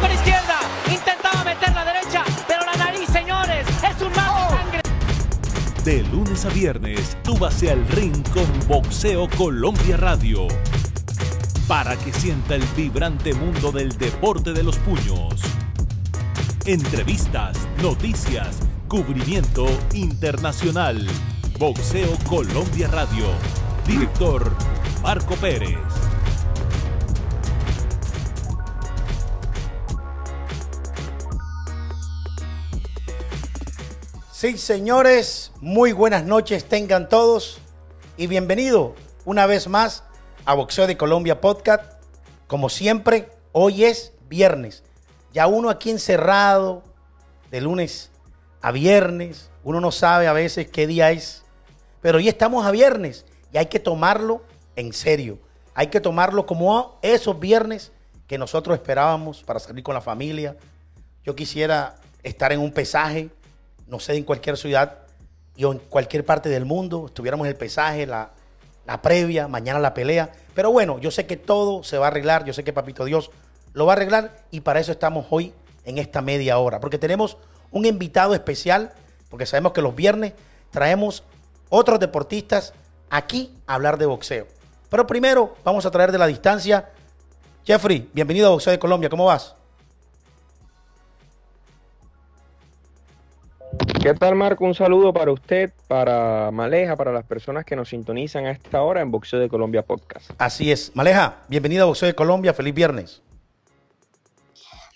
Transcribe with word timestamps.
Con 0.00 0.10
izquierda. 0.12 0.60
Intentaba 0.90 1.44
meter 1.44 1.74
la 1.74 1.84
derecha, 1.84 2.24
pero 2.48 2.64
la 2.64 2.74
nariz, 2.76 3.06
señores, 3.10 3.66
es 3.68 4.02
un 4.02 4.14
sangre. 4.14 4.80
De 5.84 6.02
lunes 6.04 6.46
a 6.46 6.48
viernes, 6.48 7.18
tú 7.22 7.36
vas 7.36 7.62
al 7.64 7.86
ring 7.88 8.26
con 8.30 8.46
Boxeo 8.66 9.28
Colombia 9.36 9.98
Radio. 9.98 10.48
Para 11.70 11.96
que 11.96 12.12
sienta 12.12 12.56
el 12.56 12.64
vibrante 12.76 13.32
mundo 13.32 13.70
del 13.70 13.96
deporte 13.96 14.52
de 14.52 14.64
los 14.64 14.76
puños. 14.78 15.40
Entrevistas, 16.66 17.56
noticias, 17.80 18.58
cubrimiento 18.88 19.66
internacional. 19.92 21.06
Boxeo 21.60 22.18
Colombia 22.28 22.88
Radio. 22.88 23.26
Director 23.86 24.50
Marco 25.00 25.36
Pérez. 25.36 25.78
Sí, 34.32 34.58
señores, 34.58 35.52
muy 35.60 35.92
buenas 35.92 36.24
noches 36.24 36.64
tengan 36.64 37.08
todos 37.08 37.60
y 38.16 38.26
bienvenido 38.26 38.96
una 39.24 39.46
vez 39.46 39.68
más 39.68 40.02
a 40.50 40.54
Boxeo 40.54 40.88
de 40.88 40.96
Colombia 40.96 41.40
Podcast. 41.40 41.92
Como 42.48 42.70
siempre, 42.70 43.30
hoy 43.52 43.84
es 43.84 44.14
viernes. 44.28 44.82
Ya 45.32 45.46
uno 45.46 45.70
aquí 45.70 45.90
encerrado 45.90 46.82
de 47.52 47.60
lunes 47.60 48.10
a 48.60 48.72
viernes, 48.72 49.48
uno 49.62 49.80
no 49.80 49.92
sabe 49.92 50.26
a 50.26 50.32
veces 50.32 50.68
qué 50.68 50.88
día 50.88 51.12
es, 51.12 51.44
pero 52.00 52.18
hoy 52.18 52.28
estamos 52.28 52.66
a 52.66 52.72
viernes 52.72 53.26
y 53.52 53.58
hay 53.58 53.66
que 53.66 53.78
tomarlo 53.78 54.42
en 54.74 54.92
serio. 54.92 55.38
Hay 55.72 55.86
que 55.86 56.00
tomarlo 56.00 56.46
como 56.46 56.98
esos 57.00 57.38
viernes 57.38 57.92
que 58.26 58.36
nosotros 58.36 58.74
esperábamos 58.74 59.44
para 59.44 59.60
salir 59.60 59.84
con 59.84 59.94
la 59.94 60.00
familia. 60.00 60.56
Yo 61.22 61.36
quisiera 61.36 61.94
estar 62.24 62.50
en 62.50 62.58
un 62.58 62.72
pesaje, 62.72 63.30
no 63.86 64.00
sé, 64.00 64.16
en 64.16 64.24
cualquier 64.24 64.56
ciudad 64.56 64.98
y 65.54 65.64
en 65.64 65.78
cualquier 65.78 66.24
parte 66.24 66.48
del 66.48 66.64
mundo, 66.64 67.06
estuviéramos 67.06 67.46
en 67.46 67.52
el 67.52 67.56
pesaje, 67.56 68.04
la, 68.04 68.32
la 68.86 69.02
previa, 69.02 69.48
mañana 69.48 69.78
la 69.78 69.94
pelea. 69.94 70.32
Pero 70.54 70.72
bueno, 70.72 70.98
yo 70.98 71.10
sé 71.10 71.26
que 71.26 71.36
todo 71.36 71.82
se 71.82 71.98
va 71.98 72.06
a 72.06 72.08
arreglar, 72.08 72.44
yo 72.44 72.52
sé 72.52 72.64
que 72.64 72.72
Papito 72.72 73.04
Dios 73.04 73.30
lo 73.72 73.86
va 73.86 73.92
a 73.92 73.96
arreglar 73.96 74.36
y 74.50 74.60
para 74.60 74.80
eso 74.80 74.92
estamos 74.92 75.26
hoy 75.30 75.54
en 75.84 75.98
esta 75.98 76.20
media 76.22 76.58
hora, 76.58 76.80
porque 76.80 76.98
tenemos 76.98 77.36
un 77.70 77.86
invitado 77.86 78.34
especial, 78.34 78.92
porque 79.28 79.46
sabemos 79.46 79.72
que 79.72 79.82
los 79.82 79.94
viernes 79.94 80.32
traemos 80.70 81.22
otros 81.68 82.00
deportistas 82.00 82.74
aquí 83.10 83.56
a 83.66 83.74
hablar 83.74 83.98
de 83.98 84.06
boxeo. 84.06 84.46
Pero 84.88 85.06
primero 85.06 85.54
vamos 85.64 85.86
a 85.86 85.90
traer 85.90 86.10
de 86.10 86.18
la 86.18 86.26
distancia. 86.26 86.90
Jeffrey, 87.64 88.10
bienvenido 88.12 88.48
a 88.48 88.50
Boxeo 88.50 88.72
de 88.72 88.78
Colombia, 88.78 89.08
¿cómo 89.08 89.26
vas? 89.26 89.54
¿Qué 94.02 94.14
tal, 94.14 94.34
Marco? 94.34 94.64
Un 94.64 94.74
saludo 94.74 95.12
para 95.12 95.30
usted, 95.30 95.72
para 95.86 96.50
Maleja, 96.50 96.96
para 96.96 97.12
las 97.12 97.26
personas 97.26 97.66
que 97.66 97.76
nos 97.76 97.90
sintonizan 97.90 98.46
a 98.46 98.50
esta 98.52 98.80
hora 98.80 99.02
en 99.02 99.10
Boxeo 99.10 99.38
de 99.38 99.50
Colombia 99.50 99.82
Podcast. 99.82 100.30
Así 100.38 100.72
es. 100.72 100.90
Maleja, 100.96 101.42
bienvenido 101.48 101.82
a 101.82 101.86
Boxeo 101.86 102.06
de 102.06 102.14
Colombia, 102.14 102.54
feliz 102.54 102.72
viernes. 102.72 103.20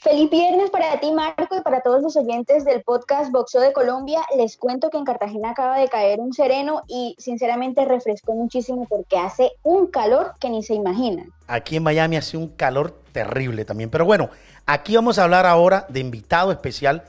Feliz 0.00 0.30
viernes 0.30 0.70
para 0.70 0.98
ti, 1.00 1.12
Marco, 1.12 1.54
y 1.54 1.60
para 1.60 1.82
todos 1.82 2.00
los 2.00 2.16
oyentes 2.16 2.64
del 2.64 2.82
podcast 2.82 3.30
Boxeo 3.30 3.60
de 3.60 3.74
Colombia. 3.74 4.20
Les 4.38 4.56
cuento 4.56 4.88
que 4.88 4.96
en 4.96 5.04
Cartagena 5.04 5.50
acaba 5.50 5.78
de 5.78 5.88
caer 5.88 6.18
un 6.18 6.32
sereno 6.32 6.82
y 6.88 7.14
sinceramente 7.18 7.84
refrescó 7.84 8.32
muchísimo 8.32 8.86
porque 8.88 9.18
hace 9.18 9.52
un 9.62 9.88
calor 9.88 10.32
que 10.40 10.48
ni 10.48 10.62
se 10.62 10.72
imaginan. 10.72 11.30
Aquí 11.46 11.76
en 11.76 11.82
Miami 11.82 12.16
hace 12.16 12.38
un 12.38 12.48
calor 12.48 12.94
terrible 13.12 13.66
también. 13.66 13.90
Pero 13.90 14.06
bueno, 14.06 14.30
aquí 14.64 14.96
vamos 14.96 15.18
a 15.18 15.24
hablar 15.24 15.44
ahora 15.44 15.84
de 15.90 16.00
invitado 16.00 16.50
especial 16.52 17.04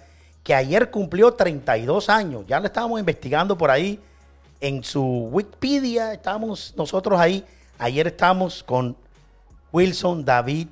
que 0.46 0.54
ayer 0.54 0.92
cumplió 0.92 1.34
32 1.34 2.08
años. 2.08 2.46
Ya 2.46 2.60
lo 2.60 2.68
estábamos 2.68 3.00
investigando 3.00 3.58
por 3.58 3.72
ahí 3.72 4.00
en 4.62 4.84
su 4.84 5.02
Wikipedia. 5.32 6.14
Estábamos 6.14 6.76
nosotros 6.78 7.20
ahí. 7.20 7.44
Ayer 7.80 8.06
estábamos 8.06 8.64
con 8.64 8.96
Wilson 9.72 10.24
David. 10.24 10.68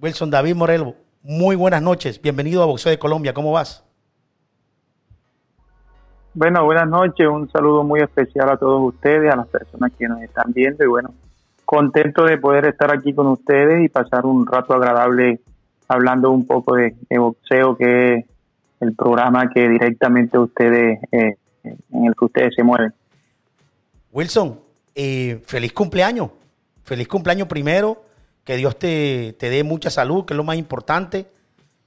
Wilson 0.00 0.30
David 0.30 0.54
Morelo. 0.54 0.94
Muy 1.20 1.56
buenas 1.56 1.82
noches. 1.82 2.22
Bienvenido 2.22 2.62
a 2.62 2.66
Boxeo 2.66 2.90
de 2.90 2.98
Colombia. 3.00 3.34
¿Cómo 3.34 3.50
vas? 3.50 3.84
Bueno, 6.34 6.64
buenas 6.64 6.88
noches. 6.88 7.26
Un 7.26 7.50
saludo 7.50 7.82
muy 7.82 7.98
especial 7.98 8.50
a 8.50 8.56
todos 8.56 8.94
ustedes, 8.94 9.32
a 9.32 9.36
las 9.36 9.48
personas 9.48 9.90
que 9.98 10.06
nos 10.06 10.22
están 10.22 10.52
viendo. 10.52 10.84
Y 10.84 10.86
bueno, 10.86 11.12
contento 11.64 12.24
de 12.24 12.38
poder 12.38 12.66
estar 12.66 12.94
aquí 12.94 13.12
con 13.12 13.26
ustedes 13.26 13.84
y 13.84 13.88
pasar 13.88 14.26
un 14.26 14.46
rato 14.46 14.74
agradable 14.74 15.40
hablando 15.88 16.30
un 16.30 16.46
poco 16.46 16.76
de, 16.76 16.94
de 17.08 17.18
boxeo, 17.18 17.76
que 17.76 18.14
es 18.14 18.24
el 18.80 18.94
programa 18.94 19.50
que 19.50 19.68
directamente 19.68 20.38
ustedes, 20.38 21.00
eh, 21.10 21.36
en 21.64 22.04
el 22.04 22.14
que 22.14 22.24
ustedes 22.24 22.54
se 22.54 22.62
mueven. 22.62 22.92
Wilson, 24.12 24.60
eh, 24.94 25.42
feliz 25.44 25.72
cumpleaños. 25.72 26.30
Feliz 26.84 27.08
cumpleaños 27.08 27.48
primero. 27.48 28.04
Que 28.44 28.56
Dios 28.56 28.78
te, 28.78 29.34
te 29.38 29.50
dé 29.50 29.64
mucha 29.64 29.90
salud, 29.90 30.24
que 30.24 30.34
es 30.34 30.36
lo 30.36 30.44
más 30.44 30.56
importante. 30.56 31.26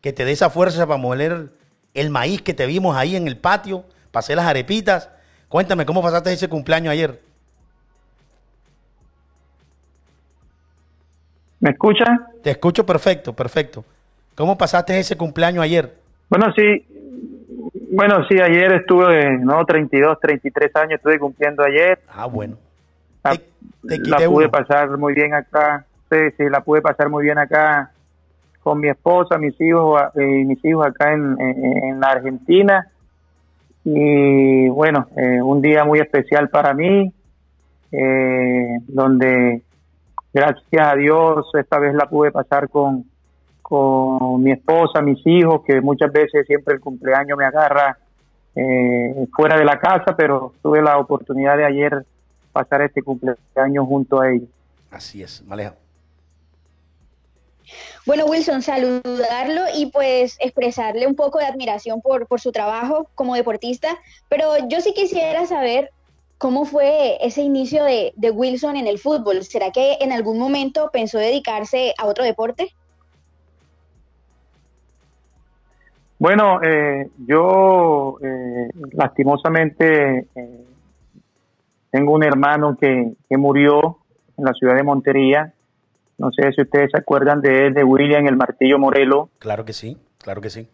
Que 0.01 0.13
te 0.13 0.25
dé 0.25 0.31
esa 0.31 0.50
fuerza 0.50 0.85
para 0.85 0.97
moler 0.97 1.53
el 1.94 2.09
maíz 2.09 2.41
que 2.41 2.53
te 2.53 2.66
vimos 2.66 2.95
ahí 2.95 3.16
en 3.16 3.28
el 3.28 3.38
patio, 3.38 3.83
para 4.12 4.19
hacer 4.19 4.35
las 4.35 4.45
arepitas. 4.45 5.09
Cuéntame, 5.50 5.85
¿cómo 5.85 6.01
pasaste 6.01 6.31
ese 6.31 6.47
cumpleaños 6.47 6.91
ayer? 6.91 7.22
¿Me 11.59 11.72
escuchas? 11.72 12.09
Te 12.41 12.51
escucho 12.51 12.85
perfecto, 12.85 13.35
perfecto. 13.35 13.85
¿Cómo 14.41 14.57
pasaste 14.57 14.97
ese 14.97 15.16
cumpleaños 15.16 15.63
ayer? 15.63 15.94
Bueno, 16.28 16.47
sí. 16.56 16.84
Bueno, 17.91 18.25
sí, 18.28 18.40
ayer 18.41 18.72
estuve, 18.74 19.38
no, 19.38 19.63
32, 19.63 20.19
33 20.19 20.75
años 20.78 20.94
estuve 20.94 21.19
cumpliendo 21.19 21.63
ayer. 21.63 22.00
Ah, 22.12 22.25
bueno. 22.25 22.57
La, 23.24 23.35
Te- 23.35 24.00
te 24.00 24.09
la 24.09 24.18
pude 24.18 24.46
uno. 24.46 24.50
pasar 24.50 24.97
muy 24.97 25.13
bien 25.13 25.35
acá. 25.35 25.85
Sí, 26.09 26.18
sí, 26.38 26.46
la 26.50 26.62
pude 26.62 26.81
pasar 26.81 27.07
muy 27.09 27.24
bien 27.24 27.38
acá 27.38 27.91
con 28.63 28.80
mi 28.80 28.90
esposa, 28.90 29.38
mis 29.38 29.53
hijos, 29.62 30.01
eh, 30.16 30.44
mis 30.44 30.66
hijos 30.66 30.88
acá 30.88 31.13
en, 31.13 31.40
en- 31.40 31.84
en 31.84 32.00
la 32.00 32.07
Argentina. 32.07 32.88
Y 33.84 34.69
bueno, 34.69 35.06
eh, 35.18 35.40
un 35.40 35.62
día 35.62 35.84
muy 35.85 36.00
especial 36.00 36.50
para 36.50 36.74
mí, 36.74 37.13
eh, 37.91 38.78
donde 38.88 39.62
gracias 40.34 40.88
a 40.88 40.96
Dios 40.96 41.46
esta 41.59 41.78
vez 41.78 41.94
la 41.94 42.07
pude 42.09 42.31
pasar 42.31 42.69
con, 42.69 43.06
con 43.72 44.44
mi 44.44 44.52
esposa, 44.52 45.02
mis 45.02 45.26
hijos, 45.26 45.62
que 45.66 45.80
muchas 45.80 46.12
veces 46.12 46.46
siempre 46.46 46.74
el 46.74 46.82
cumpleaños 46.82 47.38
me 47.38 47.46
agarra 47.46 47.98
eh, 48.54 49.26
fuera 49.34 49.58
de 49.58 49.64
la 49.64 49.80
casa, 49.80 50.14
pero 50.18 50.54
tuve 50.62 50.82
la 50.82 50.98
oportunidad 50.98 51.56
de 51.56 51.64
ayer 51.64 52.06
pasar 52.52 52.81
este 52.81 53.02
cumpleaños 53.02 53.88
junto 53.88 54.20
a 54.20 54.30
ellos. 54.30 54.50
Así 54.92 55.24
es, 55.24 55.42
Maleja. 55.46 55.76
Bueno, 58.06 58.26
Wilson, 58.26 58.62
saludarlo 58.62 59.62
y 59.74 59.86
pues 59.86 60.36
expresarle 60.42 61.08
un 61.08 61.16
poco 61.16 61.40
de 61.40 61.46
admiración 61.46 62.02
por, 62.02 62.28
por 62.28 62.42
su 62.42 62.52
trabajo 62.52 63.08
como 63.16 63.36
deportista, 63.36 63.98
pero 64.28 64.68
yo 64.68 64.81
sí 64.81 64.94
quisiera 64.94 65.45
saber 65.45 65.92
cómo 66.38 66.66
fue 66.66 67.25
ese 67.25 67.42
inicio 67.42 67.86
de, 67.86 68.12
de 68.18 68.31
Wilson 68.31 68.75
en 68.75 68.88
el 68.88 69.00
fútbol. 69.00 69.45
¿Será 69.45 69.72
que 69.72 69.98
en 70.01 70.12
algún 70.12 70.40
momento 70.40 70.90
pensó 70.92 71.19
dedicarse 71.19 71.94
a 71.98 72.06
otro 72.06 72.25
deporte? 72.25 72.75
Bueno, 76.21 76.62
eh, 76.62 77.09
yo 77.25 78.19
eh, 78.21 78.69
lastimosamente 78.91 80.27
eh, 80.35 80.65
tengo 81.89 82.13
un 82.13 82.23
hermano 82.23 82.77
que, 82.79 83.13
que 83.27 83.38
murió 83.38 83.97
en 84.38 84.45
la 84.45 84.53
ciudad 84.53 84.75
de 84.75 84.83
Montería. 84.83 85.51
No 86.19 86.31
sé 86.31 86.51
si 86.51 86.62
ustedes 86.62 86.91
se 86.91 87.00
acuerdan 87.00 87.41
de 87.41 87.65
él, 87.65 87.73
de 87.73 87.83
William 87.83 88.27
el 88.27 88.38
Martillo 88.38 88.77
Morelo. 88.77 89.29
Claro 89.39 89.65
que 89.65 89.73
sí, 89.73 89.97
claro 90.19 90.41
que 90.41 90.51
sí. 90.51 90.68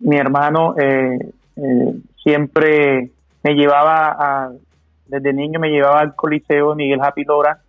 Mi 0.00 0.16
hermano 0.16 0.74
eh, 0.76 1.20
eh, 1.54 1.94
siempre 2.20 3.12
me 3.44 3.54
llevaba, 3.54 4.16
a, 4.18 4.52
desde 5.06 5.32
niño 5.32 5.60
me 5.60 5.70
llevaba 5.70 6.00
al 6.00 6.16
Coliseo 6.16 6.74
Miguel 6.74 7.00
Happy 7.00 7.22
Lora. 7.22 7.60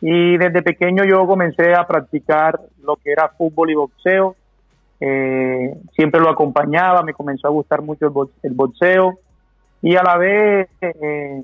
Y 0.00 0.36
desde 0.38 0.60
pequeño 0.62 1.04
yo 1.04 1.24
comencé 1.24 1.72
a 1.72 1.86
practicar 1.86 2.58
lo 2.82 2.96
que 2.96 3.12
era 3.12 3.28
fútbol 3.28 3.70
y 3.70 3.74
boxeo. 3.74 4.34
Eh, 5.00 5.74
siempre 5.94 6.20
lo 6.20 6.30
acompañaba, 6.30 7.02
me 7.02 7.12
comenzó 7.12 7.48
a 7.48 7.50
gustar 7.50 7.82
mucho 7.82 8.06
el, 8.06 8.12
el 8.42 8.54
boxeo 8.54 9.18
y 9.82 9.94
a 9.94 10.02
la 10.02 10.16
vez 10.16 10.68
eh, 10.80 11.42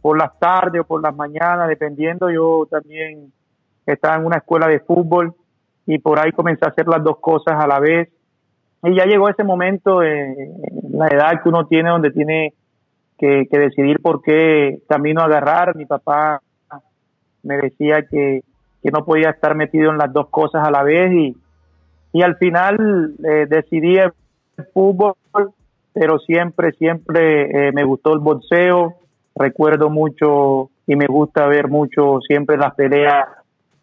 por 0.00 0.18
las 0.18 0.36
tardes 0.38 0.80
o 0.82 0.84
por 0.84 1.02
las 1.02 1.14
mañanas, 1.14 1.68
dependiendo. 1.68 2.30
Yo 2.30 2.66
también 2.70 3.32
estaba 3.86 4.16
en 4.16 4.26
una 4.26 4.38
escuela 4.38 4.66
de 4.66 4.80
fútbol 4.80 5.34
y 5.86 5.98
por 5.98 6.18
ahí 6.18 6.32
comencé 6.32 6.64
a 6.64 6.68
hacer 6.68 6.88
las 6.88 7.02
dos 7.02 7.18
cosas 7.18 7.62
a 7.62 7.66
la 7.66 7.78
vez. 7.78 8.08
Y 8.82 8.96
ya 8.96 9.04
llegó 9.04 9.28
ese 9.28 9.44
momento, 9.44 10.02
en 10.02 10.34
la 10.90 11.06
edad 11.06 11.40
que 11.40 11.48
uno 11.48 11.66
tiene, 11.66 11.90
donde 11.90 12.10
tiene 12.10 12.52
que, 13.16 13.46
que 13.48 13.58
decidir 13.58 14.00
por 14.00 14.22
qué 14.22 14.80
camino 14.88 15.22
agarrar. 15.22 15.76
Mi 15.76 15.86
papá 15.86 16.42
me 17.44 17.58
decía 17.58 18.02
que, 18.02 18.42
que 18.82 18.90
no 18.90 19.04
podía 19.04 19.30
estar 19.30 19.54
metido 19.54 19.92
en 19.92 19.98
las 19.98 20.12
dos 20.12 20.28
cosas 20.30 20.66
a 20.66 20.70
la 20.72 20.82
vez 20.82 21.12
y, 21.12 21.36
y 22.12 22.22
al 22.22 22.36
final 22.36 23.14
eh, 23.24 23.46
decidí 23.48 23.96
el 23.96 24.12
fútbol, 24.74 25.14
pero 25.92 26.18
siempre, 26.18 26.72
siempre 26.72 27.68
eh, 27.68 27.72
me 27.72 27.84
gustó 27.84 28.12
el 28.12 28.20
boxeo. 28.20 28.96
Recuerdo 29.34 29.88
mucho 29.88 30.70
y 30.86 30.94
me 30.94 31.06
gusta 31.06 31.46
ver 31.46 31.68
mucho 31.68 32.20
siempre 32.26 32.58
las 32.58 32.74
peleas 32.74 33.28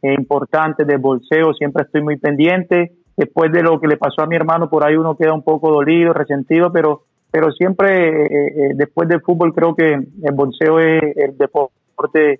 eh, 0.01 0.13
importantes 0.13 0.85
del 0.85 0.99
boxeo, 0.99 1.53
siempre 1.53 1.83
estoy 1.83 2.03
muy 2.03 2.17
pendiente. 2.17 2.91
Después 3.17 3.51
de 3.51 3.63
lo 3.63 3.79
que 3.81 3.87
le 3.87 3.97
pasó 3.97 4.21
a 4.21 4.27
mi 4.27 4.35
hermano, 4.35 4.69
por 4.69 4.85
ahí 4.85 4.95
uno 4.95 5.17
queda 5.17 5.33
un 5.33 5.43
poco 5.43 5.71
dolido, 5.71 6.13
resentido, 6.13 6.71
pero, 6.71 7.01
pero 7.31 7.51
siempre 7.51 8.25
eh, 8.25 8.71
después 8.75 9.09
del 9.09 9.21
fútbol 9.21 9.53
creo 9.53 9.75
que 9.75 9.93
el 9.93 10.33
boxeo 10.35 10.79
es 10.79 11.17
el 11.17 11.37
deporte 11.37 12.39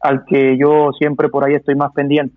al 0.00 0.24
que 0.26 0.58
yo 0.58 0.90
siempre 0.98 1.28
por 1.28 1.44
ahí 1.44 1.54
estoy 1.54 1.76
más 1.76 1.92
pendiente. 1.92 2.34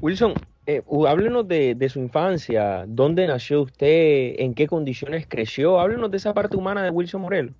Wilson, 0.00 0.34
eh, 0.66 0.82
háblenos 1.08 1.46
de, 1.48 1.88
su 1.88 2.00
infancia, 2.00 2.84
dónde 2.86 3.26
nació 3.26 3.62
usted, 3.62 4.34
en 4.38 4.54
qué 4.54 4.66
condiciones 4.66 5.26
creció, 5.28 5.80
háblenos 5.80 6.10
de 6.10 6.16
esa 6.16 6.34
parte 6.34 6.56
humana 6.56 6.82
de 6.82 6.90
Wilson 6.90 7.22
Morelo. 7.22 7.52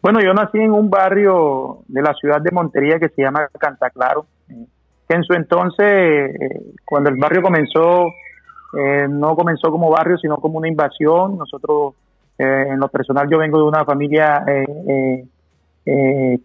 Bueno, 0.00 0.20
yo 0.20 0.34
nací 0.34 0.58
en 0.58 0.72
un 0.72 0.90
barrio 0.90 1.78
de 1.88 2.02
la 2.02 2.12
ciudad 2.14 2.40
de 2.40 2.50
Montería 2.50 2.98
que 2.98 3.08
se 3.08 3.22
llama 3.22 3.48
Cantaclaro, 3.58 4.26
que 4.46 5.16
en 5.16 5.22
su 5.22 5.32
entonces, 5.32 5.86
eh, 5.86 6.60
cuando 6.84 7.08
el 7.10 7.16
barrio 7.16 7.40
comenzó, 7.40 8.08
eh, 8.78 9.06
no 9.08 9.34
comenzó 9.36 9.70
como 9.70 9.90
barrio, 9.90 10.18
sino 10.18 10.36
como 10.36 10.58
una 10.58 10.68
invasión. 10.68 11.38
Nosotros, 11.38 11.94
eh, 12.36 12.66
en 12.68 12.80
lo 12.80 12.88
personal, 12.88 13.28
yo 13.30 13.38
vengo 13.38 13.58
de 13.58 13.64
una 13.64 13.84
familia 13.84 14.44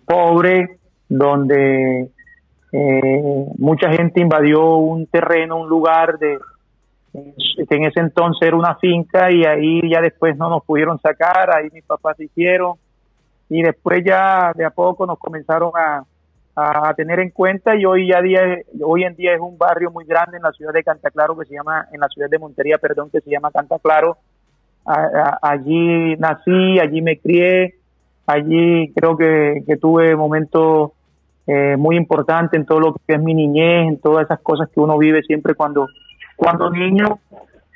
pobre, 0.06 0.80
donde 1.10 2.12
eh, 2.72 3.46
mucha 3.58 3.92
gente 3.92 4.22
invadió 4.22 4.78
un 4.78 5.08
terreno, 5.08 5.58
un 5.58 5.70
lugar 5.70 6.20
de 6.20 6.38
que 7.12 7.76
en 7.76 7.86
ese 7.86 8.00
entonces 8.00 8.48
era 8.48 8.56
una 8.56 8.76
finca 8.76 9.32
y 9.32 9.44
ahí 9.44 9.82
ya 9.90 10.00
después 10.02 10.38
no 10.38 10.50
nos 10.50 10.64
pudieron 10.64 11.00
sacar, 11.00 11.50
ahí 11.56 11.70
mis 11.74 11.84
papás 11.84 12.18
se 12.18 12.26
hicieron. 12.26 12.76
Y 13.50 13.64
después 13.64 14.04
ya 14.06 14.52
de 14.56 14.64
a 14.64 14.70
poco 14.70 15.08
nos 15.08 15.18
comenzaron 15.18 15.72
a, 15.76 16.04
a 16.56 16.94
tener 16.94 17.20
en 17.20 17.32
cuenta 17.32 17.76
y 17.76 17.86
hoy 17.86 18.10
ya 18.10 18.22
día 18.22 18.42
hoy 18.84 19.04
en 19.04 19.16
día 19.16 19.34
es 19.34 19.40
un 19.40 19.58
barrio 19.58 19.90
muy 19.90 20.06
grande 20.06 20.38
en 20.38 20.44
la 20.44 20.52
ciudad 20.52 20.74
de 20.74 20.84
Cantaclaro 20.84 21.36
que 21.38 21.46
se 21.46 21.56
llama 21.56 21.88
en 21.92 22.00
la 22.00 22.08
ciudad 22.10 22.30
de 22.30 22.38
Montería 22.38 22.78
perdón 22.78 23.10
que 23.10 23.22
se 23.22 23.32
llama 23.32 23.52
Cantaclaro. 23.52 24.18
Allí 24.86 26.16
nací 26.18 26.80
allí 26.80 27.02
me 27.02 27.18
crié 27.18 27.76
allí 28.28 28.92
creo 28.94 29.18
que 29.18 29.78
tuve 29.82 30.16
momentos 30.16 30.92
eh, 31.52 31.78
muy 31.78 31.98
importante 31.98 32.58
en 32.58 32.66
todo 32.68 32.80
lo 32.80 32.94
que 32.94 33.16
es 33.16 33.20
mi 33.20 33.34
niñez, 33.34 33.88
en 33.88 34.00
todas 34.00 34.26
esas 34.26 34.40
cosas 34.42 34.70
que 34.70 34.80
uno 34.80 35.00
vive 35.00 35.24
siempre 35.24 35.56
cuando, 35.56 35.88
cuando 36.36 36.70
niño. 36.70 37.18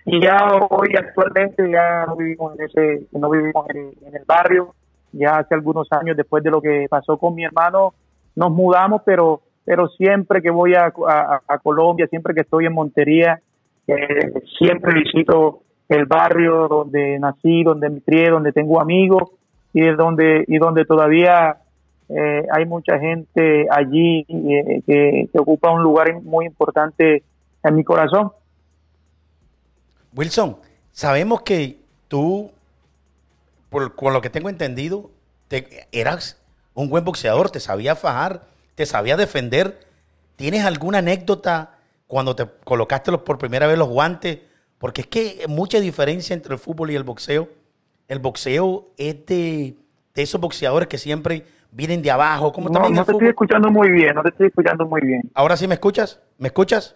Y 0.05 0.21
ya 0.21 0.37
hoy 0.69 0.89
actualmente 0.95 1.71
ya 1.71 2.05
no 2.05 2.15
vivimos 2.15 2.53
en 2.53 2.65
ese, 2.65 3.07
no 3.13 3.31
vivimos 3.31 3.65
en, 3.73 4.13
el 4.13 4.23
barrio. 4.27 4.75
Ya 5.11 5.37
hace 5.37 5.55
algunos 5.55 5.87
años 5.91 6.15
después 6.15 6.43
de 6.43 6.51
lo 6.51 6.61
que 6.61 6.85
pasó 6.87 7.17
con 7.17 7.33
mi 7.33 7.45
hermano, 7.45 7.95
nos 8.35 8.51
mudamos, 8.51 9.01
pero, 9.03 9.41
pero 9.65 9.87
siempre 9.87 10.43
que 10.43 10.51
voy 10.51 10.75
a, 10.75 10.93
a, 11.47 11.57
Colombia, 11.57 12.05
siempre 12.05 12.35
que 12.35 12.41
estoy 12.41 12.67
en 12.67 12.73
Montería, 12.73 13.39
eh, 13.87 14.33
siempre 14.59 14.93
visito 14.99 15.61
el 15.89 16.05
barrio 16.05 16.67
donde 16.67 17.17
nací, 17.17 17.63
donde 17.63 17.89
me 17.89 18.01
crié, 18.01 18.29
donde 18.29 18.51
tengo 18.51 18.79
amigos 18.79 19.31
y 19.73 19.81
donde, 19.81 20.45
y 20.47 20.59
donde 20.59 20.85
todavía 20.85 21.57
eh, 22.09 22.45
hay 22.51 22.65
mucha 22.65 22.99
gente 22.99 23.67
allí 23.69 24.25
eh, 24.29 24.81
que, 24.85 25.39
ocupa 25.39 25.71
un 25.71 25.83
lugar 25.83 26.21
muy 26.21 26.45
importante 26.45 27.23
en 27.63 27.75
mi 27.75 27.83
corazón. 27.83 28.31
Wilson, 30.15 30.57
sabemos 30.91 31.41
que 31.41 31.79
tú, 32.07 32.51
por, 33.69 33.93
lo 34.11 34.21
que 34.21 34.29
tengo 34.29 34.49
entendido, 34.49 35.09
te, 35.47 35.87
eras 35.91 36.41
un 36.73 36.89
buen 36.89 37.03
boxeador, 37.03 37.49
te 37.49 37.59
sabía 37.59 37.95
fajar, 37.95 38.43
te 38.75 38.85
sabía 38.85 39.17
defender. 39.17 39.79
¿Tienes 40.35 40.65
alguna 40.65 40.99
anécdota 40.99 41.77
cuando 42.07 42.35
te 42.35 42.45
colocaste 42.63 43.11
por 43.19 43.37
primera 43.37 43.67
vez 43.67 43.77
los 43.77 43.89
guantes? 43.89 44.39
Porque 44.77 45.01
es 45.01 45.07
que 45.07 45.45
mucha 45.47 45.79
diferencia 45.79 46.33
entre 46.33 46.53
el 46.53 46.59
fútbol 46.59 46.91
y 46.91 46.95
el 46.95 47.03
boxeo. 47.03 47.49
El 48.07 48.19
boxeo 48.19 48.89
es 48.97 49.25
de 49.25 49.75
esos 50.15 50.41
boxeadores 50.41 50.87
que 50.87 50.97
siempre 50.97 51.45
vienen 51.73 52.01
de 52.01 52.11
abajo. 52.11 52.51
como 52.51 52.69
no, 52.69 52.89
no 52.89 53.05
te 53.05 53.11
estoy 53.11 53.27
escuchando 53.27 53.69
muy 53.69 53.91
bien, 53.91 54.15
no 54.15 54.21
te 54.21 54.29
estoy 54.29 54.47
escuchando 54.47 54.85
muy 54.85 55.01
bien. 55.01 55.21
Ahora 55.33 55.57
sí 55.57 55.67
me 55.67 55.73
escuchas, 55.73 56.21
¿me 56.37 56.47
escuchas? 56.47 56.95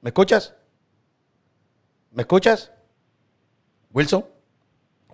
¿Me 0.00 0.10
escuchas? 0.10 0.54
¿Me 2.12 2.22
escuchas? 2.22 2.70
Wilson, 3.92 4.24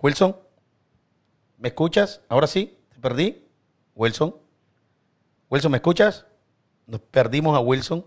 Wilson, 0.01 0.35
¿me 1.57 1.69
escuchas? 1.69 2.21
Ahora 2.27 2.47
sí, 2.47 2.77
te 2.93 2.99
perdí. 2.99 3.47
Wilson, 3.95 4.35
Wilson, 5.49 5.71
¿me 5.71 5.77
escuchas? 5.77 6.25
Nos 6.87 6.99
perdimos 7.01 7.55
a 7.55 7.59
Wilson, 7.59 8.05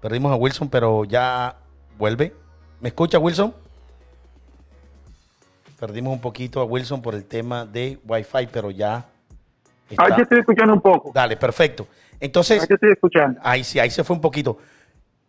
perdimos 0.00 0.32
a 0.32 0.36
Wilson, 0.36 0.68
pero 0.68 1.04
ya 1.04 1.56
vuelve. 1.98 2.34
¿Me 2.80 2.88
escucha 2.88 3.18
Wilson? 3.18 3.54
Perdimos 5.80 6.12
un 6.12 6.20
poquito 6.20 6.60
a 6.60 6.64
Wilson 6.64 7.02
por 7.02 7.14
el 7.14 7.24
tema 7.24 7.64
de 7.64 7.98
Wi-Fi, 8.06 8.48
pero 8.52 8.70
ya 8.70 9.06
Ahí 9.96 10.12
te 10.16 10.22
estoy 10.22 10.38
escuchando 10.40 10.74
un 10.74 10.80
poco. 10.80 11.12
Dale, 11.14 11.36
perfecto. 11.36 11.86
Entonces. 12.18 12.60
Ahí 12.60 12.66
te 12.66 12.74
estoy 12.74 12.92
escuchando. 12.92 13.40
Ahí 13.42 13.64
sí, 13.64 13.78
ahí 13.78 13.90
se 13.90 14.02
fue 14.04 14.16
un 14.16 14.22
poquito. 14.22 14.58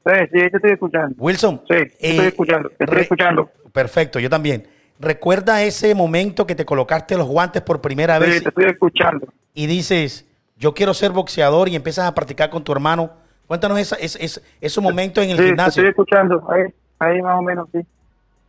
Sí, 0.06 0.14
sí, 0.32 0.40
ahí 0.40 0.50
te 0.50 0.58
estoy 0.58 0.72
escuchando. 0.72 1.16
Wilson. 1.18 1.62
Sí, 1.68 1.76
estoy 1.76 2.26
eh, 2.26 2.28
escuchando. 2.28 2.72
estoy 2.80 3.00
escuchando. 3.00 3.52
Perfecto, 3.72 4.20
yo 4.20 4.30
también. 4.30 4.68
¿Recuerda 5.00 5.62
ese 5.62 5.94
momento 5.94 6.48
que 6.48 6.56
te 6.56 6.66
colocaste 6.66 7.16
los 7.18 7.28
guantes 7.28 7.62
por 7.62 7.82
primera 7.82 8.18
vez? 8.18 8.36
Sí, 8.36 8.42
te 8.42 8.50
estoy 8.50 8.66
escuchando. 8.66 9.28
Y 9.54 9.68
dices, 9.68 10.26
yo 10.58 10.74
quiero 10.74 10.94
ser 10.94 11.12
boxeador 11.12 11.70
y 11.70 11.76
empiezas 11.76 12.08
a 12.08 12.16
practicar 12.16 12.50
con 12.50 12.64
tu 12.64 12.72
hermano. 12.72 13.12
Cuéntanos 13.46 13.78
esa, 13.80 13.96
ese, 13.98 14.24
ese, 14.24 14.42
ese 14.60 14.82
momento 14.82 15.22
en 15.22 15.30
el 15.30 15.38
sí, 15.38 15.44
gimnasio. 15.46 15.84
Te 15.84 15.90
estoy 15.90 16.04
escuchando, 16.04 16.44
ahí, 16.50 16.74
ahí 17.00 17.22
más 17.22 17.38
o 17.38 17.42
menos, 17.42 17.70
sí. 17.72 17.80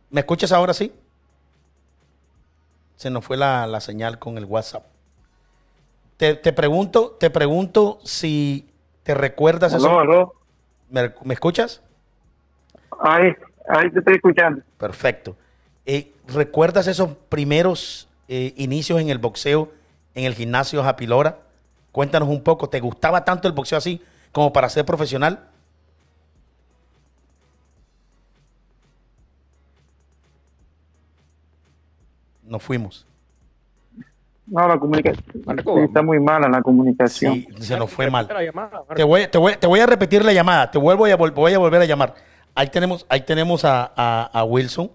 ¿Me 0.09 0.21
escuchas 0.21 0.51
ahora 0.51 0.73
sí? 0.73 0.91
Se 2.95 3.09
nos 3.09 3.23
fue 3.23 3.37
la, 3.37 3.67
la 3.67 3.79
señal 3.79 4.17
con 4.17 4.37
el 4.37 4.45
WhatsApp. 4.45 4.83
Te, 6.19 6.35
te, 6.35 6.51
pregunto, 6.51 7.15
te 7.17 7.29
pregunto 7.29 7.99
si 8.03 8.69
te 9.03 9.13
recuerdas 9.13 9.71
eso. 9.71 10.03
No, 10.03 10.33
¿Me, 10.89 11.13
¿Me, 11.23 11.33
escuchas? 11.33 11.81
Ahí, 12.99 13.33
ahí 13.69 13.89
te 13.89 13.99
estoy 13.99 14.15
escuchando. 14.15 14.61
Perfecto. 14.77 15.37
Eh, 15.85 16.11
¿Recuerdas 16.27 16.87
esos 16.87 17.11
primeros 17.29 18.09
eh, 18.27 18.53
inicios 18.57 18.99
en 18.99 19.07
el 19.09 19.17
boxeo 19.17 19.71
en 20.13 20.25
el 20.25 20.33
gimnasio 20.33 20.83
Japilora? 20.83 21.37
Cuéntanos 21.93 22.27
un 22.27 22.43
poco. 22.43 22.67
¿Te 22.67 22.81
gustaba 22.81 23.23
tanto 23.23 23.47
el 23.47 23.53
boxeo 23.53 23.77
así 23.77 24.03
como 24.33 24.51
para 24.51 24.67
ser 24.67 24.83
profesional? 24.83 25.47
Nos 32.43 32.61
fuimos. 32.61 33.07
No, 34.49 34.67
la 34.67 34.79
comunicación 34.79 35.25
está 35.83 36.01
muy 36.01 36.19
mala 36.19 36.49
la 36.49 36.61
comunicación. 36.61 37.33
Sí, 37.35 37.47
se 37.59 37.77
nos 37.77 37.89
fue 37.91 38.09
mal. 38.09 38.27
Te 38.95 39.03
voy, 39.03 39.27
te, 39.27 39.37
voy, 39.37 39.55
te 39.57 39.67
voy 39.67 39.79
a 39.79 39.85
repetir 39.85 40.25
la 40.25 40.33
llamada. 40.33 40.71
Te 40.71 40.77
vuelvo 40.77 41.05
a, 41.05 41.15
voy 41.15 41.53
a 41.53 41.59
volver 41.59 41.81
a 41.81 41.85
llamar. 41.85 42.15
Ahí 42.55 42.67
tenemos, 42.69 43.05
ahí 43.09 43.21
tenemos 43.21 43.63
a, 43.63 43.85
a, 44.25 44.43
Wilson. 44.43 44.91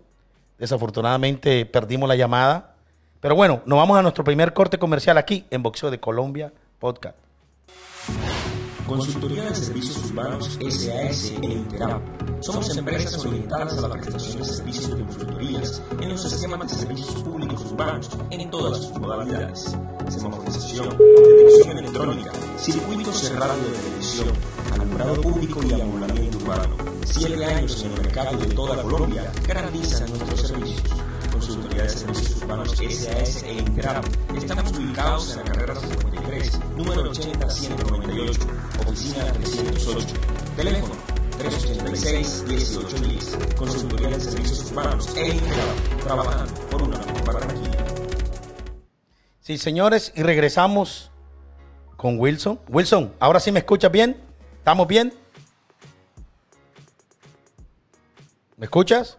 Desafortunadamente 0.58 1.66
perdimos 1.66 2.08
la 2.08 2.16
llamada. 2.16 2.74
Pero 3.20 3.36
bueno, 3.36 3.62
nos 3.64 3.78
vamos 3.78 3.96
a 3.98 4.02
nuestro 4.02 4.24
primer 4.24 4.52
corte 4.52 4.78
comercial 4.78 5.16
aquí 5.18 5.46
en 5.50 5.62
Boxeo 5.62 5.90
de 5.90 5.98
Colombia 6.00 6.52
Podcast. 6.78 7.23
Consultoría 8.86 9.44
de 9.44 9.54
Servicios 9.54 9.96
Urbanos 10.10 10.58
SAS 10.60 11.32
e 11.42 11.46
Interap. 11.46 12.02
Somos 12.40 12.76
empresas 12.76 13.24
orientadas 13.24 13.78
a 13.78 13.88
la 13.88 13.94
prestación 13.94 14.38
de 14.38 14.44
servicios 14.44 14.90
de 14.90 15.04
consultorías 15.04 15.82
en 16.02 16.08
los 16.10 16.20
sistemas 16.20 16.70
de 16.70 16.78
servicios 16.78 17.22
públicos 17.22 17.64
urbanos 17.72 18.10
en 18.30 18.50
todas 18.50 18.84
sus 18.84 18.98
modalidades. 18.98 19.74
Semaforización, 20.08 20.90
detección 20.98 21.78
electrónica, 21.78 22.32
circuito 22.58 23.10
cerrado 23.10 23.56
de 23.56 23.70
televisión, 23.70 24.28
alumbrado 24.74 25.20
público 25.22 25.60
y 25.64 25.72
amoblamiento 25.72 26.38
urbano. 26.38 26.76
Siete 27.06 27.42
años 27.42 27.82
en 27.84 27.92
el 27.92 28.02
mercado 28.02 28.36
de 28.36 28.46
toda 28.48 28.82
Colombia 28.82 29.32
garantizan 29.48 30.10
nuestros 30.10 30.48
servicios 30.48 30.82
De 31.44 31.88
Servicios 31.90 32.42
Urbanos 32.42 32.70
SAS 32.70 33.42
e 33.42 33.52
Ingrap. 33.52 34.02
Estamos 34.34 34.72
ubicados 34.72 35.32
en 35.32 35.40
la 35.40 35.44
carrera 35.44 35.76
53, 35.76 36.60
número 36.74 37.12
80-198, 37.12 38.38
oficina 38.80 39.30
308. 39.30 40.06
Teléfono 40.56 40.94
386-1810. 41.38 43.54
Consultoría 43.56 44.08
de 44.08 44.20
Servicios 44.20 44.70
Urbanos 44.70 45.14
e. 45.18 45.38
Trabajando 46.02 46.54
por 46.70 46.82
una 46.82 46.96
mejor 46.96 47.24
Barranquilla. 47.26 47.84
Sí, 49.40 49.58
señores, 49.58 50.14
y 50.16 50.22
regresamos 50.22 51.10
con 51.98 52.18
Wilson. 52.18 52.58
Wilson, 52.70 53.12
¿ahora 53.20 53.38
sí 53.38 53.52
me 53.52 53.58
escuchas 53.58 53.92
bien? 53.92 54.16
¿Estamos 54.60 54.88
bien? 54.88 55.12
¿Me 58.56 58.64
escuchas? 58.64 59.18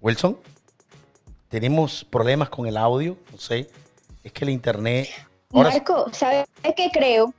Wilson, 0.00 0.38
tenemos 1.48 2.04
problemas 2.04 2.48
con 2.48 2.66
el 2.66 2.76
audio, 2.76 3.16
no 3.32 3.38
sé, 3.38 3.68
es 4.22 4.32
que 4.32 4.44
el 4.44 4.50
internet... 4.50 5.08
Ahora 5.52 5.70
Marco, 5.70 6.06
¿sabes 6.12 6.46
qué 6.76 6.90
creo? 6.92 7.32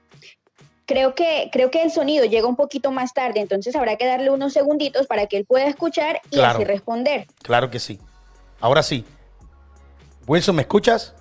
Creo 0.86 1.14
que, 1.14 1.50
creo 1.52 1.70
que 1.70 1.84
el 1.84 1.92
sonido 1.92 2.26
llega 2.26 2.48
un 2.48 2.56
poquito 2.56 2.92
más 2.92 3.14
tarde, 3.14 3.40
entonces 3.40 3.76
habrá 3.76 3.96
que 3.96 4.08
darle 4.08 4.32
unos 4.32 4.54
segunditos 4.54 5.06
para 5.06 5.28
que 5.28 5.38
él 5.38 5.46
pueda 5.46 5.68
escuchar 5.68 6.20
y 6.32 6.36
Claro. 6.38 6.56
así 6.58 6.64
responder. 6.66 7.28
Claro 7.44 7.70
que 7.70 7.80
sí. 7.80 8.00
Ahora 8.60 8.82
sí. 8.82 9.06
Wilson, 10.26 10.56
¿me 10.56 10.64
escuchas? 10.64 11.14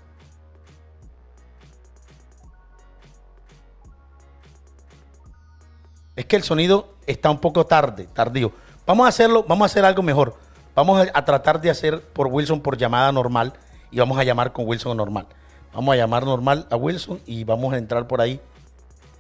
Es 6.17 6.25
que 6.25 6.37
el 6.37 6.43
sonido 6.43 6.95
está 7.07 7.31
un 7.31 7.39
poco 7.39 7.65
tarde, 7.67 8.09
tardío. 8.13 8.53
Vamos 8.87 9.05
a 9.07 9.09
hacerlo, 9.09 9.45
vamos 9.47 9.65
a 9.65 9.67
hacer 9.67 9.85
algo 9.85 10.03
mejor. 10.03 10.37
Vamos 10.79 11.09
a, 11.09 11.11
a 11.13 11.25
tratar 11.25 11.61
de 11.61 11.71
hacer 11.71 12.01
por 12.01 12.29
Wilson 12.29 12.61
por 12.61 12.77
llamada 12.77 13.11
normal 13.11 13.55
y 13.91 13.99
vamos 13.99 14.17
a 14.17 14.23
llamar 14.23 14.53
con 14.53 14.65
Wilson 14.65 14.97
normal. 14.97 15.27
Vamos 15.75 15.93
a 15.93 15.97
llamar 15.97 16.25
normal 16.25 16.69
a 16.71 16.77
Wilson 16.77 17.21
y 17.27 17.43
vamos 17.43 17.75
a 17.75 17.79
entrar 17.79 18.07
por 18.07 18.21
ahí 18.21 18.41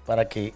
para 0.06 0.28
que 0.28 0.54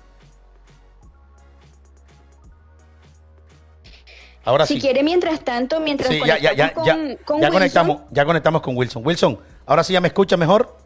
Ahora 4.44 4.64
si 4.64 4.74
sí. 4.74 4.80
quiere, 4.80 5.02
mientras 5.02 5.40
tanto, 5.40 5.80
mientras 5.80 6.08
Sí, 6.08 6.20
ya, 6.24 6.38
ya, 6.38 6.52
ya, 6.52 6.72
ya, 6.72 6.72
con, 6.72 6.84
con 7.24 7.40
ya 7.40 7.48
Wilson, 7.48 7.50
conectamos, 7.50 8.00
ya 8.12 8.24
conectamos 8.24 8.62
con 8.62 8.76
Wilson. 8.76 9.04
Wilson, 9.04 9.40
ahora 9.66 9.82
sí 9.82 9.94
ya 9.94 10.00
me 10.00 10.06
escucha 10.06 10.36
mejor. 10.36 10.78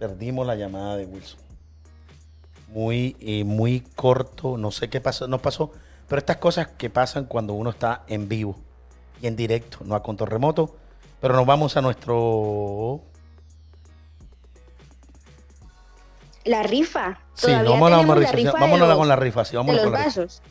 Perdimos 0.00 0.44
la 0.44 0.56
llamada 0.56 0.96
de 0.96 1.06
Wilson. 1.06 1.53
Muy, 2.74 3.16
eh, 3.20 3.44
muy 3.44 3.80
corto, 3.94 4.56
no 4.58 4.70
sé 4.72 4.90
qué 4.90 5.00
pasó, 5.00 5.28
no 5.28 5.38
pasó, 5.38 5.70
pero 6.08 6.18
estas 6.18 6.38
cosas 6.38 6.66
que 6.76 6.90
pasan 6.90 7.24
cuando 7.26 7.52
uno 7.54 7.70
está 7.70 8.02
en 8.08 8.28
vivo 8.28 8.56
y 9.22 9.28
en 9.28 9.36
directo, 9.36 9.78
no 9.84 9.94
a 9.94 10.02
control 10.02 10.28
remoto. 10.28 10.74
Pero 11.20 11.34
nos 11.36 11.46
vamos 11.46 11.76
a 11.76 11.80
nuestro 11.80 13.00
la 16.44 16.62
rifa. 16.64 17.20
Sí, 17.32 17.46
vamos 17.52 17.90
a 17.92 17.96
la 17.96 18.02
rifa, 18.14 18.30
sí, 18.30 18.36
rifa 18.36 18.52
de 18.52 18.60
vámonos 18.60 18.88
los- 18.88 18.98
con 18.98 19.08
la 19.08 19.16
rifa, 19.16 19.44
sí, 19.44 19.52
de 19.52 19.56
vámonos 19.58 19.76
los 19.76 19.84
con 19.84 19.92
la 19.92 19.98
rifa. 20.04 20.20
vasos. 20.20 20.42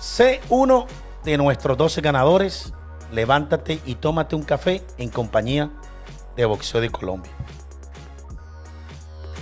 Sé 0.00 0.40
uno 0.48 0.86
de 1.24 1.36
nuestros 1.36 1.76
12 1.76 2.00
ganadores. 2.00 2.72
Levántate 3.12 3.80
y 3.86 3.96
tómate 3.96 4.36
un 4.36 4.42
café 4.42 4.82
en 4.98 5.10
compañía 5.10 5.70
de 6.36 6.44
Boxeo 6.44 6.80
de 6.80 6.90
Colombia. 6.90 7.32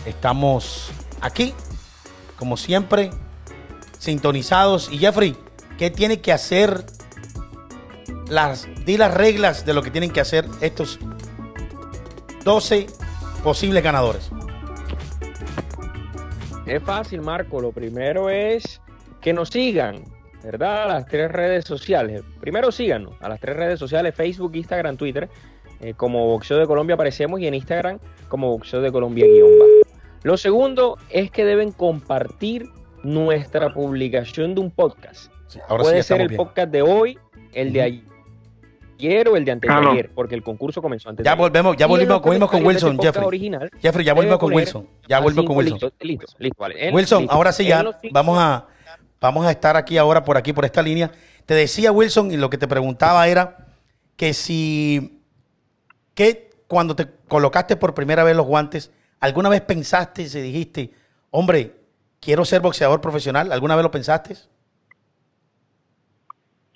Estamos 0.06 0.90
aquí, 1.20 1.54
como 2.38 2.56
siempre, 2.56 3.10
sintonizados. 3.98 4.90
Y 4.92 4.98
Jeffrey, 4.98 5.36
¿qué 5.78 5.90
tiene 5.90 6.20
que 6.20 6.32
hacer? 6.32 6.84
Las, 8.28 8.66
di 8.86 8.96
las 8.96 9.12
reglas 9.12 9.66
de 9.66 9.74
lo 9.74 9.82
que 9.82 9.90
tienen 9.90 10.10
que 10.10 10.20
hacer 10.20 10.46
estos 10.60 10.98
12 12.44 12.86
posibles 13.42 13.82
ganadores. 13.82 14.30
Es 16.66 16.82
fácil, 16.82 17.20
Marco. 17.20 17.60
Lo 17.60 17.72
primero 17.72 18.30
es 18.30 18.80
que 19.20 19.32
nos 19.32 19.50
sigan, 19.50 20.04
¿verdad? 20.44 20.84
A 20.84 20.86
las 20.94 21.06
tres 21.06 21.30
redes 21.32 21.64
sociales. 21.64 22.22
Primero 22.40 22.70
síganos 22.70 23.14
a 23.20 23.28
las 23.28 23.40
tres 23.40 23.56
redes 23.56 23.78
sociales, 23.78 24.14
Facebook, 24.14 24.54
Instagram, 24.54 24.96
Twitter. 24.96 25.28
eh, 25.80 25.92
como 25.96 26.26
Boxeo 26.28 26.58
de 26.58 26.66
Colombia 26.66 26.94
aparecemos 26.94 27.40
y 27.40 27.46
en 27.48 27.54
Instagram 27.54 27.98
como 28.28 28.50
Boxeo 28.50 28.80
de 28.80 28.92
Colombia 28.92 29.26
guion 29.26 29.58
bajo. 29.58 29.70
Lo 30.22 30.36
segundo 30.36 30.96
es 31.10 31.30
que 31.30 31.44
deben 31.44 31.72
compartir 31.72 32.66
nuestra 33.02 33.74
publicación 33.74 34.54
de 34.54 34.60
un 34.62 34.70
podcast. 34.70 35.30
Sí, 35.48 35.58
ahora 35.68 35.82
Puede 35.82 36.02
sí 36.02 36.08
ser 36.08 36.20
el 36.22 36.28
bien. 36.28 36.38
podcast 36.38 36.70
de 36.70 36.80
hoy, 36.82 37.18
el 37.52 37.72
de 37.72 37.82
ayer 38.98 39.28
o 39.28 39.36
el 39.36 39.44
de 39.44 39.52
antes 39.52 39.68
de 39.68 39.74
Aló. 39.76 39.90
ayer, 39.90 40.10
porque 40.14 40.34
el 40.34 40.42
concurso 40.42 40.80
comenzó 40.80 41.10
antes 41.10 41.24
Ya 41.24 41.32
de 41.32 41.34
ayer. 41.34 41.40
volvemos, 41.50 41.76
ya 41.76 41.86
volvimos, 41.86 42.22
volvimos 42.22 42.50
con 42.50 42.64
Wilson, 42.64 42.92
este 42.94 43.06
Jeffrey. 43.06 43.26
original, 43.26 43.70
Jeffrey, 43.82 44.04
ya 44.06 44.14
volvimos 44.14 44.38
con 44.38 44.52
Wilson. 44.54 44.88
Ya 45.08 45.20
volvemos 45.20 45.46
con 45.46 45.56
Wilson. 45.56 45.78
Listo, 45.80 45.92
listo, 46.00 46.26
listo, 46.38 46.56
vale. 46.58 46.90
Wilson, 46.92 47.22
listo. 47.22 47.34
ahora 47.34 47.52
sí 47.52 47.66
ya 47.66 47.84
vamos 48.12 48.38
a, 48.38 48.66
vamos 49.24 49.46
a 49.46 49.50
estar 49.50 49.74
aquí 49.74 49.96
ahora 49.96 50.22
por 50.22 50.36
aquí, 50.36 50.52
por 50.52 50.66
esta 50.66 50.82
línea. 50.82 51.10
Te 51.46 51.54
decía 51.54 51.92
Wilson, 51.92 52.30
y 52.30 52.36
lo 52.36 52.50
que 52.50 52.58
te 52.58 52.68
preguntaba 52.68 53.26
era 53.26 53.56
que 54.16 54.34
si, 54.34 55.22
que 56.14 56.50
cuando 56.68 56.94
te 56.94 57.06
colocaste 57.26 57.76
por 57.76 57.94
primera 57.94 58.22
vez 58.22 58.36
los 58.36 58.46
guantes, 58.46 58.92
¿alguna 59.20 59.48
vez 59.48 59.62
pensaste 59.62 60.22
y 60.22 60.26
dijiste, 60.26 60.90
hombre, 61.30 61.72
quiero 62.20 62.44
ser 62.44 62.60
boxeador 62.60 63.00
profesional? 63.00 63.50
¿Alguna 63.50 63.76
vez 63.76 63.82
lo 63.82 63.90
pensaste? 63.90 64.34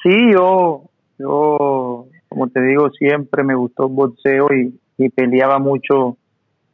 Sí, 0.02 0.32
yo, 0.32 0.84
yo, 1.18 2.06
como 2.30 2.48
te 2.48 2.62
digo, 2.62 2.88
siempre 2.92 3.44
me 3.44 3.56
gustó 3.56 3.90
boxeo 3.90 4.46
y, 4.54 4.80
y 4.96 5.10
peleaba 5.10 5.58
mucho 5.58 6.16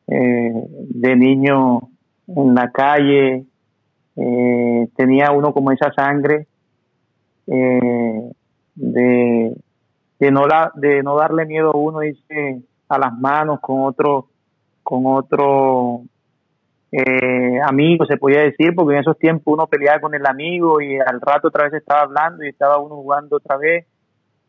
eh, 0.07 0.52
de 0.90 1.16
niño 1.16 1.81
en 2.28 2.54
la 2.54 2.71
calle. 2.71 3.45
Eh, 4.16 4.88
tenía 4.97 5.33
uno 5.33 5.52
como 5.52 5.73
esa 5.73 5.92
sangre 5.92 6.47
eh, 7.47 8.33
de, 8.76 9.56
de, 10.18 10.30
no 10.30 10.47
la, 10.47 10.71
de 10.75 11.02
no 11.02 11.16
darle 11.16 11.47
miedo 11.47 11.73
a 11.73 11.76
uno 11.76 12.02
irse 12.02 12.62
a 12.88 12.99
las 12.99 13.12
manos 13.18 13.61
con 13.61 13.83
otro, 13.83 14.28
con 14.83 15.06
otro 15.06 16.02
eh, 16.92 17.61
amigo, 17.66 18.06
se 18.06 18.16
podía 18.16 18.42
decir, 18.42 18.73
porque 18.75 18.94
en 18.94 19.00
esos 19.00 19.18
tiempos 19.18 19.52
uno 19.52 19.66
peleaba 19.66 20.00
con 20.00 20.14
el 20.14 20.25
amigo 20.26 20.80
y 20.80 20.97
al 20.97 21.21
rato 21.21 21.49
otra 21.49 21.64
vez 21.64 21.75
estaba 21.75 22.02
hablando 22.02 22.44
y 22.44 22.50
estaba 22.50 22.78
uno 22.78 22.97
jugando 22.97 23.37
otra 23.37 23.56
vez. 23.56 23.87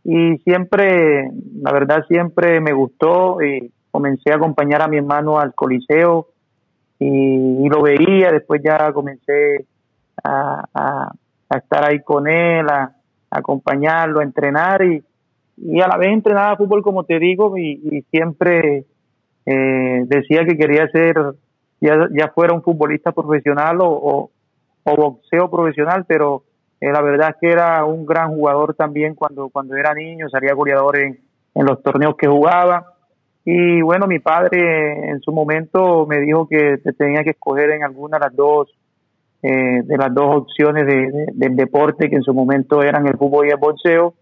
Y 0.03 0.37
siempre, 0.39 1.31
la 1.61 1.71
verdad, 1.71 2.05
siempre 2.07 2.59
me 2.61 2.73
gustó 2.73 3.41
y 3.41 3.71
comencé 3.89 4.31
a 4.31 4.35
acompañar 4.35 4.83
a 4.83 4.87
mi 4.87 4.97
hermano 4.97 5.39
al 5.39 5.55
coliseo 5.55 6.27
y, 6.99 7.69
lo 7.69 7.81
veía, 7.81 8.31
después 8.31 8.61
ya 8.63 8.91
comencé 8.93 9.65
a, 10.23 10.63
a- 10.73 11.11
estar 11.57 11.85
ahí 11.89 12.01
con 12.01 12.27
él, 12.27 12.67
a, 12.69 12.91
acompañarlo, 13.29 14.19
a 14.19 14.23
entrenar 14.23 14.83
y, 14.83 15.03
y 15.57 15.81
a 15.81 15.87
la 15.87 15.97
vez 15.97 16.09
entrenaba 16.09 16.57
fútbol, 16.57 16.81
como 16.81 17.03
te 17.03 17.19
digo, 17.19 17.57
y, 17.57 17.79
y 17.91 18.01
siempre 18.03 18.85
eh, 19.45 20.03
decía 20.07 20.45
que 20.45 20.57
quería 20.57 20.87
ser 20.89 21.15
ya, 21.81 22.07
ya 22.11 22.29
fuera 22.29 22.53
un 22.53 22.63
futbolista 22.63 23.11
profesional 23.11 23.79
o, 23.81 23.87
o, 23.89 24.31
o 24.83 24.95
boxeo 24.95 25.49
profesional, 25.51 26.05
pero 26.07 26.43
eh, 26.81 26.91
la 26.91 27.01
verdad 27.01 27.29
es 27.31 27.35
que 27.41 27.51
era 27.51 27.83
un 27.85 28.05
gran 28.05 28.29
jugador 28.29 28.73
también 28.75 29.15
cuando, 29.15 29.49
cuando 29.49 29.75
era 29.75 29.93
niño, 29.93 30.29
salía 30.29 30.53
goleador 30.53 30.97
en, 30.99 31.19
en 31.53 31.65
los 31.65 31.81
torneos 31.83 32.15
que 32.17 32.27
jugaba. 32.27 32.94
Y 33.45 33.81
bueno, 33.81 34.07
mi 34.07 34.19
padre 34.19 35.09
en 35.11 35.21
su 35.21 35.31
momento 35.31 36.05
me 36.07 36.19
dijo 36.19 36.47
que 36.47 36.77
te 36.83 36.93
tenía 36.93 37.23
que 37.23 37.31
escoger 37.31 37.71
en 37.71 37.83
alguna 37.83 38.17
de 38.17 38.25
las 38.25 38.35
dos, 38.35 38.69
eh, 39.43 39.81
de 39.83 39.97
las 39.97 40.13
dos 40.13 40.35
opciones 40.43 40.87
de, 40.87 41.11
de- 41.11 41.27
del 41.33 41.55
deporte 41.55 42.09
que 42.09 42.15
en 42.17 42.23
su 42.23 42.33
momento 42.33 42.81
eran 42.83 43.07
el 43.07 43.17
fútbol 43.17 43.47
y 43.47 43.51
el 43.51 43.57
boxeo. 43.57 44.15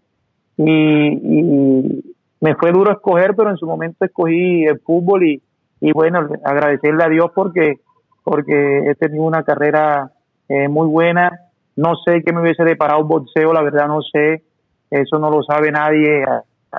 Y, 0.56 1.08
y 1.12 2.14
me 2.40 2.54
fue 2.56 2.72
duro 2.72 2.92
escoger, 2.92 3.34
pero 3.36 3.50
en 3.50 3.56
su 3.56 3.66
momento 3.66 4.04
escogí 4.04 4.64
el 4.66 4.80
fútbol 4.80 5.24
y, 5.26 5.42
y 5.80 5.92
bueno, 5.92 6.28
agradecerle 6.44 7.04
a 7.04 7.08
Dios 7.08 7.30
porque, 7.34 7.80
porque 8.22 8.90
he 8.90 8.94
tenido 8.96 9.24
una 9.24 9.42
carrera 9.44 10.12
eh, 10.48 10.68
muy 10.68 10.86
buena. 10.88 11.30
No 11.76 11.94
sé 12.04 12.22
qué 12.24 12.32
me 12.32 12.42
hubiese 12.42 12.64
deparado 12.64 13.00
un 13.02 13.08
boxeo, 13.08 13.52
la 13.52 13.62
verdad 13.62 13.88
no 13.88 14.02
sé. 14.02 14.42
Eso 14.90 15.18
no 15.18 15.30
lo 15.30 15.42
sabe 15.42 15.72
nadie. 15.72 16.24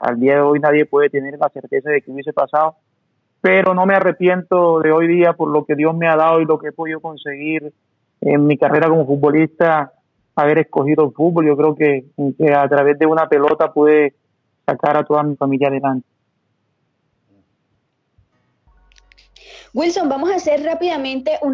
Al 0.02 0.20
día 0.20 0.36
de 0.36 0.42
hoy 0.42 0.60
nadie 0.60 0.86
puede 0.86 1.10
tener 1.10 1.38
la 1.38 1.50
certeza 1.50 1.90
de 1.90 2.02
que 2.02 2.12
hubiese 2.12 2.34
pasado. 2.34 2.76
Pero 3.42 3.74
no 3.74 3.86
me 3.86 3.94
arrepiento 3.94 4.80
de 4.80 4.92
hoy 4.92 5.08
día 5.08 5.34
por 5.34 5.50
lo 5.50 5.66
que 5.66 5.76
Dios 5.76 5.96
me 5.96 6.08
ha 6.08 6.16
dado 6.16 6.42
y 6.42 6.46
lo 6.46 6.58
que 6.58 6.70
he 6.70 6.72
podido 6.72 7.00
conseguir 7.00 7.74
en 8.22 8.48
mi 8.48 8.58
carrera 8.58 8.90
como 8.90 9.06
futbolista, 9.06 9.94
haber 10.36 10.60
escogido 10.60 11.06
el 11.06 11.12
fútbol. 11.12 11.46
Yo 11.46 11.56
creo 11.56 11.76
que, 11.76 12.06
que 12.38 12.54
a 12.54 12.68
través 12.68 12.98
de 12.98 13.06
una 13.06 13.28
pelota 13.30 13.72
pude 13.72 14.16
sacar 14.66 14.98
a 14.98 15.04
toda 15.04 15.24
mi 15.24 15.36
familia 15.36 15.68
adelante. 15.68 16.08
Wilson, 19.76 20.08
vamos 20.08 20.32
a 20.32 20.36
hacer 20.36 20.64
rápidamente 20.64 21.38
un, 21.42 21.54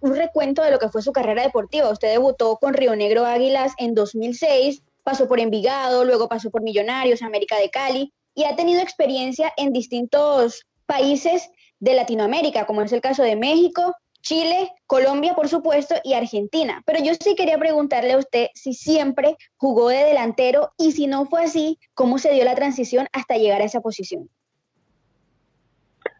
un 0.00 0.14
recuento 0.14 0.62
de 0.62 0.70
lo 0.70 0.78
que 0.78 0.90
fue 0.90 1.00
su 1.00 1.10
carrera 1.10 1.42
deportiva. 1.42 1.90
Usted 1.90 2.12
debutó 2.12 2.56
con 2.56 2.74
Río 2.74 2.94
Negro 2.94 3.24
Águilas 3.24 3.72
en 3.78 3.94
2006, 3.94 4.82
pasó 5.02 5.28
por 5.28 5.40
Envigado, 5.40 6.04
luego 6.04 6.28
pasó 6.28 6.50
por 6.50 6.62
Millonarios, 6.62 7.22
América 7.22 7.56
de 7.56 7.70
Cali 7.70 8.12
y 8.34 8.44
ha 8.44 8.56
tenido 8.56 8.80
experiencia 8.80 9.52
en 9.56 9.72
distintos 9.72 10.64
países 10.86 11.50
de 11.80 11.94
Latinoamérica, 11.94 12.66
como 12.66 12.82
es 12.82 12.92
el 12.92 13.00
caso 13.00 13.22
de 13.22 13.36
México, 13.36 13.94
Chile, 14.22 14.70
Colombia, 14.86 15.34
por 15.34 15.48
supuesto, 15.48 15.96
y 16.04 16.14
Argentina. 16.14 16.82
Pero 16.86 17.02
yo 17.02 17.12
sí 17.14 17.34
quería 17.34 17.58
preguntarle 17.58 18.12
a 18.12 18.18
usted 18.18 18.46
si 18.54 18.72
siempre 18.72 19.36
jugó 19.56 19.88
de 19.88 20.04
delantero 20.04 20.72
y 20.78 20.92
si 20.92 21.08
no 21.08 21.26
fue 21.26 21.44
así, 21.44 21.78
¿cómo 21.94 22.18
se 22.18 22.32
dio 22.32 22.44
la 22.44 22.54
transición 22.54 23.08
hasta 23.12 23.36
llegar 23.36 23.60
a 23.60 23.64
esa 23.64 23.80
posición? 23.80 24.28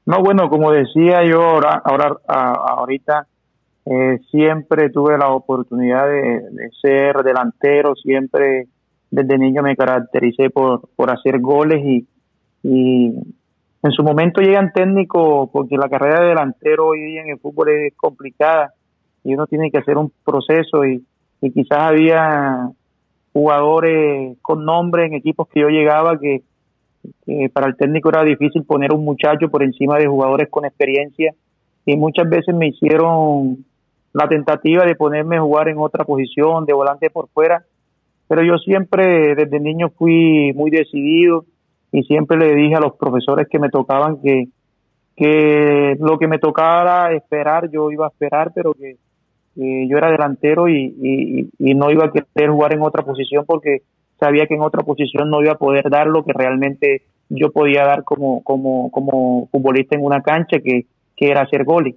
No, 0.04 0.20
bueno, 0.20 0.50
como 0.50 0.72
decía 0.72 1.24
yo 1.24 1.42
ahora, 1.42 1.80
ahora 1.84 2.16
ahorita, 2.26 3.28
eh, 3.84 4.20
siempre 4.30 4.90
tuve 4.90 5.18
la 5.18 5.30
oportunidad 5.30 6.06
de, 6.06 6.70
ser 6.80 7.16
delantero, 7.24 7.94
siempre 7.96 8.68
desde 9.10 9.38
niño 9.38 9.62
me 9.62 9.76
caractericé 9.76 10.50
por, 10.50 10.88
por 10.94 11.10
hacer 11.10 11.40
goles 11.40 11.84
y, 11.84 12.06
en 13.84 13.90
su 13.90 14.04
momento 14.04 14.40
llegan 14.40 14.72
técnicos 14.72 15.50
porque 15.52 15.76
la 15.76 15.88
carrera 15.88 16.20
de 16.20 16.28
delantero 16.28 16.86
hoy 16.86 17.00
día 17.00 17.22
en 17.22 17.30
el 17.30 17.40
fútbol 17.40 17.70
es 17.70 17.94
complicada 17.96 18.72
y 19.24 19.34
uno 19.34 19.48
tiene 19.48 19.72
que 19.72 19.78
hacer 19.78 19.98
un 19.98 20.12
proceso 20.24 20.84
y, 20.84 21.04
quizás 21.40 21.78
había 21.78 22.70
jugadores 23.32 24.38
con 24.42 24.64
nombre 24.64 25.06
en 25.06 25.14
equipos 25.14 25.48
que 25.48 25.60
yo 25.60 25.68
llegaba 25.68 26.16
que, 26.20 26.42
para 27.52 27.66
el 27.66 27.76
técnico 27.76 28.10
era 28.10 28.22
difícil 28.22 28.62
poner 28.62 28.92
un 28.92 29.04
muchacho 29.04 29.48
por 29.50 29.64
encima 29.64 29.98
de 29.98 30.06
jugadores 30.06 30.48
con 30.48 30.64
experiencia 30.64 31.34
y 31.84 31.96
muchas 31.96 32.30
veces 32.30 32.54
me 32.54 32.68
hicieron 32.68 33.64
la 34.12 34.28
tentativa 34.28 34.84
de 34.84 34.94
ponerme 34.94 35.36
a 35.36 35.42
jugar 35.42 35.68
en 35.68 35.78
otra 35.78 36.04
posición, 36.04 36.66
de 36.66 36.72
volante 36.72 37.10
por 37.10 37.28
fuera, 37.28 37.64
pero 38.28 38.42
yo 38.42 38.56
siempre 38.58 39.34
desde 39.34 39.60
niño 39.60 39.90
fui 39.90 40.52
muy 40.54 40.70
decidido 40.70 41.44
y 41.90 42.02
siempre 42.04 42.38
le 42.38 42.54
dije 42.54 42.74
a 42.74 42.80
los 42.80 42.94
profesores 42.96 43.46
que 43.48 43.58
me 43.58 43.68
tocaban 43.68 44.20
que, 44.22 44.48
que 45.16 45.96
lo 46.00 46.18
que 46.18 46.28
me 46.28 46.38
tocara 46.38 47.12
esperar, 47.12 47.70
yo 47.70 47.90
iba 47.90 48.06
a 48.06 48.08
esperar, 48.08 48.52
pero 48.54 48.72
que, 48.74 48.96
yo 49.54 49.98
era 49.98 50.10
delantero 50.10 50.66
y, 50.66 51.50
y, 51.58 51.74
no 51.74 51.90
iba 51.90 52.06
a 52.06 52.10
querer 52.10 52.50
jugar 52.50 52.72
en 52.72 52.80
otra 52.80 53.04
posición 53.04 53.44
porque 53.46 53.82
sabía 54.18 54.46
que 54.46 54.54
en 54.54 54.62
otra 54.62 54.82
posición 54.82 55.28
no 55.28 55.42
iba 55.42 55.52
a 55.52 55.58
poder 55.58 55.90
dar 55.90 56.06
lo 56.06 56.24
que 56.24 56.32
realmente 56.32 57.02
yo 57.28 57.50
podía 57.52 57.84
dar 57.84 58.02
como, 58.04 58.42
como, 58.44 58.90
como 58.90 59.48
futbolista 59.52 59.94
en 59.94 60.04
una 60.04 60.22
cancha, 60.22 60.58
que, 60.60 60.86
que 61.16 61.28
era 61.28 61.42
hacer 61.42 61.64
goles. 61.64 61.96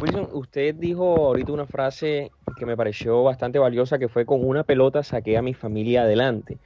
Wilson, 0.00 0.28
usted 0.32 0.74
dijo 0.74 1.26
ahorita 1.26 1.52
una 1.52 1.66
frase 1.66 2.30
que 2.56 2.66
me 2.66 2.76
pareció 2.76 3.22
bastante 3.22 3.58
valiosa, 3.58 3.98
que 3.98 4.08
fue 4.08 4.26
con 4.26 4.46
una 4.46 4.64
pelota 4.64 5.02
saqué 5.02 5.36
a 5.36 5.42
mi 5.42 5.54
familia 5.54 6.02
adelante. 6.02 6.58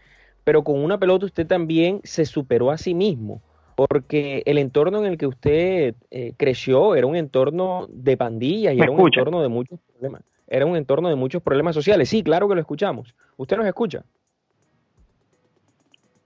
Pero 0.45 0.65
con 0.65 0.83
una 0.83 0.99
pelota 0.99 1.27
usted 1.27 1.47
también 1.47 2.01
se 2.05 2.25
superó 2.25 2.71
a 2.71 2.79
sí 2.79 2.95
mismo, 2.95 3.43
porque 3.77 4.43
el 4.47 4.59
entorno 4.59 4.99
en 4.99 5.07
el 5.07 5.19
que 5.19 5.27
usted 5.27 5.95
eh, 6.11 6.33
creció 6.37 6.95
era 6.95 7.07
un 7.07 7.17
entorno 7.17 7.87
de 7.91 8.17
pandillas 8.17 8.75
y 8.75 8.81
era 8.81 8.91
un 8.91 9.01
entorno 9.01 9.43
de 9.43 9.49
muchos 9.49 9.79
problemas. 9.81 10.23
Era 10.47 10.65
un 10.65 10.77
entorno 10.77 11.09
de 11.11 11.15
muchos 11.15 11.43
problemas 11.43 11.75
sociales. 11.75 12.09
Sí, 12.09 12.23
claro 12.23 12.49
que 12.49 12.55
lo 12.55 12.61
escuchamos. 12.61 13.15
¿Usted 13.37 13.59
nos 13.59 13.67
escucha? 13.67 14.03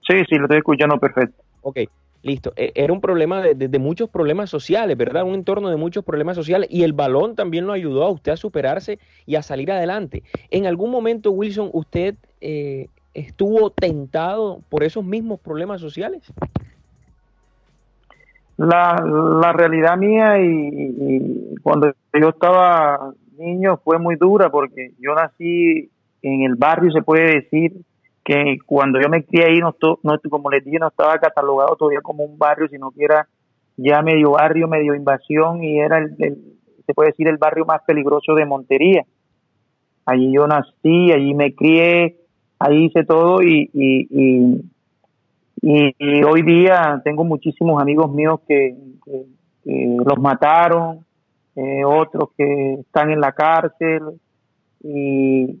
Sí, 0.07 0.15
sí, 0.29 0.35
lo 0.35 0.43
estoy 0.43 0.57
escuchando 0.57 0.97
perfecto. 0.97 1.43
Ok. 1.61 1.79
Listo. 2.23 2.53
E, 2.55 2.71
era 2.75 2.93
un 2.93 3.01
problema 3.01 3.41
de, 3.41 3.79
muchos 3.79 4.09
problemas 4.09 4.49
sociales, 4.49 4.97
¿verdad? 4.97 5.23
Un 5.23 5.35
entorno 5.35 5.69
de 5.69 5.75
muchos 5.75 6.03
problemas 6.03 6.35
sociales 6.35 6.69
y 6.71 6.83
el 6.83 6.93
balón 6.93 7.35
también 7.35 7.67
lo 7.67 7.73
ayudó 7.73 8.03
a 8.03 8.09
usted 8.09 8.31
a 8.31 8.37
superarse 8.37 8.97
y 9.25 9.35
a 9.35 9.43
salir 9.43 9.71
adelante. 9.71 10.23
En 10.49 10.65
algún 10.65 10.89
momento, 10.89 11.31
Wilson, 11.31 11.69
usted 11.73 12.15
eh, 12.39 12.87
estuvo 13.13 13.69
tentado 13.71 14.61
por 14.69 14.83
esos 14.83 15.03
mismos 15.03 15.41
problemas 15.41 15.81
sociales. 15.81 16.23
La, 18.55 18.95
la 19.41 19.51
realidad 19.51 19.97
mía 19.97 20.39
y, 20.39 21.55
cuando 21.61 21.91
yo 22.19 22.29
estaba 22.29 23.13
niño 23.37 23.81
fue 23.83 23.99
muy 23.99 24.15
dura 24.15 24.49
porque 24.49 24.91
yo 24.99 25.13
nací 25.15 25.89
en 26.21 26.43
el 26.43 26.55
barrio, 26.55 26.89
se 26.91 27.01
puede 27.01 27.41
decir, 27.41 27.73
que 28.23 28.57
cuando 28.65 29.01
yo 29.01 29.09
me 29.09 29.23
crié 29.23 29.45
ahí, 29.45 29.59
no, 29.59 29.75
no, 30.03 30.19
como 30.29 30.49
les 30.49 30.63
dije, 30.63 30.79
no 30.79 30.87
estaba 30.87 31.17
catalogado 31.17 31.75
todavía 31.75 32.01
como 32.01 32.23
un 32.23 32.37
barrio, 32.37 32.67
sino 32.69 32.91
que 32.91 33.03
era 33.03 33.27
ya 33.75 34.01
medio 34.01 34.31
barrio, 34.31 34.67
medio 34.67 34.95
invasión 34.95 35.63
y 35.63 35.79
era, 35.79 35.97
el, 35.97 36.15
se 36.85 36.93
puede 36.93 37.09
decir, 37.09 37.27
el 37.27 37.37
barrio 37.37 37.65
más 37.65 37.81
peligroso 37.85 38.33
de 38.35 38.45
Montería. 38.45 39.05
Allí 40.05 40.31
yo 40.33 40.47
nací, 40.47 41.11
allí 41.11 41.33
me 41.33 41.53
crié, 41.53 42.17
ahí 42.59 42.85
hice 42.85 43.03
todo 43.03 43.41
y, 43.41 43.69
y, 43.73 44.07
y, 45.61 46.23
hoy 46.23 46.41
día 46.41 47.01
tengo 47.03 47.23
muchísimos 47.23 47.81
amigos 47.81 48.11
míos 48.11 48.41
que, 48.47 48.75
los 49.65 50.19
mataron, 50.19 51.05
eh, 51.55 51.85
otros 51.85 52.31
que 52.37 52.73
están 52.81 53.11
en 53.11 53.21
la 53.21 53.31
cárcel 53.31 54.19
y, 54.83 55.57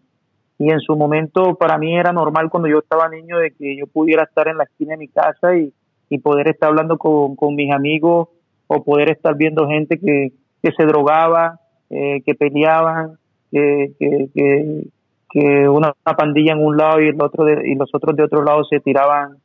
y 0.63 0.71
en 0.71 0.79
su 0.79 0.95
momento 0.95 1.55
para 1.55 1.77
mí 1.77 1.93
era 1.93 2.13
normal 2.13 2.49
cuando 2.49 2.69
yo 2.69 2.79
estaba 2.79 3.09
niño 3.09 3.37
de 3.37 3.51
que 3.51 3.75
yo 3.75 3.85
pudiera 3.85 4.23
estar 4.23 4.47
en 4.47 4.57
la 4.57 4.63
esquina 4.63 4.93
de 4.93 4.97
mi 4.97 5.09
casa 5.09 5.57
y, 5.57 5.73
poder 6.21 6.47
estar 6.47 6.69
hablando 6.69 6.99
con, 6.99 7.55
mis 7.55 7.73
amigos 7.73 8.29
o 8.67 8.83
poder 8.83 9.09
estar 9.09 9.35
viendo 9.35 9.67
gente 9.67 9.99
que, 9.99 10.31
se 10.61 10.85
drogaba, 10.85 11.59
eh, 11.89 12.21
que 12.23 12.35
peleaban, 12.35 13.17
que, 13.51 13.93
que, 13.97 15.67
una, 15.67 15.91
pandilla 16.15 16.53
en 16.53 16.63
un 16.63 16.77
lado 16.77 17.01
y 17.01 17.07
el 17.07 17.19
otro 17.19 17.49
y 17.49 17.73
los 17.73 17.89
otros 17.93 18.15
de 18.15 18.23
otro 18.23 18.43
lado 18.43 18.63
se 18.63 18.79
tiraban 18.79 19.37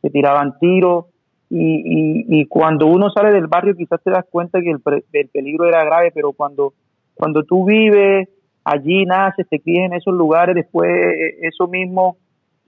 se 0.00 0.10
tiraban 0.10 0.56
tiros. 0.60 1.06
Y, 1.50 2.24
y, 2.28 2.46
cuando 2.46 2.86
uno 2.86 3.10
sale 3.10 3.32
del 3.32 3.48
barrio 3.48 3.74
quizás 3.74 4.00
te 4.00 4.12
das 4.12 4.24
cuenta 4.30 4.60
que 4.60 4.70
el, 4.70 4.80
el 5.12 5.28
peligro 5.28 5.66
era 5.66 5.84
grave 5.84 6.12
pero 6.14 6.32
cuando 6.32 6.72
cuando 7.14 7.42
tú 7.42 7.64
vives 7.64 8.28
allí 8.64 9.04
naces, 9.04 9.48
te 9.48 9.60
crías 9.60 9.86
en 9.86 9.94
esos 9.94 10.14
lugares, 10.14 10.54
después 10.54 10.90
eh, 10.90 11.38
eso 11.42 11.68
mismo 11.68 12.16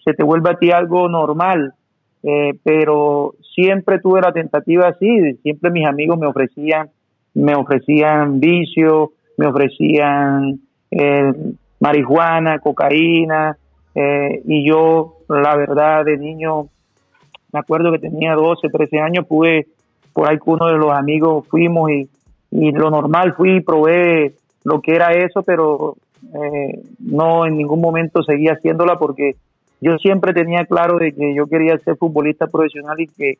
se 0.04 0.12
te 0.12 0.22
vuelve 0.22 0.50
a 0.50 0.58
ti 0.58 0.70
algo 0.70 1.08
normal. 1.08 1.74
Eh, 2.22 2.58
pero 2.62 3.34
siempre 3.54 4.00
tuve 4.00 4.22
la 4.22 4.32
tentativa 4.32 4.88
así, 4.88 5.34
siempre 5.42 5.70
mis 5.70 5.86
amigos 5.86 6.18
me 6.18 6.26
ofrecían, 6.26 6.88
me 7.34 7.54
ofrecían 7.54 8.40
vicio, 8.40 9.12
me 9.36 9.46
ofrecían 9.46 10.60
eh, 10.90 11.32
marihuana, 11.80 12.60
cocaína, 12.60 13.58
y 13.96 14.68
yo, 14.68 15.18
la 15.28 15.54
verdad, 15.54 16.04
de 16.04 16.16
niño, 16.18 16.66
me 17.52 17.60
acuerdo 17.60 17.92
que 17.92 18.00
tenía 18.00 18.34
12, 18.34 18.68
13 18.68 18.98
años, 18.98 19.26
pude, 19.28 19.68
por 20.12 20.28
ahí 20.28 20.36
con 20.38 20.54
uno 20.54 20.66
de 20.66 20.78
los 20.78 20.90
amigos 20.90 21.46
fuimos 21.46 21.92
y, 21.92 22.08
y 22.50 22.72
lo 22.72 22.90
normal 22.90 23.34
fui 23.34 23.58
y 23.58 23.60
probé 23.60 24.34
lo 24.64 24.80
que 24.80 24.94
era 24.94 25.12
eso, 25.12 25.42
pero 25.42 25.96
eh, 26.34 26.82
no 26.98 27.46
en 27.46 27.56
ningún 27.56 27.80
momento 27.80 28.22
seguía 28.22 28.54
haciéndola 28.54 28.98
porque 28.98 29.36
yo 29.80 29.98
siempre 29.98 30.32
tenía 30.32 30.64
claro 30.64 30.98
de 30.98 31.12
que 31.12 31.34
yo 31.34 31.46
quería 31.46 31.76
ser 31.78 31.96
futbolista 31.96 32.46
profesional 32.46 32.98
y 32.98 33.06
que 33.06 33.38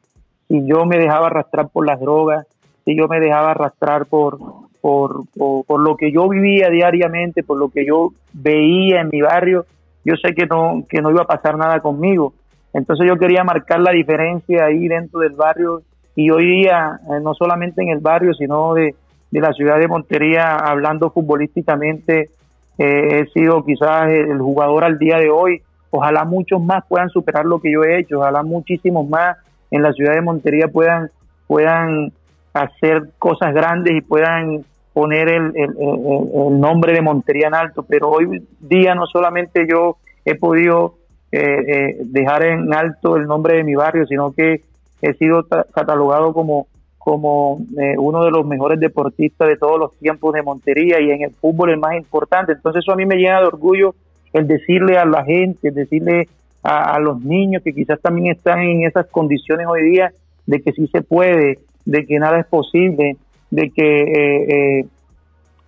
si 0.49 0.67
yo 0.67 0.85
me 0.85 0.99
dejaba 0.99 1.29
arrastrar 1.29 1.69
por 1.71 1.87
las 1.87 1.99
drogas, 1.99 2.47
si 2.85 2.95
yo 2.95 3.09
me 3.09 3.19
dejaba 3.19 3.53
arrastrar 3.53 4.05
por, 4.07 4.39
por, 4.83 5.23
por, 5.35 5.81
lo 5.81 5.97
que 5.97 6.13
yo 6.13 6.29
vivía 6.29 6.69
diariamente, 6.69 7.43
por 7.43 7.57
lo 7.57 7.71
que 7.71 7.87
yo 7.87 8.11
veía 8.35 9.01
en 9.01 9.09
mi 9.11 9.23
barrio, 9.23 9.65
yo 10.05 10.17
sé 10.17 10.35
que 10.35 10.45
no, 10.45 10.85
que 10.87 11.01
no 11.01 11.11
iba 11.11 11.23
a 11.23 11.27
pasar 11.27 11.57
nada 11.57 11.81
conmigo. 11.81 12.35
Entonces 12.75 13.07
yo 13.07 13.17
quería 13.17 13.43
marcar 13.45 13.81
la 13.81 13.93
diferencia 13.93 14.67
ahí 14.67 14.87
dentro 14.87 15.21
del 15.21 15.33
barrio 15.33 15.81
y 16.15 16.31
hoy 16.31 16.45
día, 16.45 17.01
eh, 17.05 17.21
no 17.23 17.33
solamente 17.33 17.83
en 17.83 17.89
el 17.89 18.01
barrio, 18.01 18.35
sino 18.35 18.75
de, 18.75 18.95
de 19.35 19.41
la 19.41 19.53
ciudad 19.53 19.81
de 19.81 19.89
Montería, 19.89 20.55
hablando 20.55 21.11
futbolísticamente, 21.11 22.31
eh, 22.79 23.19
he 23.19 23.27
sido 23.33 23.65
quizás 23.65 24.09
el 24.09 24.39
jugador 24.39 24.85
al 24.85 24.97
día 24.97 25.19
de 25.19 25.29
hoy. 25.29 25.61
Ojalá 25.91 26.25
muchos 26.25 26.63
más 26.63 26.85
puedan 26.89 27.09
superar 27.09 27.45
lo 27.45 27.59
que 27.59 27.73
yo 27.73 27.83
he 27.83 27.99
hecho, 27.99 28.21
ojalá 28.21 28.45
muchísimos 28.45 29.09
más 29.09 29.37
en 29.73 29.83
la 29.83 29.93
ciudad 29.93 30.15
de 30.15 30.21
Montería 30.21 30.69
puedan, 30.69 31.11
puedan 31.49 32.13
hacer 32.53 33.11
cosas 33.19 33.53
grandes 33.53 33.97
y 33.97 34.03
puedan 34.03 34.65
poner 34.93 35.29
el, 35.29 35.53
el, 35.57 36.61
nombre 36.61 36.93
de 36.93 37.03
Montería 37.03 37.49
en 37.49 37.57
alto. 37.57 37.83
Pero 37.83 38.11
hoy 38.11 38.47
día 38.61 38.95
no 38.95 39.07
solamente 39.09 39.67
yo 39.69 39.97
he 40.25 40.37
podido 40.37 40.95
eh, 41.33 41.41
eh, 41.43 41.97
dejar 42.05 42.45
en 42.45 42.73
alto 42.73 43.17
el 43.17 43.27
nombre 43.27 43.57
de 43.57 43.65
mi 43.65 43.75
barrio, 43.75 44.07
sino 44.07 44.31
que 44.31 44.63
he 45.03 45.15
sido 45.15 45.45
catalogado 45.75 46.33
como 46.33 46.69
como 47.05 47.59
eh, 47.79 47.97
uno 47.99 48.25
de 48.25 48.31
los 48.31 48.47
mejores 48.47 48.81
deportistas 48.81 49.47
de 49.47 49.59
todos 49.59 49.79
los 49.79 49.93
tiempos 49.99 50.33
de 50.33 50.43
Montería 50.43 51.03
y 51.03 51.11
en 51.11 51.23
el 51.23 51.33
fútbol 51.33 51.71
el 51.71 51.77
más 51.77 51.97
importante. 51.97 52.53
Entonces 52.53 52.83
eso 52.83 52.93
a 52.93 52.97
mí 52.97 53.05
me 53.05 53.17
llena 53.17 53.41
de 53.41 53.47
orgullo 53.47 53.95
el 54.33 54.49
decirle 54.49 54.97
a 54.97 55.05
la 55.05 55.23
gente, 55.23 55.71
decirle 55.71 56.29
a, 56.63 56.99
los 56.99 57.21
niños 57.21 57.63
que 57.63 57.75
quizás 57.75 58.01
también 58.01 58.35
están 58.35 58.61
en 58.61 58.87
esas 58.87 59.07
condiciones 59.09 59.67
hoy 59.69 59.91
día, 59.91 60.13
de 60.47 60.63
que 60.63 60.73
sí 60.73 60.87
se 60.87 61.03
puede, 61.03 61.59
de 61.85 62.07
que 62.07 62.19
nada 62.19 62.41
es 62.41 62.47
posible, 62.47 63.19
de 63.51 63.71
que, 63.71 64.03
eh, 64.03 64.81
eh, 64.81 64.87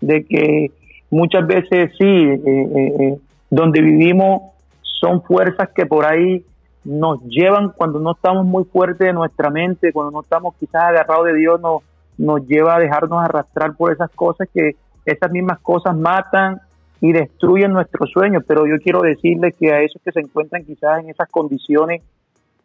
de 0.00 0.24
que 0.24 0.70
muchas 1.10 1.46
veces 1.46 1.92
sí, 1.98 2.04
eh, 2.06 3.18
donde 3.50 3.82
vivimos 3.82 4.40
son 4.80 5.22
fuerzas 5.22 5.68
que 5.76 5.84
por 5.84 6.06
ahí 6.06 6.42
nos 6.86 7.20
llevan 7.24 7.70
cuando 7.70 7.98
no 7.98 8.12
estamos 8.12 8.46
muy 8.46 8.64
fuertes 8.64 9.06
de 9.06 9.12
nuestra 9.12 9.50
mente, 9.50 9.92
cuando 9.92 10.12
no 10.12 10.20
estamos 10.20 10.54
quizás 10.54 10.84
agarrados 10.84 11.26
de 11.26 11.34
Dios, 11.34 11.60
nos, 11.60 11.82
nos 12.16 12.46
lleva 12.46 12.76
a 12.76 12.78
dejarnos 12.78 13.24
arrastrar 13.24 13.74
por 13.76 13.92
esas 13.92 14.10
cosas 14.12 14.48
que 14.54 14.76
esas 15.04 15.30
mismas 15.32 15.58
cosas 15.60 15.96
matan 15.96 16.60
y 17.00 17.12
destruyen 17.12 17.72
nuestros 17.72 18.10
sueños. 18.10 18.44
Pero 18.46 18.66
yo 18.66 18.76
quiero 18.82 19.00
decirles 19.00 19.54
que 19.58 19.72
a 19.72 19.82
esos 19.82 20.00
que 20.00 20.12
se 20.12 20.20
encuentran 20.20 20.64
quizás 20.64 21.00
en 21.00 21.10
esas 21.10 21.28
condiciones, 21.28 22.02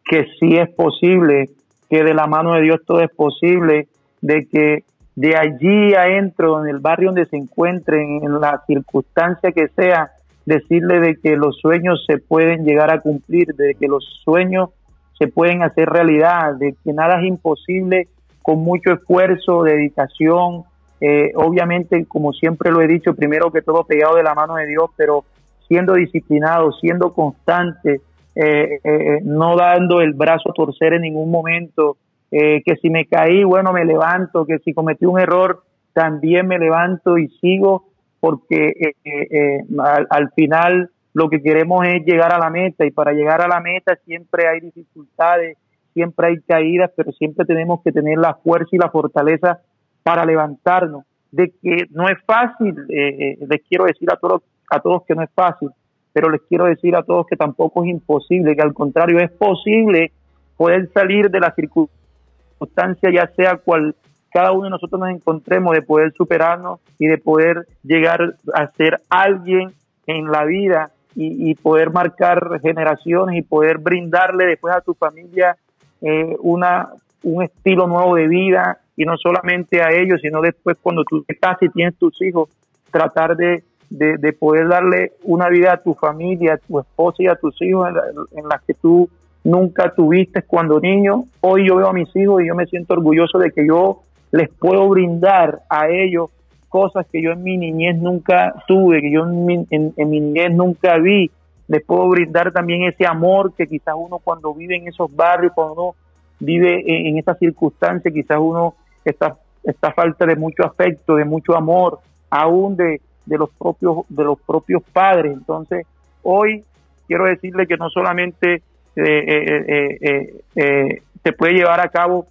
que 0.05 0.25
sí 0.39 0.55
es 0.55 0.69
posible, 0.69 1.49
que 1.89 2.03
de 2.03 2.13
la 2.13 2.27
mano 2.27 2.53
de 2.53 2.61
Dios 2.61 2.79
todo 2.85 3.01
es 3.01 3.11
posible, 3.11 3.87
de 4.21 4.47
que 4.47 4.83
de 5.15 5.35
allí 5.35 5.95
adentro, 5.95 6.63
en 6.63 6.69
el 6.69 6.79
barrio 6.79 7.09
donde 7.09 7.25
se 7.25 7.37
encuentren, 7.37 8.23
en 8.23 8.39
la 8.39 8.63
circunstancia 8.67 9.51
que 9.51 9.67
sea, 9.69 10.11
decirle 10.45 10.99
de 10.99 11.15
que 11.15 11.35
los 11.35 11.57
sueños 11.57 12.03
se 12.07 12.17
pueden 12.17 12.65
llegar 12.65 12.91
a 12.91 13.01
cumplir, 13.01 13.47
de 13.55 13.75
que 13.75 13.87
los 13.87 14.03
sueños 14.23 14.69
se 15.17 15.27
pueden 15.27 15.61
hacer 15.61 15.87
realidad, 15.87 16.55
de 16.55 16.75
que 16.83 16.93
nada 16.93 17.19
es 17.19 17.27
imposible 17.27 18.07
con 18.41 18.59
mucho 18.59 18.93
esfuerzo, 18.93 19.63
dedicación, 19.63 20.63
eh, 20.99 21.31
obviamente, 21.35 22.05
como 22.05 22.31
siempre 22.31 22.71
lo 22.71 22.79
he 22.81 22.87
dicho, 22.87 23.15
primero 23.15 23.51
que 23.51 23.63
todo 23.63 23.83
pegado 23.83 24.15
de 24.15 24.23
la 24.23 24.35
mano 24.35 24.55
de 24.55 24.67
Dios, 24.67 24.91
pero 24.95 25.25
siendo 25.67 25.93
disciplinado, 25.93 26.71
siendo 26.73 27.11
constante, 27.11 28.01
eh, 28.35 28.79
eh, 28.83 29.19
no 29.23 29.55
dando 29.55 30.01
el 30.01 30.13
brazo 30.13 30.51
a 30.51 30.53
torcer 30.53 30.93
en 30.93 31.01
ningún 31.01 31.31
momento, 31.31 31.97
que 32.31 32.77
si 32.81 32.89
me 32.89 33.07
caí, 33.07 33.43
bueno, 33.43 33.73
me 33.73 33.83
levanto, 33.83 34.45
que 34.45 34.59
si 34.59 34.73
cometí 34.73 35.05
un 35.05 35.19
error, 35.19 35.63
también 35.91 36.47
me 36.47 36.57
levanto 36.57 37.17
y 37.17 37.27
sigo 37.41 37.90
porque 38.21 38.67
eh, 38.67 38.95
eh, 39.03 39.27
eh, 39.31 39.65
al, 40.09 40.31
final 40.33 40.91
lo 41.13 41.27
que 41.27 41.41
queremos 41.41 41.85
es 41.87 42.05
llegar 42.05 42.31
a 42.33 42.37
la 42.37 42.51
meta 42.51 42.85
y 42.85 42.91
para 42.91 43.11
llegar 43.11 43.41
a 43.41 43.47
la 43.47 43.59
meta 43.59 43.97
siempre 44.05 44.47
hay 44.47 44.61
dificultades, 44.61 45.57
siempre 45.93 46.27
hay 46.27 46.39
caídas, 46.41 46.91
pero 46.95 47.11
siempre 47.11 47.45
tenemos 47.45 47.81
que 47.83 47.91
tener 47.91 48.19
la 48.19 48.35
fuerza 48.35 48.69
y 48.73 48.77
la 48.77 48.91
fortaleza 48.91 49.59
para 50.03 50.23
levantarnos. 50.23 51.03
De 51.31 51.51
que 51.61 51.87
no 51.89 52.07
es 52.09 52.17
fácil, 52.25 52.75
les 52.87 53.61
quiero 53.67 53.85
decir 53.85 54.09
a 54.11 54.17
todos, 54.17 54.43
a 54.69 54.81
todos 54.81 55.03
que 55.05 55.15
no 55.15 55.23
es 55.23 55.29
fácil, 55.33 55.69
pero 56.13 56.29
les 56.29 56.41
quiero 56.41 56.65
decir 56.65 56.95
a 56.95 57.03
todos 57.03 57.25
que 57.25 57.37
tampoco 57.37 57.83
es 57.83 57.89
imposible, 57.89 58.55
que 58.55 58.61
al 58.61 58.73
contrario 58.73 59.17
es 59.19 59.31
posible 59.31 60.11
poder 60.57 60.89
salir 60.93 61.31
de 61.31 61.39
la 61.39 61.55
circunstancia, 61.55 63.09
ya 63.11 63.31
sea 63.35 63.55
cual 63.55 63.95
cada 64.31 64.51
uno 64.51 64.65
de 64.65 64.69
nosotros 64.71 64.99
nos 64.99 65.09
encontremos, 65.09 65.75
de 65.75 65.81
poder 65.81 66.13
superarnos 66.13 66.79
y 66.97 67.07
de 67.07 67.17
poder 67.17 67.67
llegar 67.83 68.35
a 68.53 68.67
ser 68.67 69.01
alguien 69.09 69.71
en 70.07 70.31
la 70.31 70.45
vida 70.45 70.91
y, 71.13 71.53
poder 71.55 71.91
marcar 71.91 72.61
generaciones 72.61 73.37
y 73.37 73.41
poder 73.41 73.79
brindarle 73.79 74.45
después 74.45 74.73
a 74.73 74.79
tu 74.79 74.93
familia 74.93 75.57
eh, 76.01 76.37
una, 76.39 76.87
un 77.23 77.43
estilo 77.43 77.85
nuevo 77.85 78.15
de 78.15 78.29
vida 78.29 78.77
y 78.95 79.03
no 79.03 79.17
solamente 79.17 79.81
a 79.81 79.91
ellos, 79.91 80.21
sino 80.21 80.41
después 80.41 80.77
cuando 80.81 81.03
tú 81.03 81.25
casas 81.39 81.63
y 81.63 81.69
tienes 81.69 81.97
tus 81.97 82.21
hijos, 82.21 82.49
tratar 82.91 83.35
de, 83.35 83.63
de, 83.89 84.33
poder 84.33 84.69
darle 84.69 85.11
una 85.23 85.49
vida 85.49 85.73
a 85.73 85.77
tu 85.77 85.93
familia, 85.95 86.53
a 86.53 86.57
tu 86.57 86.79
esposa 86.79 87.23
y 87.23 87.27
a 87.27 87.35
tus 87.35 87.61
hijos 87.61 87.89
en, 87.89 88.39
en 88.39 88.47
las 88.47 88.61
que 88.63 88.73
tú 88.73 89.09
nunca 89.43 89.93
tuviste 89.93 90.43
cuando 90.43 90.79
niño. 90.79 91.25
Hoy 91.41 91.67
yo 91.67 91.75
veo 91.75 91.87
a 91.87 91.93
mis 91.93 92.13
hijos 92.15 92.41
y 92.41 92.47
yo 92.47 92.55
me 92.55 92.67
siento 92.67 92.93
orgulloso 92.93 93.37
de 93.37 93.51
que 93.51 93.67
yo 93.67 94.01
les 94.31 94.49
puedo 94.49 94.87
brindar 94.89 95.61
a 95.69 95.89
ellos 95.89 96.29
cosas 96.69 97.05
que 97.11 97.21
yo 97.21 97.31
en 97.31 97.43
mi 97.43 97.57
niñez 97.57 97.97
nunca 97.97 98.53
tuve, 98.65 99.01
que 99.01 99.11
yo 99.11 99.25
en 99.25 99.45
mi, 99.45 99.67
en, 99.69 99.93
mi 99.97 100.19
niñez 100.21 100.51
nunca 100.51 100.97
vi. 100.97 101.29
Les 101.67 101.83
puedo 101.83 102.07
brindar 102.09 102.51
también 102.51 102.83
ese 102.83 103.05
amor 103.05 103.53
que 103.53 103.67
quizás 103.67 103.95
uno 103.97 104.19
cuando 104.19 104.53
vive 104.53 104.77
en 104.77 104.87
esos 104.87 105.13
barrios, 105.13 105.51
cuando 105.53 105.73
uno 105.73 105.95
vive 106.39 106.83
en, 107.07 107.17
esas 107.17 107.37
circunstancias, 107.39 108.13
quizás 108.13 108.37
uno 108.39 108.75
está, 109.03 109.37
está 109.63 109.91
falta 109.91 110.25
de 110.25 110.35
mucho 110.35 110.65
afecto, 110.65 111.15
de 111.15 111.25
mucho 111.25 111.55
amor, 111.55 111.99
aún 112.29 112.77
de, 112.77 113.01
de 113.25 113.37
los 113.37 113.49
propios 113.51 114.05
de 114.07 114.23
los 114.23 114.39
propios 114.39 114.81
padres. 114.93 115.33
Entonces, 115.33 115.85
hoy 116.23 116.63
quiero 117.05 117.25
decirle 117.25 117.67
que 117.67 117.75
no 117.75 117.89
solamente 117.89 118.61
eh, 118.95 119.63
eh, 119.67 120.41
eh, 120.55 121.01
se 121.23 121.33
puede 121.33 121.53
llevar 121.53 121.81
a 121.81 121.89
cabo 121.89 122.27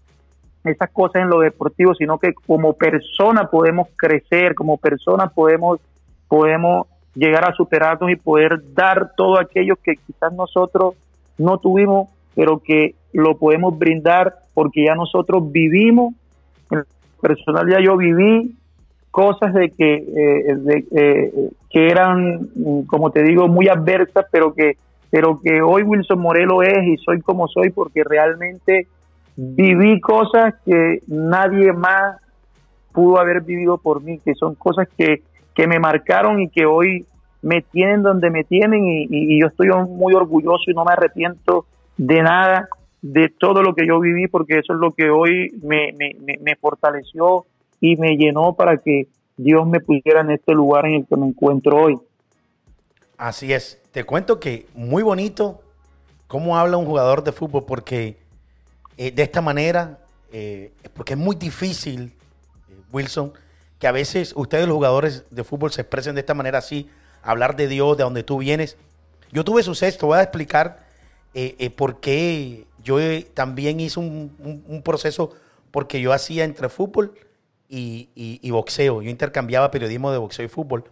esas 0.64 0.90
cosas 0.90 1.22
en 1.22 1.30
lo 1.30 1.40
deportivo, 1.40 1.94
sino 1.94 2.18
que 2.18 2.34
como 2.34 2.74
persona 2.74 3.48
podemos 3.50 3.88
crecer, 3.96 4.54
como 4.54 4.76
persona 4.76 5.28
podemos, 5.28 5.80
podemos 6.28 6.86
llegar 7.14 7.48
a 7.48 7.54
superarnos 7.54 8.10
y 8.10 8.16
poder 8.16 8.60
dar 8.74 9.12
todo 9.16 9.38
aquello 9.38 9.76
que 9.76 9.96
quizás 9.96 10.32
nosotros 10.32 10.94
no 11.38 11.58
tuvimos, 11.58 12.08
pero 12.34 12.58
que 12.58 12.94
lo 13.12 13.36
podemos 13.36 13.78
brindar 13.78 14.34
porque 14.54 14.84
ya 14.84 14.94
nosotros 14.94 15.50
vivimos, 15.50 16.14
en 16.70 16.84
personal 17.20 17.68
ya 17.68 17.80
yo 17.80 17.96
viví 17.96 18.54
cosas 19.10 19.52
de 19.54 19.70
que, 19.70 19.94
eh, 19.94 20.54
de, 20.56 20.84
eh, 20.92 21.50
que 21.70 21.88
eran, 21.88 22.50
como 22.86 23.10
te 23.10 23.22
digo, 23.22 23.48
muy 23.48 23.68
adversas, 23.68 24.26
pero 24.30 24.54
que, 24.54 24.76
pero 25.10 25.40
que 25.40 25.62
hoy 25.62 25.82
Wilson 25.82 26.20
Morelo 26.20 26.62
es 26.62 26.86
y 26.86 26.96
soy 26.98 27.20
como 27.20 27.48
soy 27.48 27.70
porque 27.70 28.04
realmente 28.04 28.86
viví 29.42 30.00
cosas 30.00 30.54
que 30.66 30.98
nadie 31.06 31.72
más 31.72 32.20
pudo 32.92 33.18
haber 33.18 33.40
vivido 33.40 33.78
por 33.78 34.02
mí, 34.02 34.18
que 34.18 34.34
son 34.34 34.54
cosas 34.54 34.86
que, 34.98 35.22
que 35.54 35.66
me 35.66 35.78
marcaron 35.78 36.42
y 36.42 36.50
que 36.50 36.66
hoy 36.66 37.06
me 37.40 37.62
tienen 37.62 38.02
donde 38.02 38.28
me 38.28 38.44
tienen 38.44 38.84
y, 38.84 39.40
yo 39.40 39.46
estoy 39.46 39.68
muy 39.88 40.12
orgulloso 40.12 40.70
y 40.70 40.74
no 40.74 40.84
me 40.84 40.92
arrepiento 40.92 41.64
de 41.96 42.22
nada, 42.22 42.68
de 43.00 43.30
todo 43.30 43.62
lo 43.62 43.74
que 43.74 43.86
yo 43.86 43.98
viví, 43.98 44.28
porque 44.28 44.58
eso 44.58 44.74
es 44.74 44.78
lo 44.78 44.92
que 44.92 45.08
hoy 45.08 45.50
me, 45.62 45.94
me, 45.94 46.38
me 46.38 46.56
fortaleció 46.56 47.46
y 47.80 47.96
me 47.96 48.18
llenó 48.18 48.52
para 48.52 48.76
que 48.76 49.06
Dios 49.38 49.66
me 49.66 49.80
pusiera 49.80 50.20
en 50.20 50.32
este 50.32 50.52
lugar 50.52 50.84
en 50.84 50.96
el 50.96 51.06
que 51.06 51.16
me 51.16 51.28
encuentro 51.28 51.82
hoy. 51.82 51.98
Así 53.16 53.54
es. 53.54 53.80
Te 53.90 54.04
cuento 54.04 54.38
que 54.38 54.66
muy 54.74 55.02
bonito 55.02 55.62
cómo 56.26 56.58
habla 56.58 56.76
un 56.76 56.84
jugador 56.84 57.24
de 57.24 57.32
fútbol, 57.32 57.64
porque 57.66 58.18
eh, 59.02 59.12
de 59.12 59.22
esta 59.22 59.40
manera, 59.40 59.98
eh, 60.30 60.72
porque 60.92 61.14
es 61.14 61.18
muy 61.18 61.34
difícil, 61.34 62.12
eh, 62.68 62.74
Wilson, 62.92 63.32
que 63.78 63.86
a 63.86 63.92
veces 63.92 64.34
ustedes 64.36 64.66
los 64.66 64.74
jugadores 64.74 65.24
de 65.30 65.42
fútbol 65.42 65.72
se 65.72 65.80
expresen 65.80 66.16
de 66.16 66.20
esta 66.20 66.34
manera 66.34 66.58
así, 66.58 66.86
hablar 67.22 67.56
de 67.56 67.66
Dios, 67.66 67.96
de 67.96 68.02
donde 68.02 68.24
tú 68.24 68.36
vienes. 68.36 68.76
Yo 69.32 69.42
tuve 69.42 69.62
suceso, 69.62 69.98
te 69.98 70.04
voy 70.04 70.18
a 70.18 70.22
explicar 70.22 70.84
por 71.78 72.00
qué 72.00 72.66
yo 72.84 72.98
también 73.32 73.80
hice 73.80 74.00
un, 74.00 74.82
proceso, 74.84 75.34
porque 75.70 76.02
yo 76.02 76.12
hacía 76.12 76.44
entre 76.44 76.68
fútbol 76.68 77.14
y, 77.70 78.50
boxeo, 78.50 79.00
yo 79.00 79.08
intercambiaba 79.08 79.70
periodismo 79.70 80.12
de 80.12 80.18
boxeo 80.18 80.44
y 80.44 80.48
fútbol, 80.48 80.84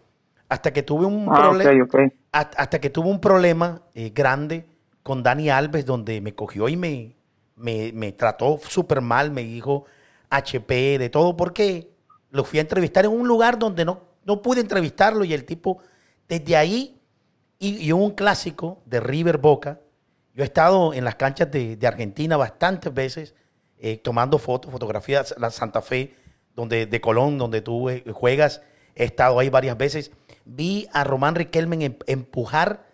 hasta 0.49 0.73
que 0.73 0.83
tuve 0.83 1.05
un, 1.05 1.27
ah, 1.31 1.35
problema, 1.35 2.11
hasta, 2.33 2.81
que 2.81 2.89
tuve 2.89 3.11
un 3.11 3.21
problema 3.21 3.83
grande 4.15 4.65
con 5.03 5.23
Dani 5.23 5.51
Alves, 5.51 5.85
donde 5.85 6.23
me 6.23 6.35
cogió 6.35 6.71
y 6.71 6.77
me, 6.79 7.18
me, 7.59 8.13
trató 8.13 8.61
súper 8.67 9.01
mal, 9.01 9.31
me 9.31 9.43
dijo 9.43 9.85
HP, 10.31 10.99
de 10.99 11.11
todo, 11.11 11.37
porque 11.37 11.91
lo 12.31 12.45
fui 12.45 12.59
a 12.59 12.63
entrevistar 12.63 13.05
en 13.05 13.13
un 13.13 13.27
lugar 13.27 13.59
donde 13.59 13.85
no, 13.85 14.03
no 14.25 14.43
pude 14.43 14.61
entrevistarlo 14.61 15.25
y 15.25 15.35
el 15.35 15.45
tipo, 15.45 15.79
desde 16.29 16.57
ahí, 16.57 17.01
y, 17.59 17.91
un 17.91 18.13
clásico 18.13 18.83
de 18.87 19.01
River 19.01 19.39
Boca, 19.39 19.81
yo 20.35 20.45
he 20.45 20.47
estado 20.47 20.95
en 20.95 21.05
las 21.05 21.17
canchas 21.17 21.51
de, 21.51 21.79
Argentina 21.85 22.37
bastantes 22.37 22.95
veces, 22.95 23.35
eh, 23.79 23.97
tomando 23.97 24.39
fotos, 24.39 24.71
fotografías, 24.71 25.35
la 25.39 25.51
Santa 25.51 25.83
Fe, 25.83 26.15
donde, 26.55 26.87
de 26.87 27.01
Colón, 27.01 27.39
donde 27.39 27.61
tú 27.61 27.89
eh, 27.89 28.05
juegas, 28.13 28.63
he 28.95 29.05
estado 29.05 29.39
ahí 29.39 29.49
varias 29.49 29.77
veces, 29.77 30.13
vi 30.45 30.89
a 30.93 31.05
Román 31.05 31.35
Riquelme 31.35 31.85
em, 31.85 31.97
empujar 32.07 32.87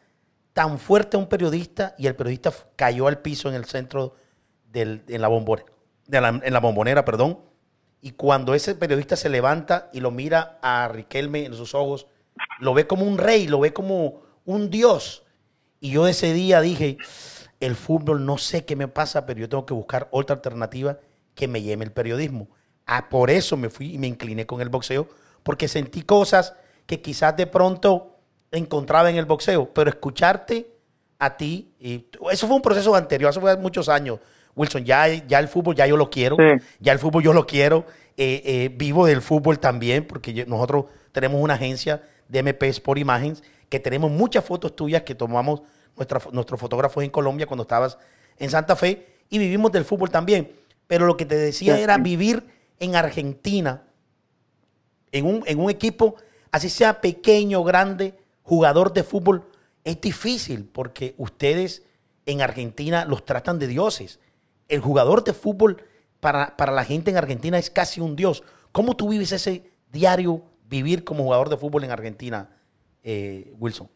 tan 0.52 0.78
fuerte 0.78 1.16
a 1.16 1.20
un 1.20 1.28
periodista 1.28 1.94
y 1.98 2.06
el 2.06 2.14
periodista 2.14 2.52
cayó 2.76 3.06
al 3.06 3.18
piso 3.18 3.48
en 3.48 3.54
el 3.54 3.64
centro 3.64 4.14
en, 4.74 5.20
la 5.20 5.28
bombonera, 5.28 5.72
en 6.10 6.52
la 6.52 6.60
bombonera, 6.60 7.04
perdón. 7.04 7.38
Y 8.00 8.12
cuando 8.12 8.54
ese 8.54 8.74
periodista 8.74 9.16
se 9.16 9.28
levanta 9.28 9.88
y 9.92 10.00
lo 10.00 10.10
mira 10.10 10.58
a 10.62 10.88
Riquelme 10.88 11.46
en 11.46 11.54
sus 11.54 11.74
ojos, 11.74 12.06
lo 12.60 12.74
ve 12.74 12.86
como 12.86 13.04
un 13.04 13.18
rey, 13.18 13.46
lo 13.46 13.60
ve 13.60 13.72
como 13.72 14.22
un 14.44 14.70
dios. 14.70 15.24
Y 15.80 15.92
yo 15.92 16.06
ese 16.06 16.32
día 16.32 16.60
dije, 16.60 16.98
el 17.60 17.76
fútbol 17.76 18.24
no 18.26 18.38
sé 18.38 18.64
qué 18.64 18.76
me 18.76 18.88
pasa, 18.88 19.26
pero 19.26 19.40
yo 19.40 19.48
tengo 19.48 19.66
que 19.66 19.74
buscar 19.74 20.08
otra 20.10 20.36
alternativa 20.36 20.98
que 21.34 21.48
me 21.48 21.62
lleve 21.62 21.84
el 21.84 21.92
periodismo. 21.92 22.48
Ah, 22.86 23.08
por 23.08 23.30
eso 23.30 23.56
me 23.56 23.70
fui 23.70 23.94
y 23.94 23.98
me 23.98 24.06
incliné 24.06 24.46
con 24.46 24.60
el 24.60 24.68
boxeo, 24.68 25.08
porque 25.42 25.68
sentí 25.68 26.02
cosas 26.02 26.54
que 26.86 27.00
quizás 27.00 27.36
de 27.36 27.46
pronto 27.46 28.18
encontraba 28.50 29.10
en 29.10 29.16
el 29.16 29.24
boxeo, 29.24 29.72
pero 29.72 29.90
escucharte 29.90 30.70
a 31.18 31.36
ti, 31.36 31.74
eso 32.30 32.46
fue 32.46 32.56
un 32.56 32.62
proceso 32.62 32.94
anterior, 32.94 33.30
eso 33.30 33.40
fue 33.40 33.56
muchos 33.56 33.88
años, 33.88 34.20
Wilson, 34.56 34.84
ya, 34.84 35.08
ya 35.08 35.38
el 35.38 35.48
fútbol 35.48 35.74
ya 35.74 35.86
yo 35.86 35.96
lo 35.96 36.10
quiero, 36.10 36.36
Sí. 36.36 36.64
ya 36.80 36.92
el 36.92 36.98
fútbol 36.98 37.22
yo 37.22 37.32
lo 37.32 37.46
quiero, 37.46 37.86
eh, 38.16 38.42
eh, 38.44 38.70
vivo 38.74 39.06
del 39.06 39.20
fútbol 39.22 39.58
también, 39.58 40.06
porque 40.06 40.32
yo- 40.32 40.46
nosotros 40.46 40.84
tenemos 41.12 41.40
una 41.42 41.54
agencia 41.54 42.02
de 42.28 42.38
MP 42.40 42.68
Sport 42.68 42.98
Imagens, 43.00 43.42
que 43.68 43.80
tenemos 43.80 44.10
muchas 44.10 44.44
fotos 44.44 44.76
tuyas 44.76 45.02
que 45.02 45.14
tomamos 45.14 45.62
nuestra, 45.96 46.20
nuestros 46.32 46.60
fotógrafos 46.60 47.02
en 47.02 47.10
Colombia 47.10 47.46
cuando 47.46 47.62
estabas 47.62 47.98
en 48.38 48.50
Santa 48.50 48.76
Fe, 48.76 49.06
y 49.30 49.38
vivimos 49.38 49.72
del 49.72 49.84
fútbol 49.84 50.10
también. 50.10 50.52
Pero 50.86 51.06
lo 51.06 51.16
que 51.16 51.24
te 51.26 51.36
decía 51.36 51.76
Sí. 51.76 51.82
era 51.82 51.96
vivir 51.98 52.44
en 52.78 52.94
Argentina, 52.94 53.82
en 55.12 55.26
un, 55.26 55.42
en 55.46 55.60
un 55.60 55.70
equipo, 55.70 56.16
así 56.52 56.68
sea 56.68 57.00
pequeño, 57.00 57.62
grande, 57.64 58.14
jugador 58.42 58.92
de 58.92 59.02
fútbol, 59.04 59.44
es 59.84 60.00
difícil 60.00 60.64
porque 60.70 61.14
ustedes 61.18 61.82
en 62.26 62.42
Argentina 62.42 63.04
los 63.04 63.24
tratan 63.24 63.58
de 63.58 63.66
dioses. 63.66 64.18
El 64.68 64.80
jugador 64.80 65.24
de 65.24 65.32
fútbol 65.32 65.78
para, 66.20 66.56
para 66.56 66.72
la 66.72 66.84
gente 66.84 67.10
en 67.10 67.16
Argentina 67.16 67.58
es 67.58 67.70
casi 67.70 68.00
un 68.00 68.16
dios. 68.16 68.42
¿Cómo 68.72 68.96
tú 68.96 69.10
vives 69.10 69.32
ese 69.32 69.70
diario 69.92 70.42
vivir 70.68 71.04
como 71.04 71.24
jugador 71.24 71.48
de 71.48 71.56
fútbol 71.56 71.84
en 71.84 71.90
Argentina, 71.90 72.48
eh, 73.02 73.52
Wilson? 73.58 73.88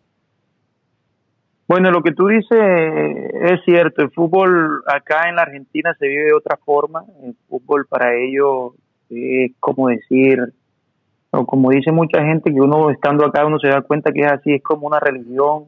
Bueno, 1.66 1.90
lo 1.90 2.02
que 2.02 2.12
tú 2.12 2.28
dices 2.28 2.58
eh, 2.58 3.30
es 3.52 3.60
cierto. 3.64 4.02
El 4.02 4.10
fútbol 4.10 4.82
acá 4.86 5.28
en 5.28 5.36
la 5.36 5.42
Argentina 5.42 5.94
se 5.98 6.08
vive 6.08 6.24
de 6.24 6.32
otra 6.32 6.56
forma. 6.56 7.04
El 7.22 7.34
fútbol 7.46 7.86
para 7.86 8.14
ellos 8.14 8.72
es 9.10 9.52
como 9.60 9.88
decir, 9.88 10.40
o 11.30 11.44
como 11.44 11.70
dice 11.70 11.92
mucha 11.92 12.22
gente, 12.22 12.52
que 12.52 12.60
uno 12.60 12.90
estando 12.90 13.26
acá 13.26 13.44
uno 13.44 13.58
se 13.58 13.68
da 13.68 13.82
cuenta 13.82 14.12
que 14.12 14.20
es 14.20 14.32
así, 14.32 14.54
es 14.54 14.62
como 14.62 14.86
una 14.86 14.98
religión. 14.98 15.64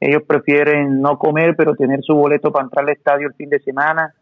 Ellos 0.00 0.22
prefieren 0.26 1.02
no 1.02 1.18
comer, 1.18 1.54
pero 1.54 1.74
tener 1.74 2.00
su 2.02 2.14
boleto 2.14 2.50
para 2.50 2.64
entrar 2.64 2.84
al 2.84 2.92
estadio 2.92 3.28
el 3.28 3.34
fin 3.34 3.50
de 3.50 3.60
semana. 3.60 4.14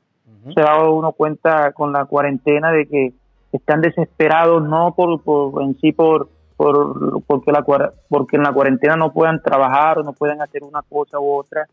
Se 0.55 0.61
da 0.61 0.89
uno 0.89 1.13
cuenta 1.13 1.73
con 1.73 1.93
la 1.93 2.07
cuarentena 2.07 2.73
de 2.73 2.87
que 2.87 3.13
están 3.53 3.81
desesperados, 3.81 4.63
no 4.63 4.95
por, 4.95 5.23
por 5.23 5.63
en 5.63 5.79
sí 5.79 5.93
por, 5.93 6.29
por 6.57 7.23
porque 7.25 7.53
la 7.53 7.65
porque 8.09 8.37
en 8.37 8.43
la 8.43 8.53
cuarentena 8.53 8.97
no 8.97 9.13
puedan 9.13 9.43
trabajar 9.43 9.99
o 9.99 10.03
no 10.03 10.13
puedan 10.13 10.41
hacer 10.41 10.63
una 10.63 10.83
cosa 10.83 11.19
u 11.19 11.33
otra, 11.33 11.67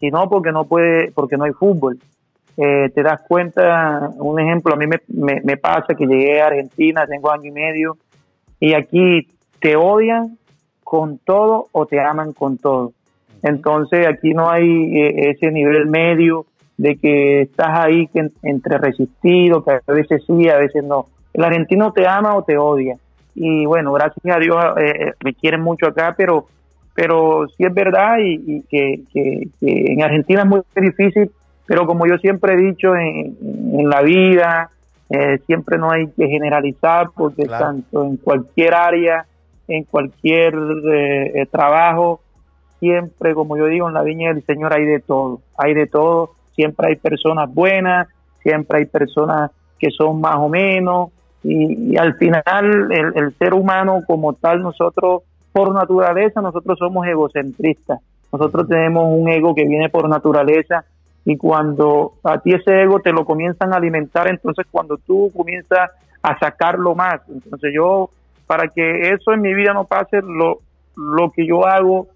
sino 0.00 0.28
porque 0.28 0.52
no 0.52 0.64
puede, 0.64 1.12
porque 1.12 1.36
no 1.36 1.44
hay 1.44 1.52
fútbol. 1.52 1.98
Eh, 2.56 2.90
te 2.94 3.02
das 3.02 3.20
cuenta, 3.26 4.10
un 4.16 4.38
ejemplo, 4.38 4.74
a 4.74 4.76
mí 4.76 4.86
me, 4.86 5.00
me, 5.08 5.40
me 5.42 5.56
pasa 5.56 5.94
que 5.98 6.06
llegué 6.06 6.40
a 6.40 6.46
Argentina, 6.46 7.06
tengo 7.06 7.32
año 7.32 7.48
y 7.48 7.50
medio, 7.50 7.96
y 8.60 8.74
aquí 8.74 9.28
te 9.60 9.76
odian 9.76 10.38
con 10.84 11.18
todo 11.18 11.66
o 11.72 11.86
te 11.86 12.00
aman 12.00 12.32
con 12.32 12.58
todo. 12.58 12.92
Entonces 13.42 14.06
aquí 14.06 14.32
no 14.32 14.48
hay 14.48 14.64
eh, 14.96 15.30
ese 15.30 15.50
nivel 15.50 15.86
medio 15.86 16.46
de 16.76 16.96
que 16.96 17.42
estás 17.42 17.78
ahí 17.78 18.08
que 18.08 18.28
entre 18.42 18.78
resistido, 18.78 19.64
que 19.64 19.72
a 19.86 19.92
veces 19.92 20.22
sí, 20.26 20.48
a 20.48 20.58
veces 20.58 20.82
no. 20.84 21.06
El 21.32 21.44
argentino 21.44 21.92
te 21.92 22.06
ama 22.06 22.36
o 22.36 22.42
te 22.44 22.56
odia. 22.58 22.96
Y 23.34 23.66
bueno, 23.66 23.92
gracias 23.92 24.36
a 24.36 24.38
Dios 24.38 24.56
eh, 24.80 25.12
me 25.24 25.34
quieren 25.34 25.60
mucho 25.60 25.86
acá, 25.86 26.14
pero 26.16 26.46
pero 26.96 27.48
sí 27.56 27.64
es 27.64 27.74
verdad 27.74 28.18
y, 28.20 28.34
y 28.46 28.62
que, 28.70 29.00
que- 29.12 29.48
que 29.58 29.92
en 29.92 30.02
Argentina 30.02 30.42
es 30.42 30.46
muy 30.46 30.60
difícil, 30.76 31.28
pero 31.66 31.86
como 31.86 32.06
yo 32.06 32.16
siempre 32.18 32.54
he 32.54 32.56
dicho 32.56 32.94
en, 32.94 33.36
en 33.80 33.88
la 33.88 34.00
vida, 34.02 34.70
eh, 35.10 35.38
siempre 35.46 35.76
no 35.76 35.90
hay 35.90 36.06
que 36.16 36.28
generalizar 36.28 37.08
porque 37.16 37.46
Claro. 37.46 37.64
tanto 37.64 38.04
en 38.04 38.16
cualquier 38.18 38.74
área, 38.74 39.26
en 39.66 39.82
cualquier 39.84 40.54
eh, 40.54 41.32
eh, 41.42 41.46
trabajo, 41.50 42.20
siempre, 42.78 43.34
como 43.34 43.56
yo 43.56 43.66
digo, 43.66 43.88
en 43.88 43.94
la 43.94 44.02
viña 44.02 44.32
del 44.32 44.44
Señor 44.44 44.72
hay 44.72 44.84
de 44.84 45.00
todo, 45.00 45.40
hay 45.58 45.74
de 45.74 45.86
todo, 45.88 46.30
siempre 46.54 46.88
hay 46.88 46.96
personas 46.96 47.52
buenas, 47.52 48.08
siempre 48.42 48.78
hay 48.78 48.86
personas 48.86 49.50
que 49.78 49.90
son 49.90 50.20
más 50.20 50.36
o 50.36 50.48
menos, 50.48 51.10
y, 51.42 51.96
al 51.96 52.14
final 52.14 52.90
el, 52.90 53.12
el 53.16 53.34
ser 53.38 53.54
humano 53.54 54.02
como 54.06 54.32
tal, 54.32 54.62
nosotros 54.62 55.22
por 55.52 55.72
naturaleza, 55.72 56.40
nosotros 56.40 56.78
somos 56.78 57.06
egocentristas, 57.06 58.00
nosotros 58.32 58.66
tenemos 58.68 59.06
un 59.08 59.28
ego 59.28 59.54
que 59.54 59.66
viene 59.66 59.88
por 59.88 60.08
naturaleza 60.08 60.84
y 61.24 61.36
cuando 61.36 62.14
a 62.24 62.38
ti 62.38 62.52
ese 62.52 62.82
ego 62.82 63.00
te 63.00 63.12
lo 63.12 63.24
comienzan 63.24 63.72
a 63.72 63.76
alimentar, 63.76 64.28
entonces 64.28 64.66
cuando 64.70 64.96
tú 64.98 65.30
comienzas 65.34 65.90
a 66.22 66.38
sacarlo 66.38 66.94
más, 66.94 67.20
entonces 67.28 67.72
yo, 67.74 68.10
para 68.46 68.68
que 68.68 69.10
eso 69.10 69.32
en 69.32 69.42
mi 69.42 69.54
vida 69.54 69.72
no 69.72 69.84
pase, 69.84 70.20
lo, 70.22 70.58
lo 70.96 71.30
que 71.30 71.46
yo 71.46 71.66
hago 71.66 72.08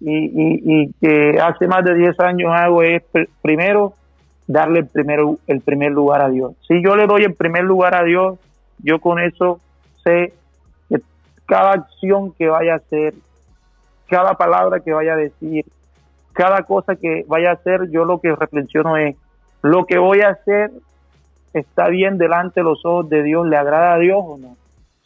y, 0.00 0.24
y, 0.24 0.62
y 0.64 0.92
que 1.00 1.38
hace 1.40 1.66
más 1.66 1.84
de 1.84 1.94
10 1.94 2.18
años 2.20 2.52
hago 2.54 2.82
es 2.82 3.02
pr- 3.12 3.28
primero 3.42 3.94
darle 4.46 4.80
el 4.80 5.38
el 5.46 5.60
primer 5.60 5.92
lugar 5.92 6.22
a 6.22 6.28
Dios. 6.28 6.54
Si 6.66 6.82
yo 6.82 6.96
le 6.96 7.06
doy 7.06 7.22
el 7.24 7.34
primer 7.34 7.64
lugar 7.64 7.94
a 7.94 8.02
Dios, 8.02 8.38
yo 8.78 8.98
con 8.98 9.20
eso 9.20 9.60
sé 10.02 10.32
que 10.88 10.96
cada 11.46 11.72
acción 11.72 12.32
que 12.32 12.48
vaya 12.48 12.74
a 12.74 12.76
hacer, 12.76 13.14
cada 14.08 14.34
palabra 14.34 14.80
que 14.80 14.92
vaya 14.92 15.12
a 15.12 15.16
decir, 15.16 15.64
cada 16.32 16.62
cosa 16.62 16.96
que 16.96 17.24
vaya 17.28 17.50
a 17.50 17.54
hacer, 17.54 17.90
yo 17.90 18.04
lo 18.04 18.20
que 18.20 18.34
reflexiono 18.34 18.96
es, 18.96 19.16
lo 19.62 19.84
que 19.84 19.98
voy 19.98 20.20
a 20.22 20.30
hacer 20.30 20.70
está 21.52 21.88
bien 21.88 22.16
delante 22.18 22.60
de 22.60 22.64
los 22.64 22.84
ojos 22.84 23.08
de 23.10 23.22
Dios, 23.22 23.46
le 23.46 23.56
agrada 23.56 23.94
a 23.94 23.98
Dios 23.98 24.18
o 24.20 24.38
no. 24.38 24.56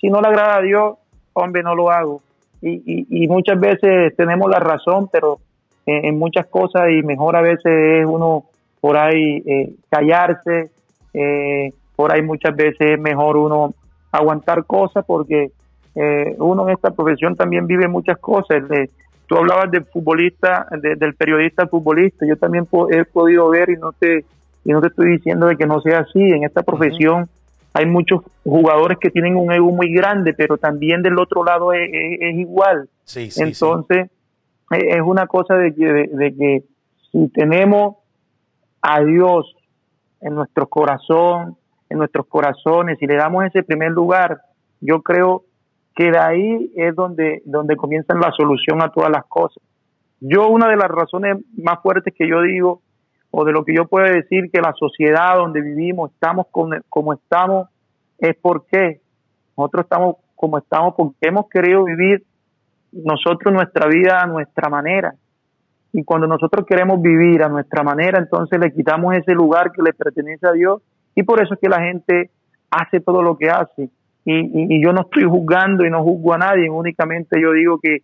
Si 0.00 0.08
no 0.08 0.20
le 0.20 0.28
agrada 0.28 0.56
a 0.56 0.62
Dios, 0.62 0.96
hombre, 1.32 1.62
no 1.62 1.74
lo 1.74 1.90
hago. 1.90 2.20
Y, 2.66 2.82
y, 2.86 3.24
y 3.24 3.28
muchas 3.28 3.60
veces 3.60 4.16
tenemos 4.16 4.50
la 4.50 4.58
razón, 4.58 5.08
pero 5.12 5.38
en, 5.86 6.06
en 6.06 6.18
muchas 6.18 6.46
cosas 6.46 6.88
y 6.90 7.02
mejor 7.02 7.36
a 7.36 7.42
veces 7.42 7.66
es 8.00 8.06
uno 8.06 8.44
por 8.80 8.96
ahí 8.96 9.42
eh, 9.46 9.74
callarse, 9.90 10.70
eh, 11.12 11.70
por 11.96 12.10
ahí 12.12 12.22
muchas 12.22 12.56
veces 12.56 12.92
es 12.92 12.98
mejor 12.98 13.36
uno 13.36 13.74
aguantar 14.10 14.64
cosas 14.64 15.04
porque 15.06 15.50
eh, 15.94 16.34
uno 16.38 16.66
en 16.68 16.74
esta 16.74 16.90
profesión 16.90 17.36
también 17.36 17.66
vive 17.66 17.86
muchas 17.86 18.18
cosas. 18.18 18.66
De- 18.68 18.88
tú 19.26 19.36
hablabas 19.36 19.70
del 19.70 19.84
futbolista, 19.84 20.66
de- 20.82 20.96
del 20.96 21.14
periodista 21.14 21.62
al 21.62 21.68
futbolista, 21.68 22.26
yo 22.26 22.36
también 22.36 22.66
po- 22.66 22.90
he 22.90 23.04
podido 23.04 23.48
ver 23.50 23.70
y 23.70 23.76
no 23.76 23.92
te 23.92 24.24
y 24.66 24.72
no 24.72 24.80
te 24.80 24.86
estoy 24.88 25.10
diciendo 25.12 25.46
de 25.46 25.56
que 25.56 25.66
no 25.66 25.80
sea 25.82 25.98
así. 26.00 26.20
En 26.20 26.44
esta 26.44 26.62
profesión 26.62 27.28
hay 27.74 27.86
muchos 27.86 28.22
jugadores 28.44 28.98
que 28.98 29.10
tienen 29.10 29.36
un 29.36 29.52
ego 29.52 29.70
muy 29.72 29.92
grande, 29.92 30.32
pero 30.32 30.56
también 30.56 31.02
del 31.02 31.18
otro 31.18 31.44
lado 31.44 31.72
es, 31.72 31.90
es- 31.92 32.18
es 32.20 32.34
igual. 32.36 32.88
Sí, 33.04 33.30
sí, 33.30 33.42
Entonces, 33.42 34.10
eh, 34.70 34.96
es 34.96 35.02
una 35.02 35.26
cosa 35.26 35.56
de 35.56 35.74
que, 35.74 35.84
de, 35.84 36.06
de 36.08 36.34
que 36.36 36.64
si 37.12 37.28
tenemos 37.30 37.96
a 38.80 39.00
Dios 39.02 39.54
en 40.20 40.34
nuestro 40.34 40.66
corazón, 40.68 41.56
en 41.90 41.98
nuestros 41.98 42.26
corazones, 42.26 42.96
y 43.02 43.06
le 43.06 43.16
damos 43.16 43.44
ese 43.44 43.62
primer 43.62 43.90
lugar, 43.90 44.40
yo 44.80 45.02
creo 45.02 45.44
que 45.94 46.10
de 46.10 46.18
ahí 46.18 46.72
es 46.76 46.94
donde, 46.94 47.42
donde 47.44 47.76
comienza 47.76 48.14
la 48.14 48.32
solución 48.32 48.82
a 48.82 48.90
todas 48.90 49.10
las 49.10 49.24
cosas. 49.26 49.62
Yo 50.20 50.48
una 50.48 50.68
de 50.68 50.76
las 50.76 50.88
razones 50.88 51.36
más 51.56 51.80
fuertes 51.82 52.14
que 52.16 52.28
yo 52.28 52.40
digo, 52.42 52.82
o 53.36 53.44
de 53.44 53.52
lo 53.52 53.64
que 53.64 53.74
yo 53.74 53.86
puedo 53.86 54.06
decir 54.06 54.50
que 54.52 54.60
la 54.60 54.72
sociedad 54.78 55.36
donde 55.36 55.60
vivimos, 55.60 56.12
estamos 56.12 56.46
con- 56.50 56.82
como 56.88 57.12
estamos, 57.14 57.68
es 58.18 58.36
porque 58.40 59.00
nosotros 59.56 59.84
estamos 59.84 60.16
como 60.36 60.58
estamos 60.58 60.94
porque 60.96 61.16
hemos 61.28 61.48
querido 61.48 61.84
vivir 61.84 62.22
nosotros 62.92 63.52
nuestra 63.52 63.88
vida 63.88 64.20
a 64.20 64.26
nuestra 64.26 64.68
manera. 64.68 65.14
Y 65.92 66.04
cuando 66.04 66.26
nosotros 66.26 66.66
queremos 66.66 67.00
vivir 67.00 67.42
a 67.42 67.48
nuestra 67.48 67.82
manera, 67.82 68.18
entonces 68.18 68.58
le 68.60 68.72
quitamos 68.72 69.14
ese 69.16 69.32
lugar 69.32 69.72
que 69.72 69.82
le 69.82 69.92
pertenece 69.92 70.46
a 70.46 70.52
Dios. 70.52 70.82
Y 71.14 71.22
por 71.22 71.40
eso 71.42 71.54
es 71.54 71.60
que 71.60 71.68
la 71.68 71.80
gente 71.80 72.30
hace 72.70 73.00
todo 73.00 73.22
lo 73.22 73.36
que 73.36 73.48
hace. 73.48 73.88
Y, 74.24 74.32
y- 74.34 74.76
y 74.76 74.84
yo 74.84 74.92
no 74.92 75.02
estoy 75.02 75.24
juzgando 75.24 75.84
y 75.86 75.90
no 75.90 76.02
juzgo 76.02 76.34
a 76.34 76.38
nadie, 76.38 76.68
únicamente 76.70 77.40
yo 77.40 77.52
digo 77.52 77.78
que, 77.80 77.98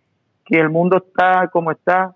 que 0.45 0.59
el 0.59 0.69
mundo 0.69 0.97
está 0.97 1.47
como 1.51 1.71
está 1.71 2.15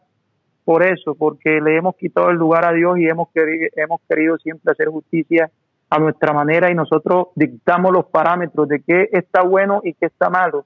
por 0.65 0.83
eso, 0.83 1.13
porque 1.15 1.61
le 1.61 1.77
hemos 1.77 1.95
quitado 1.95 2.29
el 2.31 2.37
lugar 2.37 2.65
a 2.65 2.73
Dios 2.73 2.97
y 2.97 3.07
hemos 3.07 3.29
querido, 3.29 3.67
hemos 3.75 4.01
querido 4.09 4.37
siempre 4.39 4.71
hacer 4.71 4.87
justicia 4.89 5.49
a 5.89 5.99
nuestra 5.99 6.33
manera 6.33 6.71
y 6.71 6.75
nosotros 6.75 7.27
dictamos 7.35 7.91
los 7.93 8.05
parámetros 8.07 8.67
de 8.67 8.81
qué 8.81 9.07
está 9.11 9.43
bueno 9.43 9.81
y 9.83 9.93
qué 9.93 10.07
está 10.07 10.29
malo. 10.29 10.65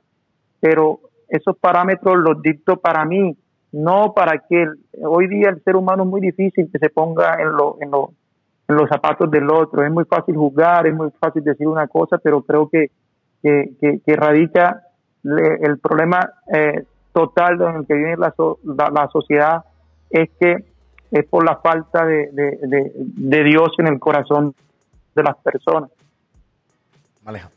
Pero 0.62 1.02
esos 1.28 1.58
parámetros 1.58 2.16
los 2.18 2.42
dicto 2.42 2.78
para 2.78 3.04
mí, 3.04 3.38
no 3.74 4.14
para 4.16 4.40
que 4.40 4.66
hoy 5.04 5.28
día 5.28 5.50
el 5.50 5.62
ser 5.64 5.76
humano 5.76 6.04
es 6.04 6.10
muy 6.10 6.22
difícil 6.22 6.70
que 6.72 6.80
se 6.80 6.90
ponga 6.90 7.36
en, 7.42 7.52
lo- 7.52 7.76
en, 7.82 7.92
lo- 7.92 8.12
en 8.70 8.76
los 8.78 8.88
zapatos 8.90 9.30
del 9.30 9.50
otro. 9.52 9.84
Es 9.84 9.92
muy 9.92 10.06
fácil 10.06 10.36
juzgar, 10.38 10.88
es 10.88 10.96
muy 10.96 11.12
fácil 11.20 11.44
decir 11.44 11.68
una 11.68 11.88
cosa, 11.88 12.18
pero 12.18 12.42
creo 12.42 12.70
que, 12.70 12.88
que, 13.44 13.72
que- 13.82 14.00
que 14.06 14.16
radica 14.16 14.82
el 15.24 15.78
problema 15.80 16.32
eh, 16.54 16.84
total 17.12 17.62
en 17.62 17.76
el 17.76 17.86
que 17.86 17.94
vive 17.96 18.16
la, 18.18 18.32
so- 18.38 18.60
la 18.64 19.10
sociedad 19.12 19.64
es 20.10 20.30
que 20.40 20.56
es 21.12 21.26
por 21.28 21.44
la 21.46 21.58
falta 21.58 22.06
de, 22.06 22.30
de, 22.32 22.58
de- 22.62 22.92
de 22.96 23.44
Dios 23.44 23.70
en 23.80 23.88
el 23.88 24.00
corazón 24.00 24.54
de 25.16 25.24
las 25.24 25.36
personas. 25.38 25.90
Aleja. 27.26 27.50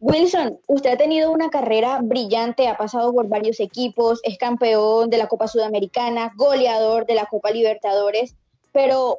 Wilson, 0.00 0.58
usted 0.66 0.90
ha 0.92 0.96
tenido 0.96 1.32
una 1.32 1.48
carrera 1.48 1.98
brillante, 2.02 2.68
ha 2.68 2.76
pasado 2.76 3.12
por 3.12 3.26
varios 3.28 3.58
equipos, 3.58 4.20
es 4.22 4.36
campeón 4.36 5.08
de 5.08 5.16
la 5.16 5.28
Copa 5.28 5.48
Sudamericana, 5.48 6.32
goleador 6.36 7.06
de 7.06 7.14
la 7.14 7.24
Copa 7.26 7.50
Libertadores, 7.50 8.36
pero 8.72 9.16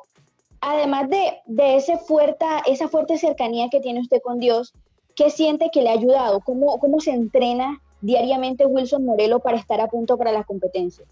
además 0.61 1.09
de, 1.09 1.39
de 1.47 1.77
ese 1.77 1.97
fuerte, 1.97 2.45
esa 2.67 2.87
fuerte 2.87 3.17
cercanía 3.17 3.69
que 3.69 3.79
tiene 3.79 4.01
usted 4.01 4.21
con 4.21 4.39
Dios, 4.39 4.73
¿qué 5.15 5.31
siente 5.31 5.71
que 5.73 5.81
le 5.81 5.89
ha 5.89 5.93
ayudado? 5.93 6.39
¿Cómo, 6.41 6.77
cómo 6.77 6.99
se 6.99 7.11
entrena 7.11 7.81
diariamente 8.01 8.65
Wilson 8.67 9.05
Morelo 9.05 9.39
para 9.39 9.57
estar 9.57 9.81
a 9.81 9.87
punto 9.87 10.17
para 10.17 10.31
las 10.31 10.45
competencias? 10.45 11.07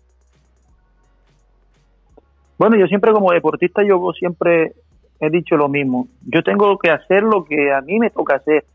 Bueno, 2.57 2.77
yo 2.77 2.87
siempre 2.87 3.11
como 3.11 3.31
deportista, 3.31 3.83
yo 3.83 3.99
siempre 4.17 4.73
he 5.19 5.29
dicho 5.29 5.55
lo 5.55 5.69
mismo. 5.69 6.07
Yo 6.25 6.43
tengo 6.43 6.77
que 6.77 6.91
hacer 6.91 7.23
lo 7.23 7.43
que 7.43 7.71
a 7.73 7.81
mí 7.81 7.99
me 7.99 8.09
toca 8.09 8.35
hacer. 8.35 8.65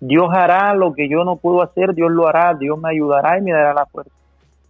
Dios 0.00 0.28
hará 0.32 0.74
lo 0.74 0.92
que 0.92 1.08
yo 1.08 1.24
no 1.24 1.36
puedo 1.36 1.62
hacer, 1.62 1.94
Dios 1.94 2.10
lo 2.10 2.28
hará, 2.28 2.54
Dios 2.54 2.78
me 2.78 2.90
ayudará 2.90 3.38
y 3.38 3.42
me 3.42 3.52
dará 3.52 3.74
la 3.74 3.86
fuerza. 3.86 4.12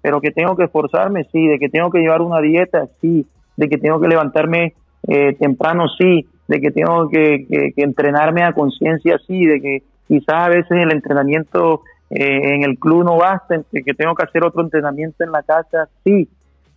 Pero 0.01 0.21
que 0.21 0.31
tengo 0.31 0.57
que 0.57 0.65
esforzarme, 0.65 1.25
sí, 1.33 1.47
de 1.47 1.59
que 1.59 1.69
tengo 1.69 1.91
que 1.91 1.99
llevar 1.99 2.23
una 2.23 2.41
dieta, 2.41 2.87
sí, 3.01 3.27
de 3.57 3.69
que 3.69 3.79
tengo 3.79 4.01
que 4.01 4.09
levantarme 4.09 4.75
eh, 5.09 5.35
temprano, 5.35 5.89
sí, 5.89 6.27
de 6.49 6.61
que 6.61 6.71
tengo 6.71 7.09
que, 7.09 7.73
entrenarme 7.77 8.45
a 8.45 8.53
conciencia, 8.53 9.19
sí, 9.27 9.45
de 9.45 9.61
que 9.61 9.83
quizás 10.07 10.47
a 10.47 10.49
veces 10.49 10.71
el 10.71 10.93
entrenamiento 10.93 11.83
eh, 12.11 12.55
en 12.55 12.63
el 12.63 12.79
club 12.79 13.05
no 13.05 13.17
basta, 13.17 13.61
que 13.73 13.95
tengo 13.95 14.15
que 14.15 14.25
hacer 14.25 14.45
otro 14.45 14.63
entrenamiento 14.63 15.25
en 15.25 15.33
la 15.33 15.43
casa, 15.43 15.89
sí. 16.05 16.29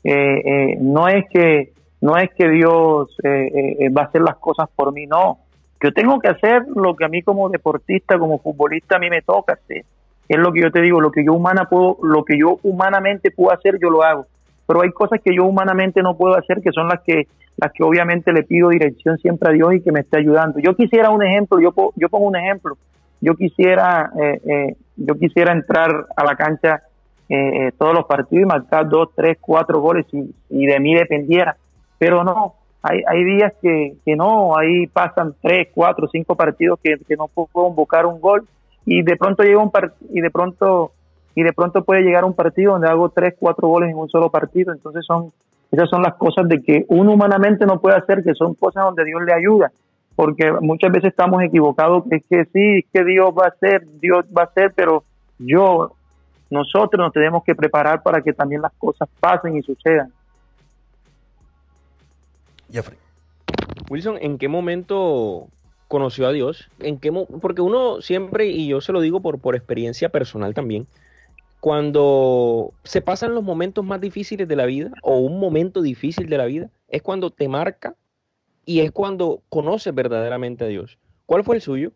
Eh, 0.03 0.77
no 0.79 1.07
es 1.07 1.25
que 1.29 1.73
no 2.01 2.15
es 2.15 2.29
que 2.37 2.47
Dios 2.49 3.15
va 3.25 4.01
a 4.03 4.05
hacer 4.05 4.21
las 4.21 4.37
cosas 4.37 4.69
por 4.75 4.93
mí, 4.93 5.05
no 5.05 5.39
yo 5.81 5.93
tengo 5.93 6.19
que 6.19 6.27
hacer 6.27 6.65
lo 6.75 6.95
que 6.95 7.05
a 7.05 7.07
mí 7.07 7.21
como 7.21 7.49
deportista, 7.49 8.19
como 8.19 8.39
futbolista, 8.39 8.97
a 8.97 8.99
mí 8.99 9.09
me 9.09 9.21
toca 9.21 9.53
hacer. 9.53 9.85
Es 10.27 10.37
lo 10.37 10.51
que 10.51 10.61
yo 10.61 10.71
te 10.71 10.81
digo, 10.81 10.99
lo 10.99 11.11
que 11.11 11.23
yo 11.23 11.33
humana 11.33 11.65
puedo, 11.69 11.97
lo 12.03 12.23
que 12.23 12.37
yo 12.37 12.59
humanamente 12.63 13.31
puedo 13.31 13.53
hacer, 13.53 13.79
yo 13.81 13.89
lo 13.89 14.03
hago. 14.03 14.25
Pero 14.67 14.81
hay 14.81 14.91
cosas 14.91 15.21
que 15.23 15.33
yo 15.33 15.45
humanamente 15.45 16.01
no 16.03 16.15
puedo 16.17 16.35
hacer, 16.35 16.61
que 16.61 16.71
son 16.71 16.87
las 16.87 17.01
que, 17.01 17.27
las 17.57 17.71
que 17.71 17.83
obviamente 17.83 18.31
le 18.33 18.43
pido 18.43 18.69
dirección 18.69 19.17
siempre 19.17 19.49
a 19.49 19.53
Dios 19.53 19.73
y 19.73 19.81
que 19.81 19.91
me 19.91 20.01
esté 20.01 20.19
ayudando. 20.19 20.59
Yo 20.59 20.75
quisiera 20.75 21.09
un 21.09 21.23
ejemplo, 21.23 21.59
yo, 21.59 21.73
yo 21.95 22.09
pongo 22.09 22.27
un 22.27 22.35
ejemplo. 22.35 22.77
Yo 23.21 23.33
quisiera, 23.35 24.11
eh, 24.21 24.41
eh, 24.45 24.75
yo 24.97 25.15
quisiera 25.15 25.53
entrar 25.53 26.07
a 26.15 26.23
la 26.23 26.35
cancha 26.35 26.83
eh, 27.29 27.71
todos 27.77 27.93
los 27.93 28.05
partidos 28.05 28.43
y 28.43 28.47
marcar 28.47 28.89
dos, 28.89 29.09
tres, 29.15 29.37
cuatro 29.39 29.79
goles 29.79 30.05
y, 30.11 30.33
y 30.49 30.65
de 30.65 30.79
mí 30.79 30.95
dependiera. 30.95 31.55
Pero 31.97 32.23
no, 32.23 32.55
hay, 32.81 33.01
hay 33.07 33.23
días 33.23 33.53
que, 33.61 33.95
que 34.05 34.15
no, 34.15 34.57
ahí 34.57 34.87
pasan 34.87 35.35
tres, 35.41 35.67
cuatro, 35.73 36.07
cinco 36.11 36.35
partidos 36.35 36.79
que, 36.81 36.97
no 37.17 37.27
puedo 37.27 37.47
convocar 37.51 38.05
un 38.05 38.21
gol 38.21 38.47
y 38.85 39.03
de 39.03 39.17
pronto 39.17 39.43
llega 39.43 39.61
un 39.61 39.71
y 40.11 40.21
de 40.21 40.31
pronto 40.31 40.91
y 41.35 41.43
de 41.43 41.53
pronto 41.53 41.83
puede 41.83 42.01
llegar 42.01 42.25
un 42.25 42.33
partido 42.33 42.73
donde 42.73 42.89
hago 42.89 43.09
tres, 43.09 43.35
cuatro 43.39 43.67
goles 43.67 43.91
en 43.91 43.97
un 43.97 44.09
solo 44.09 44.29
partido. 44.29 44.73
Entonces 44.73 45.05
son 45.05 45.31
esas 45.71 45.89
son 45.89 46.01
las 46.01 46.15
cosas 46.15 46.47
de 46.47 46.61
que 46.61 46.85
uno 46.87 47.13
humanamente 47.13 47.65
no 47.65 47.79
puede 47.79 47.97
hacer, 47.97 48.23
que 48.23 48.33
son 48.33 48.55
cosas 48.55 48.85
donde 48.85 49.05
Dios 49.05 49.21
le 49.23 49.33
ayuda, 49.33 49.71
porque 50.15 50.51
muchas 50.61 50.91
veces 50.91 51.11
estamos 51.11 51.43
equivocados, 51.43 52.05
que 52.09 52.15
es 52.15 52.25
que 52.27 52.45
sí, 52.45 52.85
que 52.91 53.03
Dios 53.03 53.29
va 53.37 53.45
a 53.45 53.49
hacer, 53.49 53.85
Dios 54.01 54.25
va 54.35 54.43
a 54.43 54.45
hacer, 54.45 54.73
pero 54.75 55.03
yo, 55.37 55.91
nosotros 56.49 56.99
nos 56.99 57.13
tenemos 57.13 57.43
que 57.43 57.55
preparar 57.55 58.01
para 58.01 58.21
que 58.21 58.33
también 58.33 58.61
las 58.61 58.73
cosas 58.73 59.07
pasen 59.19 59.57
y 59.57 59.61
sucedan. 59.61 60.11
Jeffrey. 62.71 62.97
Wilson, 63.89 64.17
¿en 64.21 64.37
qué 64.37 64.47
momento 64.47 65.47
conoció 65.87 66.27
a 66.27 66.31
Dios? 66.31 66.69
¿En 66.79 66.99
qué 66.99 67.11
porque 67.11 67.61
uno 67.61 68.01
siempre, 68.01 68.47
y 68.47 68.67
yo 68.67 68.81
se 68.81 68.93
lo 68.93 69.01
digo 69.01 69.21
por, 69.21 69.39
por 69.39 69.55
experiencia 69.55 70.09
personal 70.09 70.53
también, 70.53 70.87
cuando 71.59 72.73
se 72.83 73.01
pasan 73.01 73.35
los 73.35 73.43
momentos 73.43 73.83
más 73.83 73.99
difíciles 73.99 74.47
de 74.47 74.55
la 74.55 74.65
vida 74.65 74.91
o 75.01 75.17
un 75.17 75.39
momento 75.39 75.81
difícil 75.81 76.29
de 76.29 76.37
la 76.37 76.45
vida, 76.45 76.69
es 76.87 77.01
cuando 77.01 77.31
te 77.31 77.47
marca 77.47 77.95
y 78.65 78.81
es 78.81 78.91
cuando 78.91 79.41
conoces 79.49 79.93
verdaderamente 79.93 80.63
a 80.63 80.67
Dios. 80.67 80.97
¿Cuál 81.25 81.43
fue 81.43 81.57
el 81.57 81.61
suyo? 81.61 81.91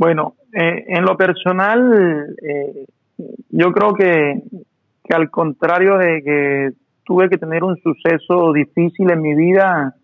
Bueno, 0.00 0.36
eh, 0.54 0.86
en 0.88 1.04
lo 1.04 1.14
personal, 1.14 2.34
eh, 2.42 2.86
yo 3.50 3.70
creo 3.70 3.92
que, 3.92 4.42
al 5.10 5.28
contrario 5.28 5.98
de 5.98 6.22
que 6.22 6.70
tuve 7.04 7.28
que 7.28 7.36
tener 7.36 7.62
un 7.62 7.76
suceso 7.76 8.50
difícil 8.54 9.10
en 9.10 9.20
mi 9.20 9.34
vida, 9.34 9.94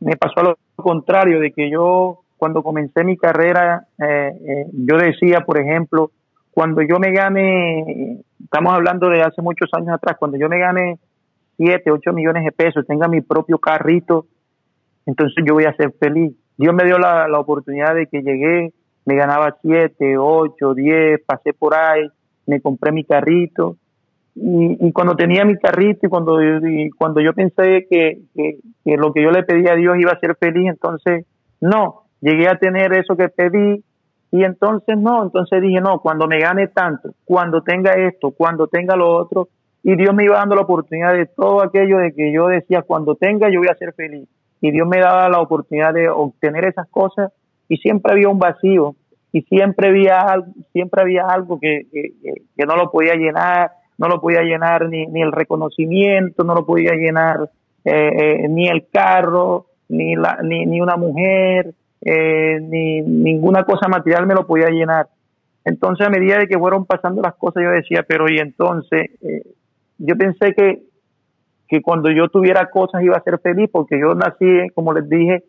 me 0.00 0.18
pasó 0.18 0.40
a 0.40 0.42
lo 0.42 0.58
contrario, 0.76 1.40
de 1.40 1.52
que 1.52 1.70
yo 1.70 2.18
cuando 2.36 2.62
comencé 2.62 3.02
mi 3.02 3.16
carrera, 3.16 3.86
eh, 3.98 4.30
eh, 4.46 4.66
yo 4.74 4.98
decía, 4.98 5.40
por 5.40 5.56
ejemplo, 5.56 6.10
cuando 6.50 6.82
yo 6.82 6.98
me 6.98 7.12
gane, 7.12 8.20
estamos 8.44 8.74
hablando 8.74 9.08
de 9.08 9.22
hace 9.22 9.40
muchos 9.40 9.70
años 9.72 9.94
atrás, 9.94 10.18
cuando 10.18 10.36
yo 10.36 10.50
me 10.50 10.58
gane 10.58 10.98
7, 11.56 11.90
8 11.90 12.12
millones 12.12 12.44
de 12.44 12.52
pesos, 12.52 12.86
tenga 12.86 13.08
mi 13.08 13.22
propio 13.22 13.56
carrito, 13.56 14.26
entonces 15.06 15.42
yo 15.48 15.54
voy 15.54 15.64
a 15.64 15.74
ser 15.76 15.94
feliz. 15.98 16.34
Dios 16.58 16.74
me 16.74 16.84
dio 16.84 16.98
la, 16.98 17.26
la 17.26 17.38
oportunidad 17.38 17.94
de 17.94 18.06
que 18.06 18.20
llegué, 18.20 18.74
me 19.04 19.16
ganaba 19.16 19.56
7, 19.60 20.16
8, 20.16 20.74
10, 20.74 21.20
pasé 21.26 21.52
por 21.52 21.74
ahí, 21.74 22.08
me 22.46 22.60
compré 22.60 22.92
mi 22.92 23.04
carrito. 23.04 23.76
Y, 24.34 24.90
cuando 24.92 25.14
tenía 25.14 25.44
mi 25.44 25.58
carrito 25.58 26.06
y 26.06 26.08
cuando, 26.08 26.38
cuando 26.96 27.20
yo 27.20 27.34
pensé 27.34 27.86
que, 27.90 28.22
que, 28.34 28.58
lo 28.96 29.12
que 29.12 29.22
yo 29.22 29.30
le 29.30 29.42
pedía 29.42 29.72
a 29.72 29.76
Dios 29.76 29.98
iba 29.98 30.12
a 30.12 30.20
ser 30.20 30.36
feliz, 30.36 30.68
entonces 30.68 31.26
no, 31.60 32.04
llegué 32.20 32.48
a 32.48 32.58
tener 32.58 32.92
eso 32.94 33.16
que 33.16 33.28
pedí. 33.28 33.84
Y 34.30 34.44
entonces 34.44 34.96
no, 34.96 35.24
entonces 35.24 35.60
dije 35.60 35.80
no, 35.82 36.00
cuando 36.00 36.26
me 36.26 36.38
gane 36.38 36.68
tanto, 36.68 37.10
cuando 37.24 37.62
tenga 37.62 37.92
esto, 37.92 38.30
cuando 38.30 38.66
tenga 38.66 38.96
lo 38.96 39.14
otro, 39.14 39.48
y 39.82 39.94
Dios 39.96 40.14
me 40.14 40.24
iba 40.24 40.38
dando 40.38 40.54
la 40.54 40.62
oportunidad 40.62 41.12
de 41.12 41.26
todo 41.26 41.60
aquello 41.60 41.98
de 41.98 42.14
que 42.14 42.32
yo 42.32 42.46
decía 42.46 42.82
cuando 42.82 43.16
tenga 43.16 43.50
yo 43.50 43.58
voy 43.58 43.68
a 43.68 43.74
ser 43.74 43.92
feliz. 43.92 44.26
Y 44.62 44.70
Dios 44.70 44.88
me 44.88 45.00
daba 45.00 45.28
la 45.28 45.40
oportunidad 45.40 45.92
de 45.92 46.08
obtener 46.08 46.64
esas 46.64 46.88
cosas 46.88 47.32
y 47.68 47.76
siempre 47.78 48.12
había 48.12 48.28
un 48.28 48.38
vacío 48.38 48.94
y 49.32 49.42
siempre 49.42 49.88
había 49.88 50.36
siempre 50.72 51.02
había 51.02 51.26
algo 51.26 51.58
que, 51.58 51.86
que, 51.90 52.12
que 52.56 52.66
no 52.66 52.76
lo 52.76 52.90
podía 52.90 53.14
llenar 53.14 53.70
no 54.02 54.08
lo 54.08 54.20
podía 54.20 54.42
llenar 54.42 54.88
ni, 54.88 55.06
ni 55.06 55.22
el 55.22 55.30
reconocimiento, 55.30 56.42
no 56.42 56.54
lo 56.54 56.66
podía 56.66 56.92
llenar 56.94 57.48
eh, 57.84 58.44
eh, 58.44 58.48
ni 58.48 58.68
el 58.68 58.88
carro, 58.92 59.66
ni, 59.88 60.16
la, 60.16 60.40
ni, 60.42 60.66
ni 60.66 60.80
una 60.80 60.96
mujer, 60.96 61.72
eh, 62.00 62.58
ni 62.60 63.00
ninguna 63.02 63.62
cosa 63.62 63.86
material 63.88 64.26
me 64.26 64.34
lo 64.34 64.44
podía 64.44 64.70
llenar. 64.70 65.08
Entonces, 65.64 66.04
a 66.04 66.10
medida 66.10 66.38
de 66.38 66.48
que 66.48 66.58
fueron 66.58 66.84
pasando 66.84 67.22
las 67.22 67.34
cosas, 67.34 67.62
yo 67.62 67.70
decía, 67.70 68.04
pero 68.06 68.28
y 68.28 68.38
entonces, 68.38 69.10
yo 69.98 70.16
pensé 70.16 70.52
que, 70.54 70.82
que 71.68 71.80
cuando 71.80 72.10
yo 72.10 72.28
tuviera 72.28 72.70
cosas 72.70 73.04
iba 73.04 73.16
a 73.16 73.22
ser 73.22 73.38
feliz, 73.38 73.70
porque 73.70 74.00
yo 74.00 74.14
nací, 74.14 74.68
como 74.74 74.92
les 74.92 75.08
dije, 75.08 75.44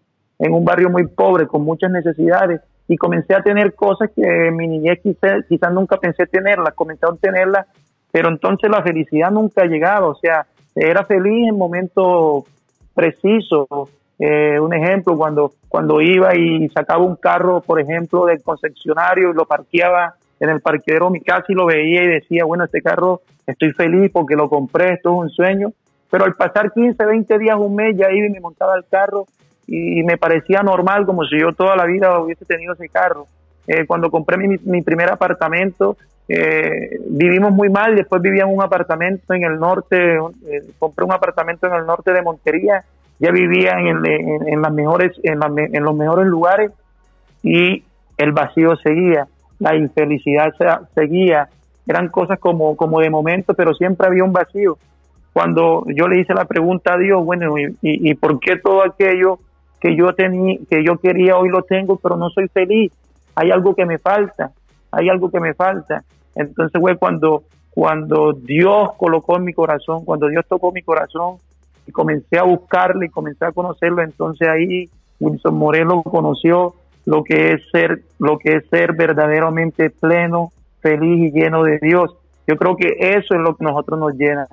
en 0.46 0.54
un 0.54 0.66
barrio 0.66 0.90
muy 0.90 1.08
pobre, 1.08 1.48
con 1.48 1.64
muchas 1.64 1.92
necesidades, 1.92 2.62
y 2.88 2.98
comencé 2.98 3.34
a 3.34 3.42
tener 3.42 3.74
cosas 3.74 4.12
que 4.16 4.52
mi 4.52 4.68
niñez 4.68 5.00
quizás 5.02 5.46
quizá 5.48 5.70
nunca 5.70 5.98
pensé 5.98 6.26
tenerlas, 6.26 6.74
comencé 6.74 7.06
a 7.06 7.16
tenerlas 7.16 7.66
pero 8.14 8.30
entonces 8.30 8.70
la 8.70 8.84
felicidad 8.84 9.32
nunca 9.32 9.64
ha 9.64 9.66
llegado, 9.66 10.10
o 10.10 10.16
sea, 10.16 10.46
era 10.76 11.04
feliz 11.04 11.50
en 11.50 11.58
momentos 11.58 12.44
precisos. 12.94 13.68
Eh, 14.20 14.60
un 14.60 14.72
ejemplo, 14.72 15.18
cuando, 15.18 15.54
cuando 15.68 16.00
iba 16.00 16.36
y 16.36 16.70
sacaba 16.70 17.04
un 17.04 17.16
carro, 17.16 17.62
por 17.62 17.82
ejemplo, 17.82 18.28
del 18.28 18.44
concesionario 18.44 19.32
y 19.32 19.34
lo 19.34 19.46
parqueaba 19.46 20.14
en 20.40 20.50
el 20.52 20.62
parqueadero 20.62 21.08
de 21.08 21.14
mi 21.14 21.22
casa 21.22 21.46
y 21.50 21.56
lo 21.56 21.66
veía 21.66 22.04
y 22.04 22.08
decía, 22.08 22.46
bueno, 22.46 22.66
este 22.66 22.84
carro 22.84 23.22
estoy 23.48 23.72
feliz 23.72 24.12
porque 24.14 24.36
lo 24.36 24.48
compré, 24.48 24.94
esto 24.94 25.10
es 25.10 25.20
un 25.20 25.30
sueño. 25.32 25.72
Pero 26.12 26.26
al 26.26 26.36
pasar 26.36 26.72
15, 26.72 27.04
20 27.04 27.40
días, 27.40 27.58
un 27.58 27.74
mes, 27.74 27.98
ya 27.98 28.12
iba 28.12 28.28
y 28.28 28.30
me 28.30 28.40
montaba 28.40 28.78
el 28.78 28.86
carro 28.86 29.26
y 29.68 30.04
me 30.04 30.18
parecía 30.18 30.62
normal 30.62 31.06
como 31.06 31.24
si 31.26 31.40
yo 31.40 31.54
toda 31.54 31.76
la 31.76 31.86
vida 31.86 32.20
hubiese 32.20 32.46
tenido 32.46 32.74
ese 32.74 32.90
carro. 32.90 33.28
Eh, 33.68 33.86
cuando 33.86 34.12
compré 34.12 34.38
mi, 34.38 34.58
mi, 34.66 34.82
primer 34.82 35.10
apartamento, 35.10 35.96
eh, 36.28 37.00
vivimos 37.08 37.54
muy 37.54 37.70
mal, 37.70 37.96
después 37.96 38.22
vivía 38.22 38.44
en 38.44 38.54
un 38.54 38.62
apartamento 38.62 39.34
en 39.34 39.44
el 39.44 39.60
norte, 39.60 40.16
eh, 40.16 40.62
compré 40.80 41.06
un 41.06 41.14
apartamento 41.14 41.68
en 41.68 41.74
el 41.74 41.86
norte 41.86 42.12
de 42.12 42.22
Montería, 42.22 42.84
ya 43.20 43.32
vivía 43.32 43.80
en, 43.80 44.06
en, 44.06 44.62
las 44.62 44.74
mejores, 44.74 45.14
en, 45.24 45.40
los 45.84 45.96
mejores 45.96 46.26
lugares 46.26 46.72
y 47.42 47.84
el 48.18 48.32
vacío 48.34 48.76
seguía, 48.78 49.28
la 49.60 49.76
infelicidad 49.76 50.54
seguía, 50.94 51.48
eran 51.88 52.10
cosas 52.10 52.40
como, 52.40 52.76
como 52.76 53.00
de 53.00 53.10
momento, 53.10 53.54
pero 53.54 53.74
siempre 53.74 54.08
había 54.08 54.26
un 54.26 54.34
vacío. 54.34 54.78
Cuando 55.32 55.86
yo 55.88 56.08
le 56.08 56.20
hice 56.20 56.34
la 56.34 56.46
pregunta 56.46 56.94
a 56.94 56.98
Dios, 56.98 57.24
bueno, 57.24 57.58
¿y, 57.58 57.66
y, 57.82 58.12
y 58.12 58.14
por 58.16 58.40
qué 58.40 58.58
todo 58.58 58.84
aquello 58.84 59.40
que 59.84 59.96
yo 59.96 60.16
tenía, 60.16 60.58
que 60.68 60.84
yo 60.84 60.98
quería 60.98 61.38
hoy 61.38 61.50
lo 61.50 61.62
tengo, 61.62 61.98
pero 61.98 62.18
no 62.18 62.32
soy 62.32 62.48
feliz? 62.48 62.92
hay 63.36 63.52
algo 63.52 63.76
que 63.76 63.86
me 63.86 63.98
falta, 63.98 64.52
hay 64.92 65.10
algo 65.10 65.30
que 65.30 65.40
me 65.40 65.54
falta. 65.54 66.04
Entonces 66.36 66.80
fue 66.80 66.98
cuando, 66.98 67.44
cuando 67.72 68.34
Dios 68.34 68.90
colocó 68.98 69.38
en 69.38 69.44
mi 69.44 69.54
corazón, 69.54 70.06
cuando 70.06 70.28
Dios 70.28 70.46
tocó 70.48 70.72
mi 70.72 70.82
corazón 70.82 71.38
y 71.88 71.92
comencé 71.92 72.38
a 72.38 72.44
buscarle 72.44 73.08
y 73.08 73.10
comencé 73.10 73.46
a 73.46 73.52
conocerlo, 73.52 74.02
entonces 74.02 74.48
ahí 74.48 74.90
Wilson 75.20 75.56
Morelo 75.56 76.04
conoció 76.04 76.76
lo 77.06 77.24
que 77.24 77.52
es 77.54 77.62
ser, 77.72 78.04
lo 78.20 78.38
que 78.38 78.58
es 78.58 78.70
ser 78.70 78.94
verdaderamente 78.94 79.90
pleno, 79.90 80.52
feliz 80.80 81.34
y 81.34 81.40
lleno 81.40 81.64
de 81.64 81.80
Dios. 81.82 82.16
Yo 82.48 82.56
creo 82.56 82.76
que 82.76 82.88
eso 83.00 83.36
es 83.36 83.42
lo 83.42 83.56
que 83.56 83.66
nosotros 83.66 84.00
nos 84.00 84.14
llena. 84.16 84.48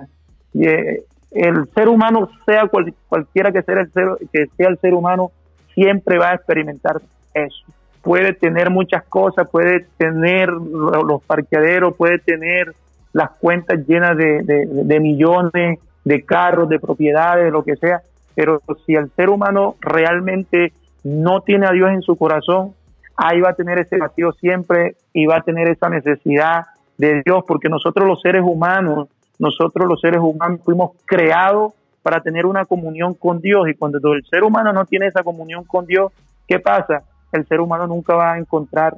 Y, 0.53 0.67
eh, 0.67 1.03
el 1.31 1.67
ser 1.73 1.87
humano, 1.87 2.29
sea 2.45 2.67
cual- 2.67 2.93
cualquiera 3.07 3.51
que 3.51 3.61
sea, 3.63 3.79
el 3.81 3.91
ser, 3.91 4.07
que 4.31 4.45
sea 4.57 4.67
el 4.69 4.77
ser 4.79 4.93
humano, 4.93 5.31
siempre 5.73 6.17
va 6.17 6.31
a 6.31 6.35
experimentar 6.35 7.01
eso. 7.33 7.65
Puede 8.01 8.33
tener 8.33 8.69
muchas 8.69 9.03
cosas, 9.03 9.47
puede 9.49 9.85
tener 9.97 10.49
lo- 10.49 11.03
los 11.03 11.23
parqueaderos, 11.23 11.95
puede 11.95 12.19
tener 12.19 12.73
las 13.13 13.31
cuentas 13.31 13.85
llenas 13.87 14.17
de, 14.17 14.41
de- 14.43 14.65
de 14.67 14.99
millones, 14.99 15.79
de 16.03 16.23
carros, 16.23 16.67
de 16.69 16.79
propiedades, 16.79 17.45
de 17.45 17.51
lo 17.51 17.63
que 17.63 17.75
sea, 17.75 18.01
pero 18.35 18.59
si 18.85 18.95
el 18.95 19.09
ser 19.11 19.29
humano 19.29 19.75
realmente 19.81 20.73
no 21.03 21.41
tiene 21.41 21.67
a 21.67 21.71
Dios 21.71 21.91
en 21.91 22.01
su 22.01 22.15
corazón, 22.15 22.73
ahí 23.15 23.39
va 23.39 23.49
a 23.49 23.53
tener 23.53 23.79
ese 23.79 23.97
vacío 23.97 24.31
siempre 24.33 24.95
y 25.13 25.25
va 25.27 25.37
a 25.37 25.41
tener 25.41 25.67
esa 25.69 25.89
necesidad 25.89 26.65
de 26.97 27.21
Dios, 27.25 27.43
porque 27.47 27.69
nosotros 27.69 28.07
los 28.07 28.21
seres 28.21 28.41
humanos, 28.43 29.09
nosotros 29.41 29.87
los 29.87 29.99
seres 29.99 30.21
humanos 30.21 30.61
fuimos 30.63 30.91
creados 31.05 31.73
para 32.03 32.21
tener 32.21 32.45
una 32.45 32.65
comunión 32.65 33.15
con 33.15 33.41
Dios 33.41 33.67
y 33.67 33.73
cuando 33.73 33.97
el 34.13 34.23
ser 34.29 34.43
humano 34.43 34.71
no 34.71 34.85
tiene 34.85 35.07
esa 35.07 35.23
comunión 35.23 35.63
con 35.63 35.87
Dios, 35.87 36.11
¿qué 36.47 36.59
pasa? 36.59 37.01
El 37.31 37.47
ser 37.47 37.59
humano 37.59 37.87
nunca 37.87 38.13
va 38.15 38.33
a 38.33 38.37
encontrar, 38.37 38.97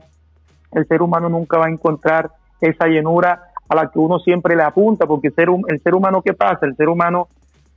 el 0.74 0.86
ser 0.86 1.02
humano 1.02 1.30
nunca 1.30 1.58
va 1.58 1.68
a 1.68 1.70
encontrar 1.70 2.30
esa 2.60 2.88
llenura 2.88 3.52
a 3.70 3.76
la 3.76 3.90
que 3.90 4.00
uno 4.00 4.20
siempre 4.20 4.58
le 4.58 4.64
apunta, 4.64 5.06
porque 5.06 5.30
el 5.30 5.34
ser, 5.34 5.48
el 5.70 5.80
ser 5.82 5.96
humano, 5.96 6.22
¿qué 6.22 6.34
pasa? 6.34 6.66
El 6.66 6.76
ser 6.76 6.90
humano 6.90 7.30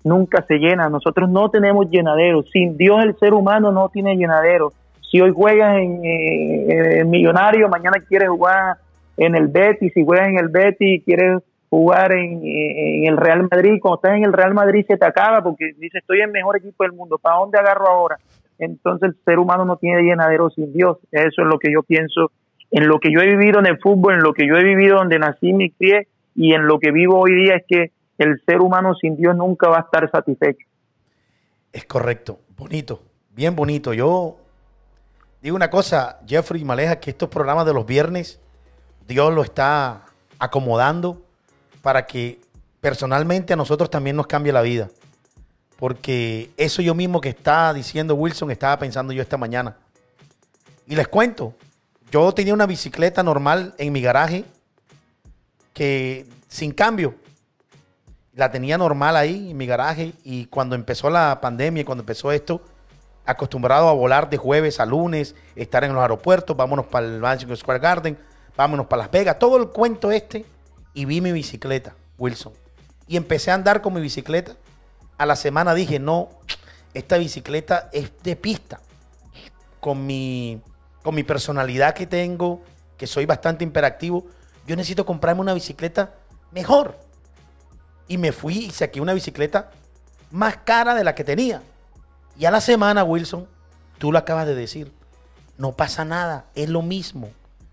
nunca 0.03 0.43
se 0.43 0.57
llena, 0.57 0.89
nosotros 0.89 1.31
no 1.31 1.49
tenemos 1.51 1.89
llenadero, 1.89 2.43
sin 2.43 2.77
Dios 2.77 3.01
el 3.05 3.17
ser 3.19 3.33
humano 3.33 3.71
no 3.71 3.89
tiene 3.91 4.17
llenadero. 4.17 4.73
Si 5.09 5.21
hoy 5.21 5.33
juegas 5.33 5.79
en, 5.79 6.01
eh, 6.05 7.05
Millonario, 7.05 7.69
mañana 7.69 7.99
quieres 8.09 8.29
jugar 8.29 8.79
en 9.17 9.37
el 9.37 9.47
Betis, 9.47 9.93
si 9.95 10.05
juegas 10.05 10.29
en 10.29 10.39
el 10.39 10.49
Betis 10.49 11.05
quieres 11.05 11.43
jugar 11.69 12.13
en, 12.13 12.43
el 12.45 13.17
Real 13.17 13.49
Madrid, 13.51 13.79
cuando 13.81 13.97
estás 13.97 14.17
en 14.17 14.25
el 14.25 14.33
Real 14.33 14.55
Madrid 14.55 14.85
se 14.87 14.97
te 14.97 15.05
acaba 15.05 15.43
porque 15.43 15.73
dices 15.79 16.01
estoy 16.01 16.21
el 16.21 16.31
mejor 16.31 16.57
equipo 16.57 16.85
del 16.85 16.93
mundo, 16.93 17.19
¿para 17.19 17.39
dónde 17.39 17.59
agarro 17.59 17.89
ahora? 17.89 18.19
Entonces 18.59 19.11
el 19.11 19.17
ser 19.25 19.39
humano 19.39 19.65
no 19.65 19.77
tiene 19.77 20.03
llenadero 20.03 20.51
sin 20.51 20.73
Dios, 20.73 20.99
eso 21.11 21.43
es 21.43 21.49
lo 21.49 21.59
que 21.59 21.73
yo 21.73 21.83
pienso, 21.83 22.31
en 22.71 22.89
lo 22.89 22.99
que 22.99 23.13
yo 23.13 23.21
he 23.21 23.37
vivido 23.37 23.59
en 23.59 23.67
el 23.67 23.79
fútbol, 23.79 24.15
en 24.15 24.23
lo 24.23 24.33
que 24.33 24.47
yo 24.47 24.57
he 24.57 24.65
vivido 24.65 24.97
donde 24.97 25.19
nací, 25.19 25.53
mi 25.53 25.71
crié 25.71 26.09
y 26.35 26.55
en 26.55 26.67
lo 26.67 26.79
que 26.79 26.91
vivo 26.91 27.19
hoy 27.19 27.35
día 27.35 27.57
es 27.57 27.65
que 27.69 27.93
el 28.19 28.41
ser 28.47 28.61
humano 28.61 28.95
sin 28.95 29.17
Dios 29.17 29.37
nunca 29.37 29.69
va 29.69 29.79
a 29.79 29.81
estar 29.81 30.11
satisfecho. 30.11 30.67
Es 31.73 31.85
correcto, 31.85 32.39
bonito, 32.57 33.03
bien 33.31 33.55
bonito. 33.55 33.93
Yo 33.93 34.37
digo 35.43 35.57
una 35.57 35.69
cosa, 35.69 36.21
Jeffrey 36.27 36.65
Maleja, 36.65 37.01
que 37.01 37.11
estos 37.11 37.29
programas 37.29 37.67
de 37.67 37.75
los 37.75 37.85
viernes, 37.85 38.41
Dios 39.07 39.35
lo 39.35 39.43
está 39.43 40.07
acomodando 40.39 41.26
para 41.87 42.05
que 42.05 42.41
personalmente 42.81 43.53
a 43.53 43.57
nosotros 43.57 43.89
también 43.89 44.17
nos 44.17 44.27
cambie 44.27 44.53
la 44.53 44.61
vida. 44.61 44.91
Porque 45.79 46.51
eso 46.57 46.83
yo 46.83 46.97
mismo 46.97 47.21
que 47.21 47.29
está 47.29 47.73
diciendo 47.73 48.17
Wilson, 48.17 48.51
estaba 48.51 48.77
pensando 48.77 49.13
yo 49.13 49.23
esta 49.23 49.37
mañana. 49.37 49.77
Y 50.89 50.97
les 50.97 51.07
cuento, 51.07 51.55
yo 52.11 52.33
tenía 52.33 52.55
una 52.55 52.67
bicicleta 52.67 53.23
normal 53.23 53.73
en 53.79 53.93
mi 53.93 54.01
garaje 54.01 54.45
que 55.75 56.27
sin 56.49 56.73
cambio, 56.73 57.15
la 58.35 58.51
tenía 58.51 58.77
normal 58.77 59.15
ahí 59.15 59.53
en 59.53 59.57
mi 59.57 59.67
garaje 59.67 60.13
y 60.25 60.47
cuando 60.47 60.75
empezó 60.75 61.09
la 61.09 61.41
pandemia, 61.41 61.85
cuando 61.85 62.03
empezó 62.03 62.33
esto, 62.33 62.63
acostumbrado 63.25 63.89
a 63.89 63.93
volar 63.93 64.29
de 64.29 64.39
jueves 64.39 64.81
a 64.81 64.87
lunes, 64.87 65.37
estar 65.55 65.85
en 65.85 65.95
los 65.95 66.03
aeropuertos, 66.03 66.57
vámonos 66.57 66.87
para 66.87 67.07
el 67.07 67.21
Madison 67.21 67.57
Square 67.57 67.79
Garden, 67.79 68.19
vámonos 68.57 68.87
para 68.87 69.03
Las 69.03 69.13
Vegas, 69.13 69.39
todo 69.39 69.57
el 69.57 69.69
cuento 69.69 70.11
este 70.11 70.56
y 70.97 71.05
vi 71.05 71.21
mi 71.21 71.31
bicicleta, 71.31 71.95
Wilson. 72.17 72.55
Y 73.07 73.19
empecé 73.19 73.51
a 73.51 73.55
andar 73.55 73.83
con 73.83 73.93
mi 73.93 74.01
bicicleta. 74.01 74.57
A 75.19 75.27
la 75.27 75.37
semana 75.37 75.75
dije, 75.75 75.99
no, 75.99 76.31
esta 76.95 77.19
bicicleta 77.19 77.91
es 77.93 78.11
de 78.23 78.35
pista. 78.35 78.81
Con 79.79 80.07
mi, 80.07 80.63
con 81.03 81.15
mi 81.15 81.23
personalidad 81.23 81.95
que 81.95 82.07
tengo, 82.07 82.63
que 82.97 83.07
soy 83.07 83.27
bastante 83.27 83.63
imperactivo, 83.63 84.25
yo 84.67 84.75
necesito 84.75 85.05
comprarme 85.05 85.43
una 85.43 85.53
bicicleta 85.53 86.15
mejor. 86.51 86.99
Y 88.09 88.17
me 88.17 88.33
fui 88.33 88.65
y 88.65 88.71
saqué 88.71 89.03
una 89.03 89.13
bicicleta 89.13 89.71
más 90.31 90.57
cara 90.65 90.95
de 90.95 91.05
la 91.05 91.15
que 91.15 91.25
tenía. 91.25 91.61
Y 92.39 92.47
a 92.47 92.51
la 92.51 92.63
semana, 92.63 93.05
Wilson, 93.05 93.47
tú 93.99 94.13
lo 94.13 94.19
acabas 94.19 94.47
de 94.47 94.55
decir, 94.55 94.95
no 95.59 95.73
pasa 95.73 96.07
nada, 96.07 96.47
es 96.55 96.71
lo 96.71 96.81
mismo. 96.81 97.29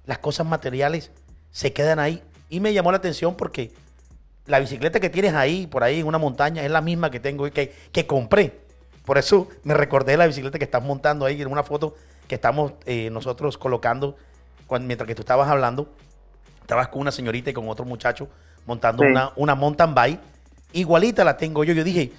Las 0.06 0.18
cosas 0.18 0.46
materiales 0.46 1.12
se 1.52 1.72
quedan 1.72 2.00
ahí. 2.00 2.22
Y 2.54 2.60
me 2.60 2.72
llamó 2.72 2.92
la 2.92 2.98
atención 2.98 3.36
porque 3.36 3.72
la 4.46 4.60
bicicleta 4.60 5.00
que 5.00 5.10
tienes 5.10 5.34
ahí, 5.34 5.66
por 5.66 5.84
ahí 5.84 6.02
en 6.02 6.06
una 6.06 6.20
montaña, 6.20 6.64
es 6.64 6.70
la 6.70 6.82
misma 6.82 7.10
que 7.10 7.20
tengo 7.20 7.48
y 7.48 7.52
que, 7.52 7.74
que 7.92 8.06
compré. 8.06 8.60
Por 9.06 9.18
eso 9.18 9.48
me 9.64 9.74
recordé 9.74 10.16
la 10.18 10.28
bicicleta 10.28 10.60
que 10.60 10.66
estás 10.66 10.84
montando 10.84 11.26
ahí 11.26 11.42
en 11.42 11.48
una 11.48 11.64
foto 11.64 11.96
que 12.28 12.36
estamos 12.36 12.74
eh, 12.86 13.10
nosotros 13.12 13.58
colocando 13.58 14.16
cuando, 14.68 14.86
mientras 14.86 15.08
que 15.08 15.16
tú 15.16 15.24
estabas 15.24 15.50
hablando. 15.50 15.90
Estabas 16.62 16.90
con 16.90 17.02
una 17.02 17.12
señorita 17.12 17.50
y 17.50 17.54
con 17.54 17.68
otro 17.70 17.86
muchacho 17.86 18.28
montando 18.68 19.02
Sí. 19.04 19.10
una, 19.10 19.32
una 19.36 19.56
mountain 19.56 19.96
bike. 19.96 20.20
Igualita 20.74 21.24
la 21.24 21.36
tengo 21.36 21.64
yo. 21.64 21.74
Yo 21.74 21.84
dije, 21.84 22.12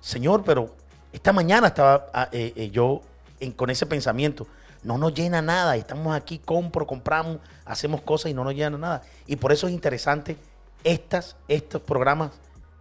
señor, 0.00 0.42
pero 0.42 0.74
esta 1.12 1.34
mañana 1.34 1.66
estaba 1.66 2.06
ah, 2.14 2.28
eh, 2.32 2.54
eh, 2.56 2.70
yo 2.70 3.02
en- 3.40 3.52
con 3.52 3.68
ese 3.68 3.84
pensamiento. 3.84 4.46
No 4.82 4.98
nos 4.98 5.14
llena 5.14 5.42
nada. 5.42 5.76
Estamos 5.76 6.14
aquí, 6.14 6.38
compro, 6.38 6.86
compramos, 6.86 7.38
hacemos 7.64 8.00
cosas 8.02 8.30
y 8.30 8.34
no 8.34 8.44
nos 8.44 8.54
llena 8.54 8.76
nada. 8.78 9.02
Y 9.26 9.36
por 9.36 9.52
eso 9.52 9.66
es 9.66 9.72
interesante 9.72 10.36
estas, 10.84 11.36
estos 11.48 11.82
programas 11.82 12.32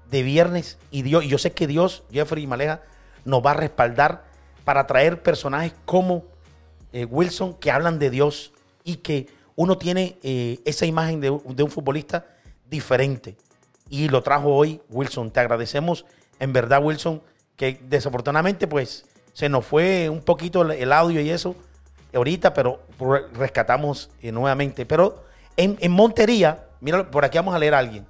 de 0.09 0.23
viernes. 0.23 0.77
Y, 0.89 1.03
Dios, 1.03 1.23
y 1.23 1.27
yo 1.27 1.37
sé 1.37 1.51
que 1.51 1.67
Dios, 1.67 2.03
Jeffrey 2.11 2.43
y 2.43 2.47
Maleja, 2.47 2.81
nos 3.23 3.45
va 3.45 3.51
a 3.51 3.55
respaldar 3.55 4.23
para 4.65 4.87
traer 4.87 5.21
personajes 5.21 5.73
como 5.85 6.23
eh, 6.91 7.05
Wilson 7.05 7.53
que 7.55 7.71
hablan 7.71 7.99
de 7.99 8.09
Dios 8.09 8.53
y 8.83 8.97
que 8.97 9.27
uno 9.55 9.77
tiene 9.77 10.17
eh, 10.23 10.59
esa 10.65 10.85
imagen 10.85 11.21
de, 11.21 11.39
de 11.45 11.63
un 11.63 11.71
futbolista 11.71 12.25
diferente. 12.69 13.37
Y 13.89 14.09
lo 14.09 14.23
trajo 14.23 14.49
hoy 14.55 14.81
Wilson. 14.89 15.31
Te 15.31 15.39
agradecemos, 15.39 16.05
en 16.39 16.53
verdad, 16.53 16.83
Wilson, 16.83 17.21
que 17.55 17.79
desafortunadamente 17.83 18.67
pues 18.67 19.05
se 19.33 19.49
nos 19.49 19.65
fue 19.65 20.09
un 20.09 20.21
poquito 20.21 20.69
el 20.71 20.91
audio 20.91 21.21
y 21.21 21.29
eso 21.29 21.55
ahorita, 22.13 22.53
pero 22.53 22.81
re- 22.99 23.27
rescatamos 23.33 24.09
eh, 24.21 24.31
nuevamente. 24.31 24.85
Pero 24.85 25.23
en, 25.57 25.77
Montería, 25.91 26.65
mira, 26.79 27.09
por 27.09 27.25
aquí 27.25 27.37
vamos 27.37 27.55
a 27.55 27.59
leer 27.59 27.73
a 27.73 27.79
alguien. 27.79 28.05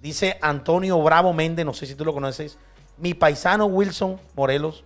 Dice 0.00 0.38
Antonio 0.40 1.02
Bravo 1.02 1.32
Méndez, 1.32 1.66
no 1.66 1.74
sé 1.74 1.86
si 1.86 1.94
tú 1.94 2.04
lo 2.04 2.12
conoces. 2.12 2.58
Mi 2.96 3.14
paisano 3.14 3.66
Wilson 3.66 4.20
Morelos, 4.34 4.84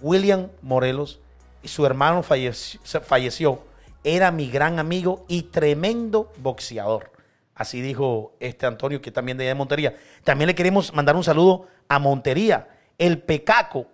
William 0.00 0.48
Morelos, 0.62 1.20
y 1.62 1.68
su 1.68 1.86
hermano 1.86 2.22
falleció. 2.22 3.60
Era 4.04 4.30
mi 4.32 4.50
gran 4.50 4.78
amigo 4.78 5.24
y 5.28 5.42
tremendo 5.42 6.32
boxeador. 6.38 7.12
Así 7.54 7.80
dijo 7.80 8.34
este 8.40 8.66
Antonio, 8.66 9.00
que 9.00 9.12
también 9.12 9.38
de 9.38 9.44
allá 9.44 9.50
de 9.50 9.54
Montería. 9.54 9.96
También 10.24 10.48
le 10.48 10.54
queremos 10.54 10.92
mandar 10.92 11.14
un 11.14 11.22
saludo 11.22 11.66
a 11.88 11.98
Montería, 11.98 12.68
el 12.98 13.18
Pecaco, 13.22 13.86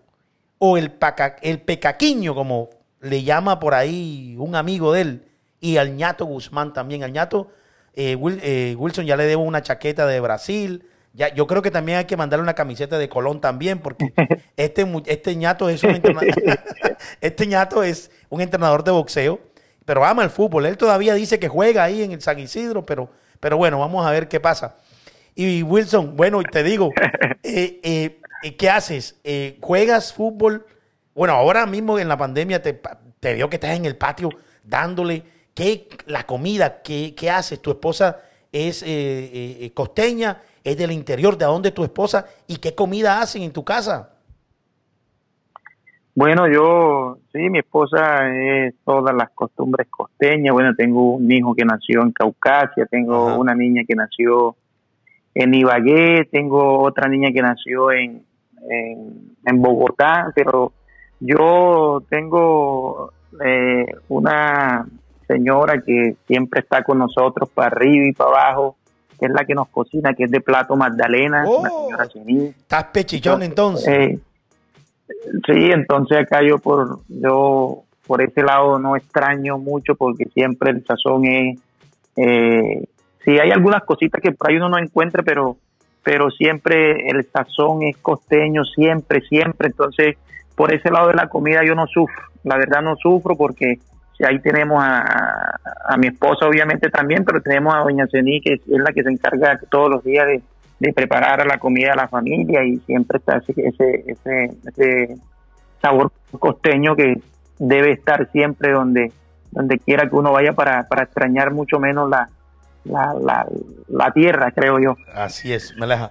o 0.59 0.77
el, 0.77 0.97
el 1.43 1.61
Pecaquiño, 1.61 2.35
como 2.35 2.71
le 3.01 3.23
llama 3.23 3.61
por 3.61 3.75
ahí 3.75 4.37
un 4.39 4.55
amigo 4.55 4.93
de 4.93 5.01
él, 5.01 5.25
y 5.61 5.77
al 5.77 5.97
ñato 5.97 6.25
Guzmán 6.25 6.73
también. 6.73 7.03
Al 7.03 7.13
ñato 7.13 7.51
eh, 7.95 8.17
eh, 8.43 8.77
Wilson 8.79 9.07
ya 9.07 9.17
le 9.17 9.25
debo 9.25 9.43
una 9.43 9.63
chaqueta 9.63 10.07
de 10.07 10.21
Brasil. 10.21 10.85
Ya, 11.15 11.35
yo 11.35 11.47
creo 11.47 11.63
que 11.63 11.71
también 11.71 11.99
hay 11.99 12.05
que 12.05 12.17
mandarle 12.17 12.43
una 12.43 12.55
camiseta 12.55 12.99
de 12.99 13.09
Colón 13.09 13.41
también, 13.41 13.81
porque 13.81 14.13
este, 14.57 14.87
este 15.07 15.37
ñato 15.37 15.69
es 15.69 15.83
un 15.83 15.91
entrenador, 15.91 16.29
este 17.21 17.47
ñato 17.47 17.83
es 17.83 18.11
un 18.29 18.41
entrenador 18.41 18.85
de 18.85 18.93
boxeo, 18.93 19.41
pero 19.85 20.05
ama 20.05 20.23
el 20.23 20.31
fútbol. 20.31 20.67
Él 20.67 20.77
todavía 20.77 21.15
dice 21.15 21.39
que 21.39 21.49
juega 21.49 21.83
ahí 21.85 22.03
en 22.03 22.13
el 22.13 22.21
San 22.21 22.39
Isidro, 22.39 22.87
pero, 22.87 23.11
pero 23.41 23.57
bueno, 23.57 23.79
vamos 23.81 24.07
a 24.07 24.11
ver 24.11 24.29
qué 24.29 24.39
pasa. 24.39 24.77
Y 25.39 25.63
Wilson, 25.63 26.17
bueno, 26.17 26.43
te 26.43 26.65
digo, 26.65 26.91
eh, 27.45 27.79
eh, 27.85 28.21
eh, 28.43 28.57
¿qué 28.57 28.69
haces? 28.69 29.21
¿Juegas 29.61 30.13
fútbol? 30.13 30.67
Bueno, 31.19 31.35
ahora 31.35 31.67
mismo 31.67 31.99
en 31.99 32.07
la 32.07 32.17
pandemia 32.17 32.63
te, 32.63 32.81
te 33.19 33.35
veo 33.35 33.51
que 33.51 33.57
estás 33.57 33.77
en 33.77 33.85
el 33.87 33.97
patio 33.97 34.29
dándole. 34.63 35.25
¿Qué, 35.53 35.89
la 36.07 36.23
comida, 36.23 36.81
qué, 36.81 37.13
qué 37.17 37.29
haces? 37.29 37.61
¿Tu 37.61 37.73
esposa 37.73 38.21
es 38.53 38.85
eh, 38.85 38.87
eh, 38.87 39.57
eh, 39.63 39.73
costeña? 39.75 40.41
¿Es 40.63 40.79
del 40.79 40.93
interior? 40.93 41.37
¿De 41.37 41.45
dónde 41.45 41.71
es 41.71 41.75
tu 41.75 41.83
esposa? 41.83 42.25
¿Y 42.47 42.59
qué 42.59 42.73
comida 42.73 43.21
hacen 43.21 43.43
en 43.43 43.53
tu 43.53 43.65
casa? 43.65 44.11
Bueno, 46.15 46.47
yo, 46.47 47.19
sí, 47.33 47.51
mi 47.51 47.59
esposa 47.59 48.29
es 48.33 48.77
todas 48.85 49.13
las 49.13 49.31
costumbres 49.31 49.89
costeñas. 49.91 50.53
Bueno, 50.53 50.73
tengo 50.77 51.15
un 51.15 51.33
hijo 51.33 51.53
que 51.53 51.65
nació 51.65 52.03
en 52.03 52.13
Caucasia, 52.13 52.87
tengo 52.87 53.31
Ajá. 53.31 53.39
una 53.39 53.57
niña 53.57 53.83
que 53.89 53.97
nació 53.97 54.55
en 55.35 55.53
Ibagué, 55.53 56.29
tengo 56.31 56.79
otra 56.81 57.09
niña 57.09 57.33
que 57.33 57.43
nació 57.43 57.91
en, 57.91 58.23
en, 58.71 59.37
en 59.45 59.63
Bogotá, 59.63 60.31
pero 60.33 60.75
yo 61.21 62.03
tengo 62.09 63.13
eh, 63.45 63.87
una 64.09 64.87
señora 65.27 65.83
que 65.83 66.17
siempre 66.27 66.61
está 66.61 66.83
con 66.83 66.99
nosotros 66.99 67.49
para 67.51 67.69
arriba 67.69 68.07
y 68.09 68.13
para 68.13 68.31
abajo 68.31 68.77
que 69.19 69.27
es 69.27 69.33
la 69.33 69.45
que 69.45 69.55
nos 69.55 69.69
cocina, 69.69 70.15
que 70.15 70.25
es 70.25 70.31
de 70.31 70.41
plato 70.41 70.77
Magdalena, 70.77 71.45
Oh. 71.45 71.89
la 71.91 72.07
señora. 72.07 72.51
Estás 72.51 72.85
pechichón 72.85 73.43
entonces. 73.43 73.89
Eh, 73.89 74.19
sí, 75.45 75.71
entonces 75.73 76.19
acá 76.19 76.41
yo 76.43 76.59
por 76.59 77.01
yo 77.09 77.83
por 78.07 78.23
ese 78.23 78.43
lado 78.43 78.79
no 78.79 78.97
extraño 78.97 79.59
mucho 79.59 79.95
porque 79.97 80.25
siempre 80.27 80.71
el 80.71 80.85
sazón 80.85 81.27
es 81.27 81.59
eh, 82.17 82.85
sí 83.25 83.39
hay 83.39 83.51
algunas 83.51 83.83
cositas 83.85 84.23
que 84.23 84.33
por 84.33 84.51
ahí 84.51 84.57
uno 84.57 84.69
no 84.69 84.79
encuentra, 84.79 85.23
pero 85.23 85.57
pero 86.03 86.31
siempre 86.31 87.11
el 87.11 87.27
sazón 87.31 87.83
es 87.83 87.97
costeño, 87.99 88.65
siempre, 88.65 89.21
siempre. 89.23 89.69
Entonces 89.69 90.17
por 90.59 90.75
ese 90.75 90.91
lado 90.91 91.09
de 91.09 91.15
la 91.15 91.29
comida 91.29 91.61
yo 91.65 91.77
no 91.77 91.87
sufro, 91.87 92.21
la 92.43 92.57
verdad 92.57 92.83
no 92.83 92.97
sufro 92.97 93.37
porque 93.37 93.79
ahí 94.27 94.41
tenemos 94.41 94.83
a, 94.83 95.97
mi 95.97 96.09
esposa 96.09 96.49
obviamente 96.49 96.91
también, 96.91 97.25
pero 97.25 97.41
tenemos 97.41 97.73
a 97.73 97.79
doña 97.79 98.09
Cení 98.11 98.41
que 98.41 98.55
es 98.55 98.61
la 98.67 98.93
que 98.93 99.05
se 99.05 99.11
encarga 99.11 99.61
todos 99.71 99.89
los 99.89 100.03
días 100.03 100.27
de, 100.27 100.43
preparar 100.93 101.47
la 101.47 101.59
comida 101.59 101.93
a 101.93 101.97
la 101.97 102.09
familia 102.09 102.65
y 102.65 102.79
siempre 102.79 103.19
está 103.19 103.37
ese, 103.37 103.53
ese, 103.57 104.55
ese, 104.67 105.17
sabor 105.81 106.11
costeño 106.39 106.97
que 106.97 107.21
debe 107.59 107.93
estar 107.93 108.29
siempre 108.33 108.73
donde 108.73 109.13
donde 109.51 109.79
quiera 109.79 110.09
que 110.09 110.17
uno 110.17 110.33
vaya 110.33 110.53
para, 110.53 110.89
para 110.89 111.05
extrañar 111.05 111.53
mucho 111.53 111.79
menos 111.79 112.11
la, 112.11 112.29
la, 112.85 113.15
la, 113.15 113.47
la 113.89 114.11
tierra, 114.13 114.51
creo 114.51 114.79
yo. 114.79 114.97
Así 115.15 115.53
es, 115.53 115.75
Meleja. 115.77 116.11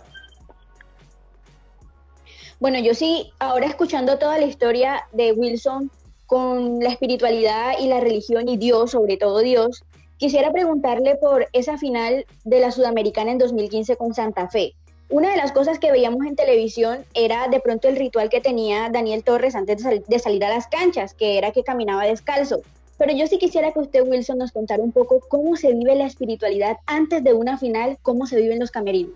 Bueno, 2.59 2.79
yo 2.79 2.93
sí, 2.93 3.31
ahora 3.39 3.67
escuchando 3.67 4.17
toda 4.17 4.37
la 4.39 4.45
historia 4.45 5.03
de 5.13 5.31
Wilson 5.31 5.91
con 6.25 6.79
la 6.79 6.89
espiritualidad 6.89 7.73
y 7.79 7.87
la 7.87 7.99
religión 7.99 8.49
y 8.49 8.57
Dios, 8.57 8.91
sobre 8.91 9.17
todo 9.17 9.39
Dios, 9.39 9.83
quisiera 10.17 10.51
preguntarle 10.51 11.15
por 11.15 11.47
esa 11.53 11.77
final 11.77 12.25
de 12.43 12.59
la 12.59 12.71
Sudamericana 12.71 13.31
en 13.31 13.37
2015 13.37 13.95
con 13.95 14.13
Santa 14.13 14.49
Fe. 14.49 14.73
Una 15.09 15.31
de 15.31 15.37
las 15.37 15.51
cosas 15.53 15.79
que 15.79 15.91
veíamos 15.91 16.25
en 16.25 16.35
televisión 16.35 17.05
era 17.13 17.47
de 17.47 17.61
pronto 17.61 17.87
el 17.87 17.95
ritual 17.95 18.29
que 18.29 18.41
tenía 18.41 18.89
Daniel 18.91 19.23
Torres 19.23 19.55
antes 19.55 19.77
de, 19.77 19.83
sal- 19.83 20.03
de 20.05 20.19
salir 20.19 20.43
a 20.43 20.49
las 20.49 20.67
canchas, 20.67 21.13
que 21.13 21.37
era 21.37 21.51
que 21.51 21.63
caminaba 21.63 22.03
descalzo. 22.05 22.61
Pero 22.97 23.13
yo 23.13 23.27
sí 23.27 23.37
quisiera 23.37 23.71
que 23.71 23.79
usted, 23.79 24.01
Wilson, 24.05 24.39
nos 24.39 24.51
contara 24.51 24.81
un 24.83 24.91
poco 24.91 25.21
cómo 25.29 25.55
se 25.55 25.71
vive 25.71 25.95
la 25.95 26.07
espiritualidad 26.07 26.77
antes 26.87 27.23
de 27.23 27.33
una 27.33 27.57
final, 27.57 27.99
cómo 28.01 28.25
se 28.25 28.35
viven 28.41 28.59
los 28.59 28.71
camerinos. 28.71 29.13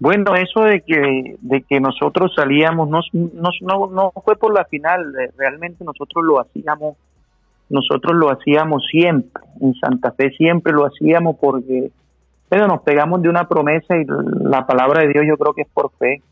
Bueno, 0.00 0.34
eso 0.34 0.62
de 0.62 0.80
que, 0.80 1.36
de 1.42 1.60
que 1.60 1.78
nosotros 1.78 2.32
salíamos, 2.34 2.88
no, 2.88 3.00
no, 3.12 3.86
no, 3.90 4.12
fue 4.24 4.34
por 4.34 4.54
la 4.54 4.64
final, 4.64 5.14
eh, 5.14 5.30
realmente 5.36 5.84
nosotros 5.84 6.24
lo 6.24 6.40
hacíamos, 6.40 6.96
nosotros 7.68 8.16
lo 8.16 8.30
hacíamos 8.30 8.82
siempre, 8.90 9.42
en 9.60 9.74
Santa 9.74 10.12
Fe 10.12 10.30
siempre 10.30 10.72
lo 10.72 10.86
hacíamos 10.86 11.36
porque, 11.38 11.90
pero 12.48 12.66
nos 12.66 12.80
pegamos 12.80 13.20
de 13.20 13.28
una 13.28 13.46
promesa 13.46 13.94
y 13.98 14.06
la 14.40 14.66
palabra 14.66 15.02
de 15.02 15.08
Dios 15.08 15.26
yo 15.28 15.36
creo 15.36 15.52
que 15.52 15.62
es 15.62 15.68
por 15.68 15.92
fe. 15.98 16.22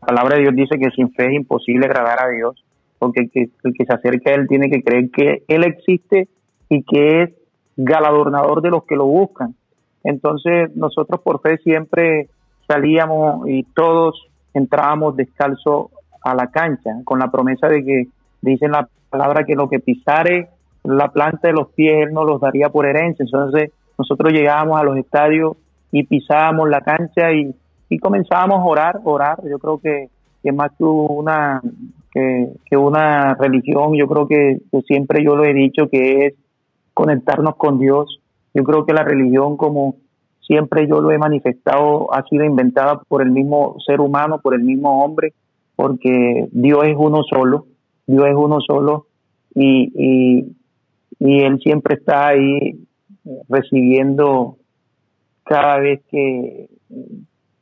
La 0.00 0.08
palabra 0.08 0.36
de 0.36 0.42
Dios 0.42 0.56
dice 0.56 0.76
que 0.76 0.90
sin 0.90 1.12
fe 1.12 1.26
es 1.26 1.34
imposible 1.34 1.86
agradar 1.86 2.20
a 2.20 2.30
Dios, 2.30 2.64
porque 2.98 3.20
el 3.20 3.30
que, 3.30 3.48
el 3.62 3.74
que 3.74 3.84
se 3.84 3.94
acerca 3.94 4.30
a 4.30 4.34
Él 4.34 4.48
tiene 4.48 4.68
que 4.68 4.82
creer 4.82 5.08
que 5.12 5.44
Él 5.46 5.62
existe 5.62 6.26
y 6.68 6.82
que 6.82 7.22
es 7.22 7.30
galardonador 7.76 8.60
de 8.60 8.70
los 8.70 8.82
que 8.86 8.96
lo 8.96 9.06
buscan. 9.06 9.54
Entonces 10.02 10.74
nosotros 10.74 11.20
por 11.20 11.40
fe 11.42 11.58
siempre 11.58 12.28
salíamos 12.70 13.48
y 13.48 13.64
todos 13.64 14.28
entrábamos 14.54 15.16
descalzo 15.16 15.90
a 16.22 16.34
la 16.34 16.48
cancha 16.48 16.90
con 17.04 17.18
la 17.18 17.30
promesa 17.30 17.66
de 17.68 17.84
que 17.84 18.06
dicen 18.42 18.72
la 18.72 18.88
palabra 19.10 19.44
que 19.44 19.54
lo 19.54 19.68
que 19.68 19.80
pisare 19.80 20.48
la 20.84 21.08
planta 21.08 21.48
de 21.48 21.52
los 21.52 21.68
pies 21.72 22.06
él 22.06 22.14
nos 22.14 22.26
los 22.26 22.40
daría 22.40 22.68
por 22.68 22.86
herencia. 22.86 23.24
Entonces 23.24 23.70
nosotros 23.98 24.32
llegábamos 24.32 24.80
a 24.80 24.84
los 24.84 24.96
estadios 24.96 25.56
y 25.92 26.04
pisábamos 26.04 26.68
la 26.68 26.80
cancha 26.80 27.32
y, 27.32 27.54
y 27.88 27.98
comenzábamos 27.98 28.60
a 28.60 28.64
orar, 28.64 29.00
orar. 29.04 29.38
Yo 29.48 29.58
creo 29.58 29.78
que, 29.78 30.08
que 30.42 30.52
más 30.52 30.70
que 30.78 30.84
una 30.84 31.60
que, 32.12 32.48
que 32.68 32.76
una 32.76 33.34
religión, 33.34 33.94
yo 33.94 34.06
creo 34.06 34.26
que 34.26 34.58
siempre 34.86 35.24
yo 35.24 35.36
lo 35.36 35.44
he 35.44 35.54
dicho 35.54 35.88
que 35.88 36.26
es 36.26 36.34
conectarnos 36.94 37.56
con 37.56 37.78
Dios. 37.78 38.20
Yo 38.54 38.64
creo 38.64 38.84
que 38.84 38.92
la 38.92 39.04
religión 39.04 39.56
como 39.56 39.96
siempre 40.50 40.88
yo 40.88 41.00
lo 41.00 41.12
he 41.12 41.18
manifestado, 41.18 42.12
ha 42.12 42.24
sido 42.24 42.44
inventada 42.44 43.00
por 43.06 43.22
el 43.22 43.30
mismo 43.30 43.76
ser 43.86 44.00
humano, 44.00 44.40
por 44.40 44.52
el 44.52 44.62
mismo 44.62 45.04
hombre, 45.04 45.32
porque 45.76 46.48
Dios 46.50 46.82
es 46.86 46.96
uno 46.98 47.22
solo, 47.22 47.66
Dios 48.04 48.26
es 48.26 48.34
uno 48.34 48.58
solo 48.60 49.06
y, 49.54 49.92
y, 51.20 51.44
Él 51.44 51.60
siempre 51.60 51.94
está 51.94 52.28
ahí 52.28 52.84
recibiendo 53.48 54.56
cada 55.44 55.78
vez 55.78 56.00
que, 56.10 56.68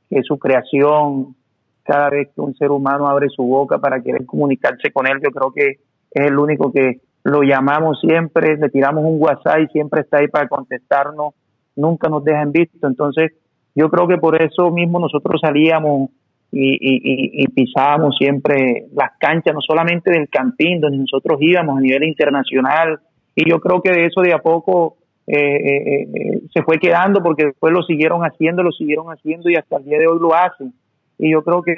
que 0.08 0.22
su 0.22 0.38
creación, 0.38 1.36
cada 1.82 2.08
vez 2.08 2.30
que 2.34 2.40
un 2.40 2.54
ser 2.54 2.70
humano 2.70 3.06
abre 3.06 3.28
su 3.28 3.42
boca 3.42 3.78
para 3.78 4.00
querer 4.00 4.24
comunicarse 4.24 4.90
con 4.92 5.06
Él, 5.06 5.20
yo 5.22 5.30
creo 5.30 5.52
que 5.52 5.80
es 6.10 6.26
el 6.26 6.38
único 6.38 6.72
que 6.72 7.02
lo 7.22 7.42
llamamos 7.42 8.00
siempre, 8.00 8.56
le 8.56 8.70
tiramos 8.70 9.04
un 9.04 9.20
WhatsApp 9.20 9.60
y 9.60 9.66
siempre 9.66 10.00
está 10.00 10.18
ahí 10.18 10.28
para 10.28 10.48
contestarnos 10.48 11.34
nunca 11.78 12.08
nos 12.08 12.24
deja 12.24 12.42
en 12.42 12.52
visto. 12.52 12.86
Entonces, 12.86 13.32
yo 13.74 13.88
creo 13.90 14.06
que 14.06 14.18
por 14.18 14.40
eso 14.40 14.70
mismo 14.70 14.98
nosotros 14.98 15.40
salíamos 15.40 16.10
y, 16.50 16.70
y, 16.70 17.42
y, 17.42 17.48
pisábamos 17.48 18.16
siempre 18.16 18.86
las 18.94 19.10
canchas, 19.18 19.54
no 19.54 19.60
solamente 19.60 20.10
del 20.10 20.28
campín, 20.28 20.80
donde 20.80 20.98
nosotros 20.98 21.38
íbamos 21.40 21.76
a 21.76 21.80
nivel 21.80 22.04
internacional. 22.04 22.98
Y 23.34 23.48
yo 23.48 23.60
creo 23.60 23.82
que 23.82 23.92
de 23.92 24.06
eso 24.06 24.22
de 24.22 24.32
a 24.32 24.38
poco 24.38 24.96
eh, 25.26 25.36
eh, 25.36 26.08
eh, 26.14 26.40
se 26.54 26.62
fue 26.62 26.78
quedando 26.78 27.22
porque 27.22 27.44
después 27.46 27.72
lo 27.72 27.82
siguieron 27.82 28.22
haciendo, 28.22 28.62
lo 28.62 28.72
siguieron 28.72 29.08
haciendo 29.08 29.50
y 29.50 29.56
hasta 29.56 29.76
el 29.76 29.84
día 29.84 29.98
de 29.98 30.06
hoy 30.06 30.18
lo 30.18 30.34
hacen. 30.34 30.72
Y 31.18 31.32
yo 31.32 31.42
creo 31.44 31.62
que, 31.62 31.74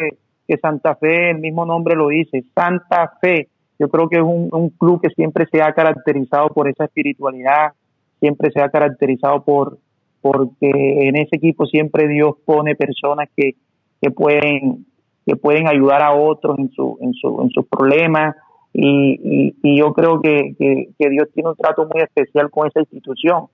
que 0.46 0.56
Santa 0.58 0.94
Fe, 0.94 1.30
el 1.30 1.38
mismo 1.38 1.66
nombre 1.66 1.96
lo 1.96 2.08
dice, 2.08 2.44
Santa 2.54 3.12
Fe. 3.20 3.48
Yo 3.78 3.88
creo 3.88 4.08
que 4.08 4.16
es 4.16 4.22
un, 4.22 4.50
un 4.52 4.70
club 4.70 5.00
que 5.02 5.08
siempre 5.10 5.46
se 5.50 5.62
ha 5.62 5.72
caracterizado 5.72 6.48
por 6.50 6.68
esa 6.68 6.84
espiritualidad, 6.84 7.72
siempre 8.20 8.50
se 8.52 8.60
ha 8.60 8.68
caracterizado 8.68 9.42
por, 9.42 9.78
porque 10.20 10.70
en 10.70 11.16
ese 11.16 11.36
equipo 11.36 11.66
siempre 11.66 12.08
Dios 12.08 12.34
pone 12.44 12.76
personas 12.76 13.28
que, 13.36 13.54
que 14.00 14.10
pueden 14.10 14.86
que 15.26 15.36
pueden 15.36 15.68
ayudar 15.68 16.02
a 16.02 16.14
otros 16.14 16.58
en 16.58 16.70
su 16.70 16.98
en 17.00 17.12
su 17.14 17.40
en 17.42 17.50
sus 17.50 17.66
problemas. 17.66 18.36
Y, 18.72 19.18
y, 19.24 19.56
y, 19.64 19.78
yo 19.80 19.92
creo 19.92 20.20
que, 20.20 20.54
que, 20.56 21.08
Dios 21.08 21.28
tiene 21.34 21.50
un 21.50 21.56
trato 21.56 21.88
muy 21.92 22.02
especial 22.02 22.50
con 22.50 22.68
esa 22.68 22.78
institución. 22.78 23.46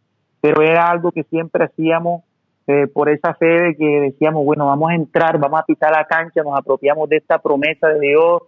Pero 0.43 0.63
era 0.63 0.89
algo 0.91 1.11
que 1.11 1.23
siempre 1.25 1.65
hacíamos 1.65 2.23
eh, 2.67 2.87
por 2.87 3.09
esa 3.09 3.33
fe 3.35 3.47
de 3.47 3.77
que 3.77 4.01
decíamos 4.01 4.45
bueno 4.45 4.67
vamos 4.67 4.91
a 4.91 4.95
entrar 4.97 5.39
vamos 5.39 5.61
a 5.61 5.65
pisar 5.65 5.93
la 5.93 6.05
cancha 6.05 6.43
nos 6.43 6.59
apropiamos 6.59 7.09
de 7.09 7.19
esta 7.19 7.39
promesa 7.39 7.87
de 7.87 8.01
Dios 8.01 8.43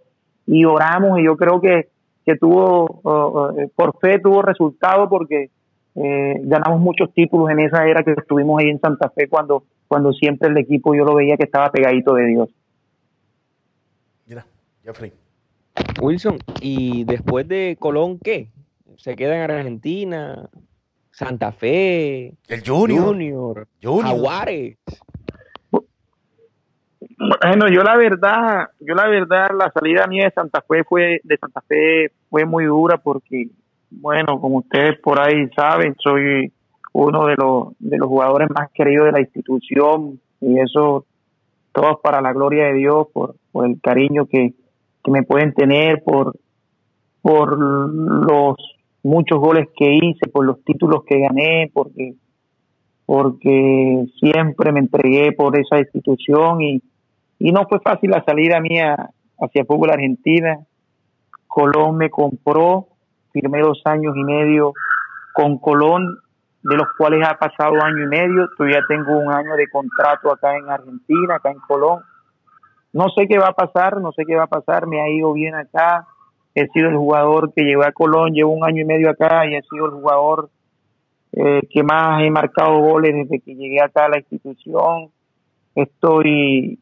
y 0.45 0.65
oramos 0.65 1.19
y 1.19 1.23
yo 1.23 1.37
creo 1.37 1.61
que 1.61 1.87
que 2.25 2.35
tuvo 2.35 2.99
uh, 3.03 3.69
por 3.77 3.97
fe 3.99 4.19
tuvo 4.19 4.41
resultado 4.41 5.07
porque 5.07 5.49
eh, 6.01 6.39
ganamos 6.43 6.79
muchos 6.79 7.13
títulos 7.13 7.49
en 7.49 7.59
esa 7.59 7.85
era 7.85 8.03
que 8.03 8.11
estuvimos 8.11 8.61
ahí 8.61 8.69
en 8.69 8.79
Santa 8.79 9.09
Fe 9.09 9.27
cuando, 9.27 9.65
cuando 9.85 10.13
siempre 10.13 10.47
el 10.47 10.57
equipo 10.57 10.95
yo 10.95 11.03
lo 11.03 11.15
veía 11.15 11.35
que 11.35 11.43
estaba 11.43 11.69
pegadito 11.71 12.13
de 12.13 12.25
Dios. 12.25 12.49
Mira, 14.25 14.45
Jeffrey. 14.81 15.11
Wilson, 16.01 16.37
¿y 16.61 17.03
después 17.03 17.49
de 17.49 17.75
Colón 17.77 18.17
qué? 18.17 18.47
¿Se 18.95 19.17
queda 19.17 19.43
en 19.43 19.51
Argentina? 19.51 20.49
Santa 21.11 21.51
Fe, 21.51 22.33
el 22.47 22.63
Junior, 22.65 23.07
Junior, 23.07 23.67
Junior. 23.83 24.05
Jaguares. 24.05 24.77
Bueno, 27.17 27.67
yo 27.67 27.83
la 27.83 27.97
verdad, 27.97 28.69
yo 28.79 28.95
la 28.95 29.09
verdad, 29.09 29.49
la 29.57 29.69
salida 29.73 30.07
mía 30.07 30.25
de 30.25 30.31
Santa 30.31 30.61
Fe 30.61 30.85
fue, 30.85 31.19
de 31.21 31.37
Santa 31.37 31.59
Fe 31.67 32.13
fue 32.29 32.45
muy 32.45 32.63
dura 32.63 32.97
porque 32.97 33.49
bueno, 33.91 34.39
como 34.39 34.57
ustedes 34.57 34.99
por 34.99 35.19
ahí 35.19 35.49
saben, 35.55 35.95
soy 35.97 36.51
uno 36.93 37.25
de 37.25 37.35
los, 37.35 37.67
de 37.79 37.97
los 37.97 38.07
jugadores 38.07 38.49
más 38.49 38.69
queridos 38.73 39.07
de 39.07 39.11
la 39.11 39.21
institución 39.21 40.19
y 40.41 40.59
eso 40.59 41.05
todo 41.71 41.99
para 42.01 42.21
la 42.21 42.33
gloria 42.33 42.65
de 42.65 42.73
Dios, 42.73 43.07
por, 43.13 43.35
por 43.51 43.67
el 43.67 43.79
cariño 43.81 44.25
que, 44.25 44.53
que 45.03 45.11
me 45.11 45.23
pueden 45.23 45.53
tener, 45.53 46.03
por, 46.03 46.35
por 47.21 47.57
los 47.57 48.55
muchos 49.03 49.39
goles 49.39 49.67
que 49.77 49.93
hice, 49.93 50.29
por 50.31 50.45
los 50.45 50.63
títulos 50.63 51.03
que 51.05 51.19
gané, 51.19 51.71
porque, 51.73 52.15
porque 53.05 54.05
siempre 54.19 54.71
me 54.71 54.79
entregué 54.79 55.31
por 55.31 55.57
esa 55.57 55.79
institución 55.79 56.61
y, 56.61 56.81
y 57.39 57.51
no 57.51 57.65
fue 57.67 57.79
fácil 57.79 58.11
la 58.11 58.23
salida 58.23 58.59
mía 58.59 59.09
hacia 59.39 59.65
fútbol 59.65 59.91
argentina. 59.91 60.59
Colón 61.47 61.97
me 61.97 62.09
compró, 62.09 62.87
firmé 63.31 63.61
dos 63.61 63.81
años 63.85 64.15
y 64.15 64.23
medio 64.23 64.73
con 65.33 65.57
Colón, 65.57 66.19
de 66.63 66.75
los 66.75 66.87
cuales 66.97 67.25
ha 67.27 67.35
pasado 67.35 67.81
año 67.81 68.03
y 68.03 68.07
medio. 68.07 68.49
Todavía 68.57 68.81
tengo 68.87 69.17
un 69.17 69.31
año 69.31 69.55
de 69.55 69.67
contrato 69.69 70.31
acá 70.31 70.55
en 70.55 70.69
Argentina, 70.69 71.35
acá 71.35 71.51
en 71.51 71.59
Colón. 71.59 72.03
No 72.91 73.07
sé 73.09 73.27
qué 73.27 73.37
va 73.37 73.49
a 73.49 73.53
pasar, 73.53 74.01
no 74.01 74.11
sé 74.11 74.25
qué 74.25 74.35
va 74.35 74.43
a 74.43 74.47
pasar. 74.47 74.87
Me 74.87 75.01
ha 75.01 75.09
ido 75.09 75.31
bien 75.33 75.55
acá. 75.55 76.07
He 76.55 76.67
sido 76.69 76.89
el 76.89 76.97
jugador 76.97 77.53
que 77.53 77.63
llevé 77.63 77.85
a 77.85 77.91
Colón, 77.91 78.33
llevo 78.33 78.51
un 78.51 78.65
año 78.65 78.81
y 78.81 78.85
medio 78.85 79.09
acá 79.09 79.45
y 79.45 79.55
he 79.55 79.61
sido 79.63 79.85
el 79.85 79.91
jugador 79.91 80.49
eh, 81.31 81.61
que 81.69 81.83
más 81.83 82.23
he 82.23 82.29
marcado 82.31 82.79
goles 82.79 83.13
desde 83.13 83.39
que 83.39 83.55
llegué 83.55 83.81
acá 83.81 84.05
a 84.05 84.09
la 84.09 84.17
institución. 84.17 85.11
Estoy, 85.75 86.79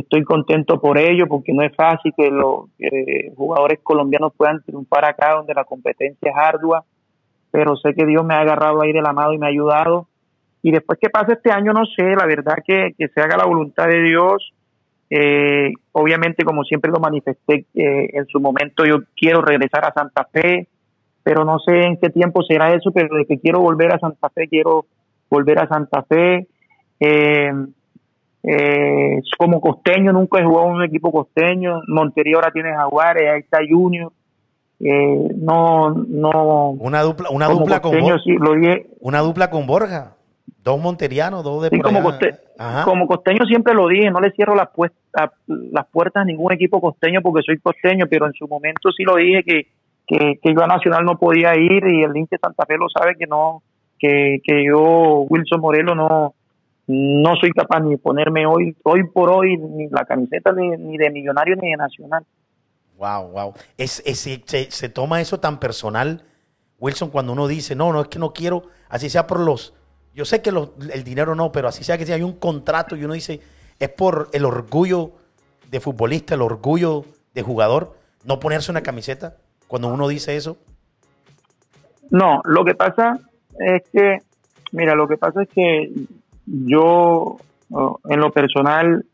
estoy 0.00 0.24
contento 0.24 0.78
por 0.78 0.98
ello 0.98 1.26
porque 1.26 1.54
no 1.54 1.62
es 1.62 1.74
fácil 1.74 2.12
que 2.14 2.30
los 2.30 2.66
eh, 2.78 3.32
jugadores 3.34 3.80
colombianos 3.82 4.34
puedan 4.36 4.62
triunfar 4.62 5.06
acá 5.06 5.34
donde 5.34 5.54
la 5.54 5.64
competencia 5.64 6.30
es 6.30 6.36
ardua, 6.36 6.84
pero 7.50 7.76
sé 7.76 7.94
que 7.94 8.04
Dios 8.04 8.24
me 8.24 8.34
ha 8.34 8.40
agarrado 8.40 8.82
ahí 8.82 8.92
de 8.92 9.00
la 9.00 9.14
mano 9.14 9.32
y 9.32 9.38
me 9.38 9.46
ha 9.46 9.50
ayudado. 9.50 10.06
Y 10.62 10.70
después 10.70 10.98
que 11.00 11.08
pase 11.08 11.32
este 11.32 11.50
año, 11.50 11.72
no 11.72 11.86
sé, 11.86 12.14
la 12.14 12.26
verdad 12.26 12.56
que, 12.66 12.94
que 12.98 13.08
se 13.08 13.20
haga 13.20 13.38
la 13.38 13.46
voluntad 13.46 13.86
de 13.86 14.02
Dios. 14.02 14.52
Eh, 15.08 15.72
obviamente, 15.92 16.44
como 16.44 16.64
siempre 16.64 16.90
lo 16.90 16.98
manifesté 16.98 17.64
eh, 17.74 18.10
en 18.12 18.26
su 18.26 18.38
momento, 18.38 18.84
yo 18.84 18.98
quiero 19.16 19.40
regresar 19.40 19.86
a 19.86 19.94
Santa 19.94 20.28
Fe, 20.30 20.66
pero 21.22 21.44
no 21.44 21.58
sé 21.60 21.84
en 21.84 21.96
qué 21.96 22.10
tiempo 22.10 22.42
será 22.42 22.74
eso, 22.74 22.90
pero 22.92 23.16
de 23.16 23.24
que 23.24 23.38
quiero 23.38 23.60
volver 23.60 23.94
a 23.94 23.98
Santa 23.98 24.28
Fe, 24.28 24.48
quiero 24.48 24.84
volver 25.30 25.58
a 25.58 25.68
Santa 25.68 26.02
Fe. 26.02 26.48
Eh, 27.00 27.52
eh, 28.42 29.20
como 29.38 29.60
costeño, 29.60 30.12
nunca 30.12 30.40
he 30.40 30.44
jugado 30.44 30.68
en 30.68 30.74
un 30.76 30.84
equipo 30.84 31.10
costeño. 31.10 31.80
Montería 31.88 32.36
ahora 32.36 32.50
tiene 32.52 32.72
Jaguares, 32.74 33.28
ahí 33.32 33.40
está 33.40 33.58
Junior. 33.68 34.12
Eh, 34.80 35.28
no, 35.36 35.90
no. 35.94 36.70
Una 36.78 37.02
dupla, 37.02 37.30
una 37.30 37.48
dupla 37.48 37.80
con 37.80 37.92
costeño, 37.92 38.14
Borja. 38.14 38.22
sí, 38.24 38.32
lo 38.38 38.54
dije. 38.54 38.86
Una 39.00 39.20
dupla 39.20 39.50
con 39.50 39.66
Borja. 39.66 40.12
Dos 40.62 40.80
monterianos, 40.80 41.44
dos 41.44 41.62
de 41.62 41.68
Sí, 41.70 41.76
por 41.76 41.86
como, 41.86 41.98
allá. 42.00 42.08
coste- 42.18 42.38
Ajá. 42.58 42.84
como 42.84 43.06
costeño 43.06 43.44
siempre 43.46 43.72
lo 43.74 43.86
dije, 43.88 44.10
no 44.10 44.20
le 44.20 44.32
cierro 44.32 44.54
las, 44.56 44.68
pues- 44.74 44.92
a- 45.16 45.30
las 45.46 45.86
puertas 45.86 46.22
a 46.22 46.24
ningún 46.24 46.52
equipo 46.52 46.80
costeño 46.80 47.20
porque 47.22 47.42
soy 47.44 47.58
costeño, 47.58 48.06
pero 48.10 48.26
en 48.26 48.32
su 48.32 48.46
momento 48.48 48.90
sí 48.96 49.04
lo 49.04 49.14
dije 49.16 49.42
que, 49.44 49.66
que, 50.06 50.38
que 50.42 50.54
yo 50.54 50.62
a 50.62 50.66
Nacional 50.66 51.04
no 51.04 51.18
podía 51.18 51.54
ir 51.56 51.84
y 51.86 52.02
el 52.02 52.12
de 52.12 52.38
Santa 52.42 52.66
Fe 52.66 52.74
lo 52.78 52.86
sabe 52.88 53.14
que 53.16 53.26
no, 53.26 53.62
que, 53.98 54.38
que 54.42 54.64
yo, 54.64 55.24
Wilson 55.28 55.60
Morelo, 55.60 55.94
no, 55.94 56.34
no 56.86 57.34
soy 57.36 57.50
capaz 57.52 57.80
ni 57.80 57.90
de 57.90 57.98
ponerme 57.98 58.46
hoy, 58.46 58.76
hoy 58.84 59.04
por 59.12 59.28
hoy, 59.30 59.56
ni 59.56 59.88
la 59.88 60.04
camiseta 60.04 60.52
ni, 60.52 60.68
ni 60.76 60.96
de 60.98 61.10
Millonario 61.10 61.56
ni 61.56 61.70
de 61.70 61.76
Nacional. 61.76 62.24
Wow, 62.96 63.28
wow. 63.30 63.54
Es, 63.76 64.02
es- 64.06 64.20
se, 64.20 64.70
se 64.70 64.88
toma 64.88 65.20
eso 65.20 65.38
tan 65.40 65.58
personal, 65.58 66.22
Wilson, 66.78 67.10
cuando 67.10 67.32
uno 67.32 67.46
dice, 67.48 67.74
no, 67.74 67.92
no, 67.92 68.02
es 68.02 68.08
que 68.08 68.18
no 68.18 68.32
quiero, 68.32 68.64
así 68.88 69.10
sea 69.10 69.26
por 69.26 69.40
los, 69.40 69.74
yo 70.14 70.24
sé 70.24 70.40
que 70.42 70.52
los- 70.52 70.70
el 70.92 71.04
dinero 71.04 71.34
no, 71.34 71.50
pero 71.52 71.68
así 71.68 71.84
sea 71.84 71.98
que 71.98 72.06
si 72.06 72.12
hay 72.12 72.22
un 72.22 72.34
contrato 72.38 72.96
y 72.96 73.04
uno 73.04 73.14
dice, 73.14 73.40
es 73.78 73.88
por 73.90 74.28
el 74.32 74.44
orgullo 74.44 75.12
de 75.70 75.80
futbolista, 75.80 76.34
el 76.34 76.42
orgullo 76.42 77.04
de 77.34 77.42
jugador, 77.42 77.96
no 78.24 78.38
ponerse 78.40 78.70
una 78.70 78.82
camiseta, 78.82 79.36
cuando 79.66 79.88
uno 79.88 80.08
dice 80.08 80.36
eso. 80.36 80.56
No, 82.10 82.40
lo 82.44 82.64
que 82.64 82.74
pasa 82.74 83.18
es 83.58 83.82
que, 83.92 84.18
mira, 84.72 84.94
lo 84.94 85.08
que 85.08 85.16
pasa 85.16 85.42
es 85.42 85.48
que 85.48 85.90
yo, 86.46 87.36
oh, 87.70 88.00
en 88.08 88.20
lo 88.20 88.30
personal, 88.30 89.04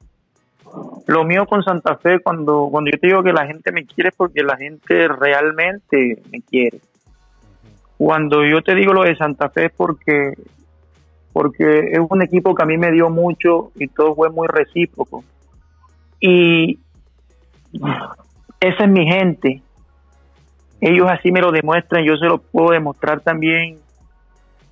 lo 1.06 1.24
mío 1.24 1.46
con 1.46 1.62
Santa 1.62 1.96
Fe, 1.96 2.20
cuando, 2.20 2.68
cuando 2.70 2.90
yo 2.90 2.98
te 2.98 3.08
digo 3.08 3.22
que 3.22 3.32
la 3.32 3.46
gente 3.46 3.72
me 3.72 3.84
quiere, 3.84 4.10
es 4.10 4.16
porque 4.16 4.42
la 4.42 4.56
gente 4.56 5.08
realmente 5.08 6.22
me 6.30 6.40
quiere. 6.42 6.80
Cuando 7.98 8.44
yo 8.44 8.62
te 8.62 8.74
digo 8.74 8.92
lo 8.92 9.02
de 9.02 9.16
Santa 9.16 9.48
Fe 9.50 9.66
es 9.66 9.72
porque, 9.76 10.34
porque 11.32 11.92
es 11.92 12.00
un 12.08 12.22
equipo 12.22 12.54
que 12.54 12.62
a 12.62 12.66
mí 12.66 12.76
me 12.76 12.90
dio 12.90 13.10
mucho 13.10 13.70
y 13.76 13.88
todo 13.88 14.14
fue 14.14 14.30
muy 14.30 14.48
recíproco. 14.48 15.24
Y 16.20 16.78
esa 18.60 18.84
es 18.84 18.90
mi 18.90 19.06
gente 19.06 19.62
ellos 20.82 21.06
así 21.08 21.30
me 21.30 21.40
lo 21.40 21.52
demuestran, 21.52 22.04
yo 22.04 22.16
se 22.16 22.26
lo 22.26 22.38
puedo 22.38 22.72
demostrar 22.72 23.20
también 23.20 23.78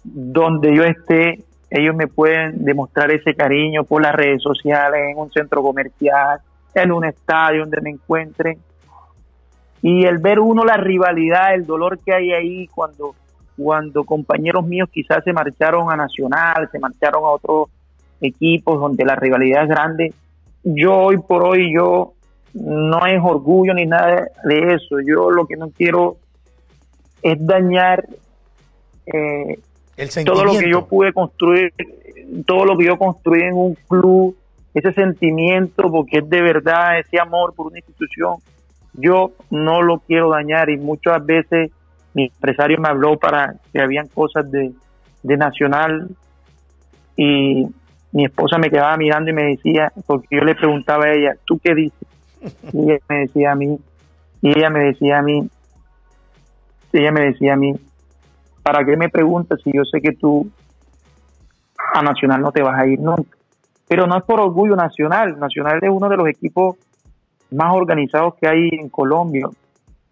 donde 0.02 0.74
yo 0.74 0.82
esté, 0.82 1.44
ellos 1.70 1.94
me 1.94 2.08
pueden 2.08 2.64
demostrar 2.64 3.10
ese 3.10 3.34
cariño 3.34 3.84
por 3.84 4.02
las 4.02 4.14
redes 4.14 4.42
sociales, 4.42 5.00
en 5.10 5.18
un 5.18 5.30
centro 5.30 5.62
comercial, 5.62 6.40
en 6.74 6.92
un 6.92 7.04
estadio 7.04 7.60
donde 7.60 7.80
me 7.80 7.90
encuentren. 7.90 8.58
Y 9.82 10.04
el 10.04 10.18
ver 10.18 10.40
uno 10.40 10.64
la 10.64 10.76
rivalidad, 10.76 11.54
el 11.54 11.64
dolor 11.64 11.98
que 12.04 12.12
hay 12.12 12.32
ahí 12.32 12.66
cuando, 12.68 13.14
cuando 13.56 14.04
compañeros 14.04 14.66
míos 14.66 14.88
quizás 14.92 15.24
se 15.24 15.32
marcharon 15.32 15.90
a 15.90 15.96
Nacional, 15.96 16.68
se 16.70 16.78
marcharon 16.78 17.24
a 17.24 17.28
otros 17.28 17.68
equipos 18.20 18.78
donde 18.78 19.04
la 19.04 19.16
rivalidad 19.16 19.62
es 19.62 19.68
grande, 19.68 20.14
yo 20.62 20.94
hoy 20.94 21.18
por 21.18 21.44
hoy 21.44 21.72
yo 21.74 22.12
no 22.52 23.06
es 23.06 23.20
orgullo 23.22 23.74
ni 23.74 23.86
nada 23.86 24.28
de 24.44 24.74
eso. 24.74 25.00
Yo 25.00 25.30
lo 25.30 25.46
que 25.46 25.56
no 25.56 25.70
quiero 25.70 26.16
es 27.22 27.44
dañar 27.46 28.06
eh, 29.06 29.58
El 30.00 30.24
todo 30.24 30.44
lo 30.44 30.52
que 30.52 30.70
yo 30.70 30.86
pude 30.86 31.12
construir, 31.12 31.74
todo 32.46 32.64
lo 32.64 32.78
que 32.78 32.86
yo 32.86 32.96
construí 32.96 33.42
en 33.42 33.54
un 33.54 33.74
club, 33.86 34.34
ese 34.72 34.94
sentimiento, 34.94 35.90
porque 35.90 36.18
es 36.20 36.30
de 36.30 36.40
verdad 36.40 36.98
ese 36.98 37.20
amor 37.20 37.52
por 37.54 37.66
una 37.66 37.78
institución. 37.78 38.36
Yo 38.94 39.32
no 39.50 39.82
lo 39.82 39.98
quiero 39.98 40.30
dañar 40.30 40.70
y 40.70 40.78
muchas 40.78 41.24
veces 41.26 41.70
mi 42.14 42.24
empresario 42.24 42.78
me 42.78 42.88
habló 42.88 43.18
para 43.18 43.56
que 43.72 43.80
habían 43.82 44.08
cosas 44.08 44.50
de, 44.50 44.72
de 45.22 45.36
Nacional 45.36 46.08
y 47.14 47.66
mi 48.12 48.24
esposa 48.24 48.56
me 48.56 48.70
quedaba 48.70 48.96
mirando 48.96 49.30
y 49.30 49.34
me 49.34 49.44
decía, 49.44 49.92
porque 50.06 50.28
yo 50.30 50.44
le 50.44 50.54
preguntaba 50.54 51.04
a 51.04 51.12
ella, 51.12 51.36
¿tú 51.44 51.60
qué 51.62 51.74
dices? 51.74 52.08
Y 52.72 52.90
ella 52.90 53.00
me 53.06 53.18
decía 53.18 53.52
a 53.52 53.54
mí, 53.54 53.78
y 54.40 54.48
ella 54.48 54.70
me 54.70 54.80
decía 54.80 55.18
a 55.18 55.22
mí, 55.22 55.46
ella 56.94 57.12
me 57.12 57.20
decía 57.20 57.52
a 57.52 57.56
mí, 57.56 57.74
¿para 58.62 58.84
qué 58.84 58.96
me 58.96 59.08
preguntas 59.08 59.60
si 59.62 59.70
yo 59.72 59.84
sé 59.84 60.00
que 60.00 60.12
tú 60.12 60.48
a 61.94 62.02
Nacional 62.02 62.40
no 62.42 62.52
te 62.52 62.62
vas 62.62 62.78
a 62.78 62.86
ir 62.86 63.00
nunca? 63.00 63.36
Pero 63.88 64.06
no 64.06 64.16
es 64.16 64.22
por 64.24 64.40
orgullo 64.40 64.76
nacional, 64.76 65.38
Nacional 65.38 65.80
es 65.82 65.90
uno 65.90 66.08
de 66.08 66.16
los 66.16 66.28
equipos 66.28 66.76
más 67.50 67.72
organizados 67.74 68.34
que 68.40 68.46
hay 68.46 68.68
en 68.72 68.88
Colombia, 68.88 69.48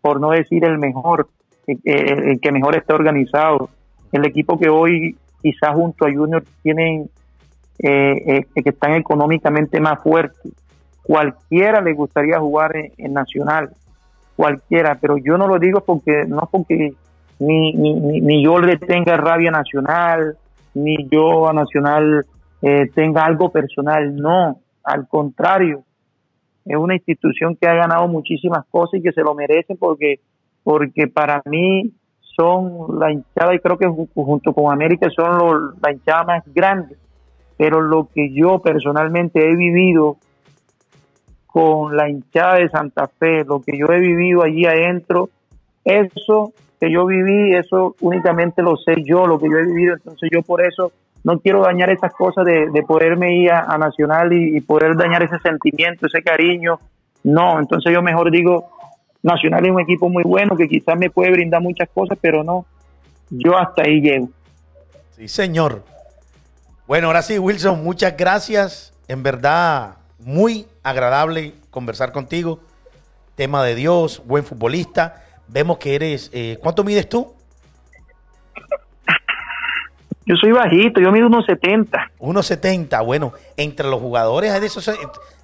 por 0.01 0.21
no 0.21 0.31
decir 0.31 0.65
el 0.65 0.79
mejor, 0.79 1.29
el, 1.67 1.79
el- 1.85 2.29
el 2.31 2.41
que 2.41 2.51
mejor 2.53 2.77
está 2.77 2.95
organizado. 2.95 3.71
El 4.11 4.27
equipo 4.27 4.59
que 4.59 4.69
hoy 4.69 5.17
quizás 5.43 5.75
junto 5.75 6.07
a 6.07 6.13
Junior 6.13 6.43
tienen, 6.63 7.09
eh, 7.79 8.45
eh, 8.55 8.63
que 8.63 8.71
están 8.71 8.95
económicamente 8.95 9.79
más 9.81 10.03
fuertes. 10.03 10.53
Cualquiera 11.05 11.81
le 11.81 11.93
gustaría 11.95 12.41
jugar 12.41 12.75
en, 12.77 12.93
en 12.99 13.13
Nacional, 13.13 13.71
cualquiera, 14.35 14.97
pero 15.01 15.17
yo 15.19 15.39
no 15.39 15.47
lo 15.47 15.59
digo 15.61 15.81
porque 15.83 16.25
no 16.27 16.49
porque 16.51 16.95
ni, 17.41 17.73
ni, 17.73 18.21
ni, 18.21 18.43
yo 18.45 18.59
le 18.59 18.77
tenga 18.77 19.17
rabia 19.17 19.51
Nacional, 19.51 20.37
ni 20.75 21.09
yo 21.11 21.49
a 21.49 21.53
Nacional 21.53 22.27
eh, 22.63 22.91
tenga 22.95 23.25
algo 23.25 23.51
personal, 23.51 24.15
no, 24.17 24.59
al 24.85 25.07
contrario, 25.09 25.83
es 26.65 26.77
una 26.77 26.95
institución 26.97 27.57
que 27.57 27.69
ha 27.69 27.75
ganado 27.75 28.09
muchísimas 28.09 28.65
cosas 28.71 29.01
y 29.01 29.03
que 29.03 29.13
se 29.13 29.23
lo 29.23 29.35
merece 29.35 29.75
porque, 29.77 30.21
porque 30.65 31.07
para 31.07 31.43
mí 31.47 31.93
son 32.37 32.99
la 33.01 33.11
hinchada 33.13 33.55
y 33.55 33.59
creo 33.59 33.79
que 33.79 33.87
ju- 33.89 34.09
junto 34.15 34.53
con 34.53 34.73
América 34.73 35.09
son 35.15 35.39
los- 35.39 35.75
la 35.83 35.93
hinchada 35.93 36.25
más 36.25 36.43
grande, 36.55 36.97
pero 37.57 37.81
lo 37.81 38.09
que 38.15 38.33
yo 38.33 38.59
personalmente 38.61 39.41
he 39.49 39.57
vivido 39.57 40.17
con 41.47 41.97
la 41.97 42.09
hinchada 42.09 42.57
de 42.57 42.69
Santa 42.69 43.09
Fe, 43.09 43.45
lo 43.45 43.61
que 43.61 43.77
yo 43.77 43.87
he 43.87 43.99
vivido 44.01 44.43
allí 44.43 44.67
adentro, 44.67 45.31
eso 45.85 46.53
que 46.81 46.91
yo 46.91 47.07
viví, 47.07 47.55
eso 47.55 47.97
únicamente 48.01 48.63
lo 48.63 48.77
sé 48.77 49.03
yo, 49.05 49.27
lo 49.27 49.39
que 49.39 49.49
yo 49.51 49.59
he 49.59 49.67
vivido, 49.67 49.95
entonces 49.95 50.29
yo 50.33 50.43
por 50.43 50.65
eso 50.65 50.93
no 51.25 51.39
quiero 51.41 51.63
dañar 51.63 51.91
esas 51.91 52.13
cosas 52.13 52.45
de, 52.45 52.71
de 52.71 52.83
poderme 52.83 53.37
ir 53.37 53.51
a, 53.51 53.65
a 53.65 53.79
Nacional 53.79 54.33
y, 54.33 54.57
y 54.57 54.61
poder 54.61 54.97
dañar 54.97 55.23
ese 55.23 55.39
sentimiento, 55.41 56.07
ese 56.07 56.23
cariño, 56.23 56.79
no, 57.25 57.59
entonces 57.59 57.93
yo 57.93 58.03
mejor 58.03 58.31
digo, 58.31 58.71
Nacional 59.23 59.67
es 59.67 59.73
un 59.73 59.81
equipo 59.81 60.09
muy 60.09 60.23
bueno 60.23 60.57
que 60.57 60.69
quizás 60.69 60.97
me 60.97 61.11
puede 61.11 61.33
brindar 61.33 61.61
muchas 61.61 61.89
cosas, 61.91 62.17
pero 62.21 62.45
no, 62.45 62.65
yo 63.31 63.57
hasta 63.59 63.83
ahí 63.83 64.01
llego. 64.01 64.29
Sí, 65.17 65.29
señor. 65.29 65.83
Bueno, 66.87 67.09
ahora 67.09 67.23
sí, 67.23 67.39
Wilson, 67.39 67.83
muchas 67.83 68.17
gracias. 68.17 68.95
En 69.09 69.23
verdad, 69.23 69.97
muy 70.21 70.67
agradable 70.83 71.55
conversar 71.71 72.13
contigo. 72.13 72.61
Tema 73.35 73.63
de 73.65 73.75
Dios, 73.75 74.23
buen 74.25 74.45
futbolista. 74.45 75.25
Vemos 75.49 75.79
que 75.79 75.95
eres. 75.95 76.31
eh, 76.33 76.59
¿Cuánto 76.63 76.85
mides 76.85 77.09
tú? 77.09 77.33
Yo 80.27 80.37
soy 80.37 80.53
bajito, 80.53 81.01
yo 81.01 81.11
mido 81.11 81.27
unos 81.27 81.47
70. 81.47 82.11
1.70. 82.19 83.05
Bueno, 83.05 83.33
entre 83.57 83.89
los 83.89 83.99
jugadores 84.01 84.53
hay 84.53 84.61
de 84.61 84.67
esos, 84.67 84.91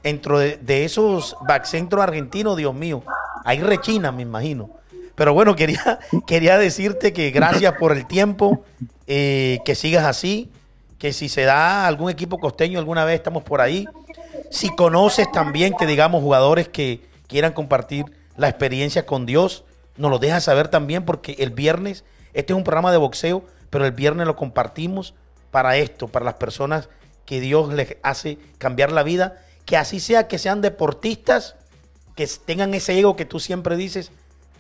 dentro 0.03 0.39
de, 0.39 0.59
de 0.59 0.85
esos 0.85 1.37
backcentros 1.49 2.03
argentinos, 2.03 2.57
Dios 2.59 2.75
mío, 2.75 3.03
hay 3.47 3.61
rechina, 3.61 4.13
me 4.13 4.23
imagino. 4.23 4.69
Pero 5.15 5.33
bueno, 5.33 5.57
quería, 5.57 6.01
quería 6.27 6.59
decirte 6.59 7.15
que 7.15 7.31
gracias 7.31 7.75
por 7.79 7.93
el 7.93 8.07
tiempo, 8.07 8.63
eh, 9.07 9.59
que 9.65 9.75
sigas 9.75 10.05
así, 10.05 10.51
que 10.99 11.15
si 11.15 11.31
se 11.31 11.45
da 11.45 11.87
algún 11.87 12.11
equipo 12.11 12.39
costeño 12.39 12.79
alguna 12.79 13.07
vez 13.07 13.15
estamos 13.15 13.43
por 13.43 13.63
ahí. 13.63 13.87
Si 14.51 14.69
conoces 14.69 15.33
también 15.33 15.75
que 15.79 15.87
digamos 15.87 16.21
jugadores 16.23 16.69
que 16.69 17.01
quieran 17.27 17.53
compartir 17.55 18.05
la 18.37 18.49
experiencia 18.51 19.07
con 19.07 19.25
Dios, 19.25 19.65
nos 19.97 20.11
lo 20.11 20.19
dejas 20.19 20.45
saber 20.45 20.69
también 20.69 21.05
porque 21.05 21.37
el 21.39 21.51
viernes 21.51 22.05
este 22.35 22.53
es 22.53 22.57
un 22.57 22.65
programa 22.65 22.91
de 22.91 22.99
boxeo, 22.99 23.45
pero 23.71 23.87
el 23.87 23.93
viernes 23.93 24.27
lo 24.27 24.37
compartimos 24.37 25.15
para 25.51 25.77
esto, 25.77 26.09
para 26.09 26.25
las 26.25 26.35
personas 26.35 26.89
que 27.25 27.41
Dios 27.41 27.73
les 27.73 27.97
hace 28.03 28.39
cambiar 28.59 28.93
la 28.93 29.05
vida, 29.05 29.41
que 29.65 29.77
así 29.77 30.01
sea 30.01 30.27
que 30.27 30.39
sean 30.39 30.61
deportistas, 30.61 31.55
que 32.17 32.29
tengan 32.45 32.75
ese 32.75 32.99
ego 32.99 33.17
que 33.17 33.25
tú 33.25 33.39
siempre 33.39 33.77
dices, 33.77 34.11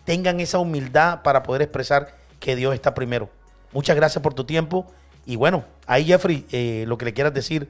tengan 0.04 0.40
esa 0.40 0.58
humildad 0.58 1.22
para 1.22 1.42
poder 1.42 1.62
expresar 1.62 2.14
que 2.38 2.56
Dios 2.56 2.74
está 2.74 2.94
primero. 2.94 3.28
Muchas 3.72 3.96
gracias 3.96 4.22
por 4.22 4.34
tu 4.34 4.44
tiempo 4.44 4.86
y 5.26 5.34
bueno, 5.36 5.64
ahí 5.86 6.04
Jeffrey, 6.04 6.46
eh, 6.52 6.84
lo 6.86 6.96
que 6.96 7.06
le 7.06 7.12
quieras 7.12 7.34
decir 7.34 7.68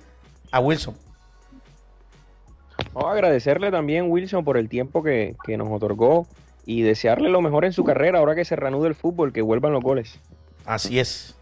a 0.50 0.60
Wilson. 0.60 0.94
A 2.94 3.10
agradecerle 3.10 3.70
también, 3.70 4.10
Wilson, 4.10 4.44
por 4.44 4.58
el 4.58 4.68
tiempo 4.68 5.02
que, 5.02 5.34
que 5.44 5.56
nos 5.56 5.70
otorgó 5.70 6.26
y 6.66 6.82
desearle 6.82 7.28
lo 7.28 7.40
mejor 7.40 7.64
en 7.64 7.72
su 7.72 7.84
carrera 7.84 8.18
ahora 8.18 8.34
que 8.34 8.44
se 8.44 8.56
reanude 8.56 8.88
el 8.88 8.94
fútbol, 8.94 9.32
que 9.32 9.42
vuelvan 9.42 9.72
los 9.72 9.82
goles. 9.82 10.20
Así 10.64 10.98
es. 10.98 11.36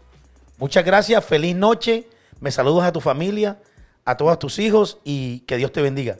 Muchas 0.57 0.85
gracias, 0.85 1.25
feliz 1.25 1.55
noche, 1.55 2.05
me 2.39 2.51
saludas 2.51 2.87
a 2.87 2.91
tu 2.91 3.01
familia, 3.01 3.57
a 4.05 4.17
todos 4.17 4.37
tus 4.39 4.59
hijos 4.59 4.99
y 5.03 5.41
que 5.41 5.57
Dios 5.57 5.71
te 5.71 5.81
bendiga. 5.81 6.17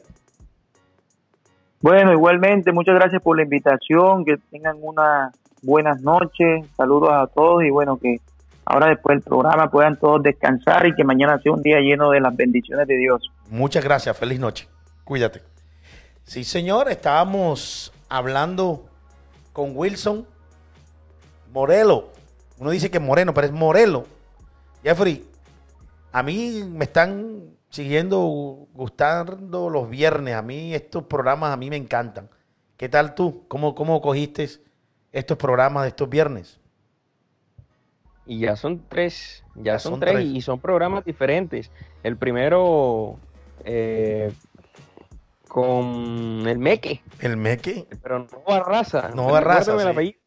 Bueno, 1.82 2.14
igualmente, 2.14 2.72
muchas 2.72 2.96
gracias 2.96 3.22
por 3.22 3.36
la 3.36 3.44
invitación, 3.44 4.24
que 4.24 4.38
tengan 4.50 4.78
unas 4.82 5.34
buenas 5.62 6.02
noches, 6.02 6.66
saludos 6.78 7.10
a 7.12 7.28
todos 7.28 7.64
y 7.64 7.70
bueno, 7.70 7.98
que 7.98 8.22
ahora 8.66 8.88
después 8.88 9.18
del 9.18 9.24
programa 9.24 9.70
puedan 9.70 9.98
todos 9.98 10.24
descansar 10.24 10.88
y 10.88 10.96
que 10.96 11.04
mañana 11.04 11.40
sea 11.40 11.52
un 11.52 11.62
día 11.62 11.80
lleno 11.80 12.10
de 12.12 12.22
las 12.22 12.36
bendiciones 12.36 12.88
de 12.88 12.98
Dios. 12.98 13.30
Muchas 13.50 13.84
gracias, 13.84 14.18
feliz 14.18 14.40
noche, 14.40 14.68
cuídate. 15.04 15.42
Sí, 16.24 16.46
señor, 16.46 16.90
estábamos 16.90 17.94
hablando 18.08 18.86
con 19.54 19.78
Wilson 19.78 20.28
Morelo. 21.54 22.10
Uno 22.58 22.72
dice 22.72 22.92
que 22.92 23.00
Moreno, 23.00 23.34
pero 23.34 23.48
es 23.48 23.54
Morelo. 23.54 24.06
Jeffrey, 24.84 25.26
a 26.12 26.24
mí 26.24 26.64
me 26.68 26.86
están 26.86 27.56
siguiendo 27.70 28.68
gustando 28.74 29.70
los 29.70 29.90
viernes. 29.90 30.36
A 30.36 30.42
mí 30.42 30.74
estos 30.74 31.04
programas 31.04 31.54
a 31.54 31.58
mí 31.58 31.70
me 31.70 31.78
encantan. 31.78 32.30
¿Qué 32.76 32.90
tal 32.90 33.16
tú? 33.16 33.46
¿Cómo, 33.48 33.76
cómo 33.76 34.02
cogiste 34.02 34.50
estos 35.12 35.38
programas 35.38 35.84
de 35.84 35.90
estos 35.90 36.10
viernes? 36.10 36.60
Y 38.26 38.40
ya 38.40 38.56
son 38.56 38.84
tres, 38.88 39.44
ya, 39.56 39.80
son, 39.80 40.00
tres, 40.00 40.26
y 40.26 40.42
son 40.42 40.60
programas 40.60 41.04
diferentes. 41.04 41.72
El 42.04 42.18
primero 42.18 43.20
eh, 43.66 44.32
con 45.54 46.48
el 46.48 46.58
Meque. 46.58 47.04
¿El 47.20 47.38
Meque? 47.38 47.86
Pero 48.02 48.20
no 48.20 48.28
Barraza. 48.48 49.12
No 49.14 49.28
Barraza. 49.28 49.78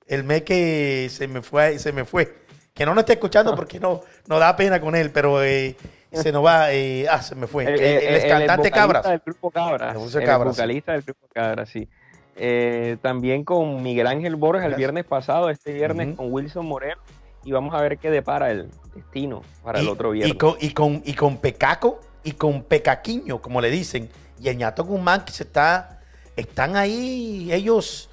El, 0.06 0.22
Meque 0.22 1.08
se 1.10 1.26
me 1.26 1.42
fue, 1.42 1.80
se 1.80 1.92
me 1.92 2.04
fue. 2.04 2.32
Que 2.72 2.86
no 2.86 2.94
nos 2.94 3.02
esté 3.02 3.14
escuchando 3.14 3.56
porque 3.56 3.80
no, 3.80 4.02
no 4.28 4.38
da 4.38 4.54
pena 4.54 4.80
con 4.80 4.94
él, 4.94 5.10
pero 5.10 5.42
eh, 5.42 5.74
se 6.12 6.30
nos 6.30 6.44
va. 6.44 6.72
Eh, 6.72 7.08
ah, 7.10 7.20
se 7.22 7.34
me 7.34 7.48
fue. 7.48 7.64
El, 7.74 7.80
el, 7.80 8.28
cantante 8.28 8.70
Cabras. 8.70 9.02
Del 9.02 9.20
grupo 9.26 9.50
Cabras. 9.50 9.96
El, 9.96 10.44
vocalista 10.44 10.92
del 10.92 11.02
grupo 11.02 11.26
Cabras, 11.34 11.70
sí. 11.70 11.88
Eh, 12.36 12.96
también 13.02 13.42
con 13.42 13.82
Miguel 13.82 14.06
Ángel 14.06 14.36
Borges 14.36 14.64
el 14.64 14.76
viernes 14.76 15.06
pasado, 15.06 15.50
este 15.50 15.72
viernes 15.72 16.14
con 16.14 16.32
Wilson 16.32 16.66
Moreno. 16.66 17.00
Y 17.42 17.50
vamos 17.50 17.74
a 17.74 17.80
ver 17.80 17.98
qué 17.98 18.12
depara 18.12 18.52
el 18.52 18.70
destino 18.94 19.42
para 19.64 19.80
el 19.80 19.88
otro 19.88 20.12
viernes. 20.12 20.36
Y 20.36 20.38
con, 20.38 20.54
y 20.60 20.70
con, 20.70 21.02
y 21.04 21.14
con 21.14 21.38
Pecaco 21.38 21.98
y 22.22 22.32
con 22.32 22.62
Pecaquiño, 22.62 23.42
como 23.42 23.60
le 23.60 23.70
dicen 23.70 24.08
y 24.40 24.48
el 24.48 24.56
ñato 24.56 24.84
Guzmán 24.84 25.24
que 25.24 25.32
se 25.32 25.44
está, 25.44 26.00
están 26.36 26.76
ahí 26.76 27.48
ellos 27.52 28.08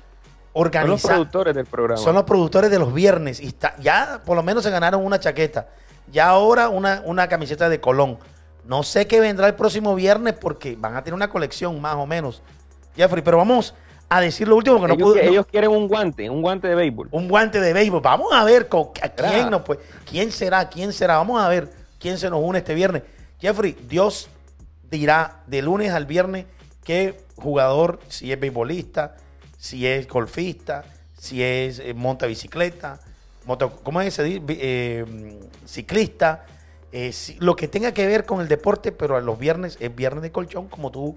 organizando. 0.54 0.98
Son 0.98 1.10
los 1.10 1.18
productores 1.18 1.56
del 1.56 1.66
programa. 1.66 2.02
Son 2.02 2.16
los 2.16 2.24
productores 2.24 2.72
de 2.72 2.80
los 2.80 2.94
viernes 2.94 3.40
y 3.42 3.48
está, 3.48 3.76
ya 3.80 4.22
por 4.26 4.36
lo 4.36 4.44
menos 4.44 4.64
se 4.64 4.70
ganaron 4.70 5.06
una 5.06 5.20
chaqueta. 5.20 5.68
Ya 6.12 6.30
ahora 6.30 6.70
una, 6.70 7.02
una 7.06 7.28
camiseta 7.28 7.70
de 7.70 7.80
Colón. 7.80 8.18
No 8.66 8.84
sé 8.84 9.08
qué 9.08 9.20
vendrá 9.20 9.48
el 9.48 9.56
próximo 9.56 9.96
viernes 9.96 10.34
porque 10.34 10.76
van 10.78 10.96
a 10.96 11.04
tener 11.04 11.16
una 11.16 11.30
colección 11.30 11.82
más 11.82 11.96
o 11.96 12.06
menos. 12.06 12.42
Jeffrey, 12.96 13.22
pero 13.24 13.38
vamos 13.38 13.74
a 14.10 14.22
decir 14.22 14.48
lo 14.48 14.56
último 14.56 14.80
que 14.80 14.86
ellos, 14.86 14.98
no 14.98 15.06
pudo. 15.06 15.18
Ellos 15.18 15.46
quieren 15.48 15.72
un 15.72 15.88
guante, 15.88 16.30
un 16.30 16.42
guante 16.42 16.68
de 16.68 16.76
béisbol. 16.76 17.10
Un 17.12 17.28
guante 17.28 17.60
de 17.60 17.74
béisbol. 17.74 18.02
Vamos 18.02 18.32
a 18.32 18.44
ver 18.44 18.70
a 19.02 19.10
quién, 19.10 19.50
no, 19.50 19.64
pues, 19.64 19.80
quién 20.10 20.32
será, 20.32 20.70
quién 20.70 20.94
será. 20.94 21.18
Vamos 21.18 21.42
a 21.42 21.50
ver 21.50 21.70
quién 22.00 22.18
se 22.18 22.30
nos 22.30 22.40
une 22.42 22.60
este 22.60 22.74
viernes. 22.74 23.02
Jeffrey, 23.40 23.76
Dios 23.90 24.30
dirá 24.98 25.42
de 25.48 25.62
lunes 25.62 25.92
al 25.92 26.06
viernes 26.06 26.46
qué 26.84 27.26
jugador, 27.36 28.00
si 28.10 28.32
es 28.32 28.40
beisbolista, 28.40 29.16
si 29.58 29.88
es 29.88 30.08
golfista, 30.08 30.84
si 31.18 31.42
es 31.42 31.80
eh, 31.80 31.94
monta 31.94 32.28
bicicleta, 32.28 33.00
moto, 33.46 33.72
¿cómo 33.84 34.02
es 34.02 34.20
ese? 34.20 34.42
Eh, 34.48 35.40
ciclista, 35.66 36.46
eh, 36.92 37.12
lo 37.40 37.56
que 37.56 37.68
tenga 37.68 37.92
que 37.92 38.06
ver 38.06 38.26
con 38.26 38.40
el 38.40 38.48
deporte, 38.48 38.92
pero 38.92 39.16
a 39.16 39.22
los 39.22 39.40
viernes 39.40 39.78
es 39.80 39.94
viernes 39.96 40.22
de 40.22 40.32
colchón, 40.32 40.68
como 40.68 40.92
tú 40.92 41.16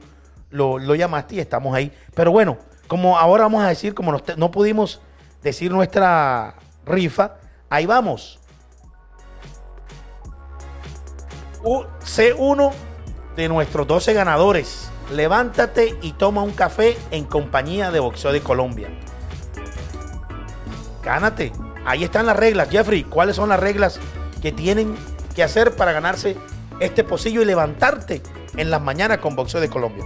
lo, 0.50 0.78
llamaste 0.94 1.34
y 1.34 1.40
estamos 1.40 1.74
ahí. 1.74 1.92
Pero 2.14 2.32
bueno, 2.32 2.56
como 2.88 3.18
ahora 3.18 3.44
vamos 3.44 3.62
a 3.62 3.68
decir, 3.68 3.94
como 3.94 4.18
no 4.36 4.50
pudimos 4.50 5.02
decir 5.42 5.70
nuestra 5.70 6.54
rifa, 6.86 7.34
ahí 7.68 7.84
vamos. 7.84 8.38
C1 11.62 12.72
de 13.36 13.48
nuestros 13.48 13.86
12 13.86 14.14
ganadores. 14.14 14.90
Levántate 15.12 15.96
y 16.02 16.12
toma 16.12 16.42
un 16.42 16.52
café 16.52 16.96
en 17.10 17.24
compañía 17.24 17.90
de 17.90 18.00
Boxeo 18.00 18.32
de 18.32 18.40
Colombia. 18.40 18.88
Gánate. 21.04 21.52
Ahí 21.84 22.02
están 22.02 22.26
las 22.26 22.36
reglas. 22.36 22.68
Jeffrey, 22.68 23.04
¿cuáles 23.04 23.36
son 23.36 23.50
las 23.50 23.60
reglas 23.60 24.00
que 24.42 24.50
tienen 24.50 24.96
que 25.36 25.44
hacer 25.44 25.76
para 25.76 25.92
ganarse 25.92 26.36
este 26.80 27.04
pocillo 27.04 27.42
y 27.42 27.44
levantarte 27.44 28.22
en 28.56 28.70
las 28.70 28.82
mañanas 28.82 29.18
con 29.18 29.36
Boxeo 29.36 29.60
de 29.60 29.68
Colombia? 29.68 30.04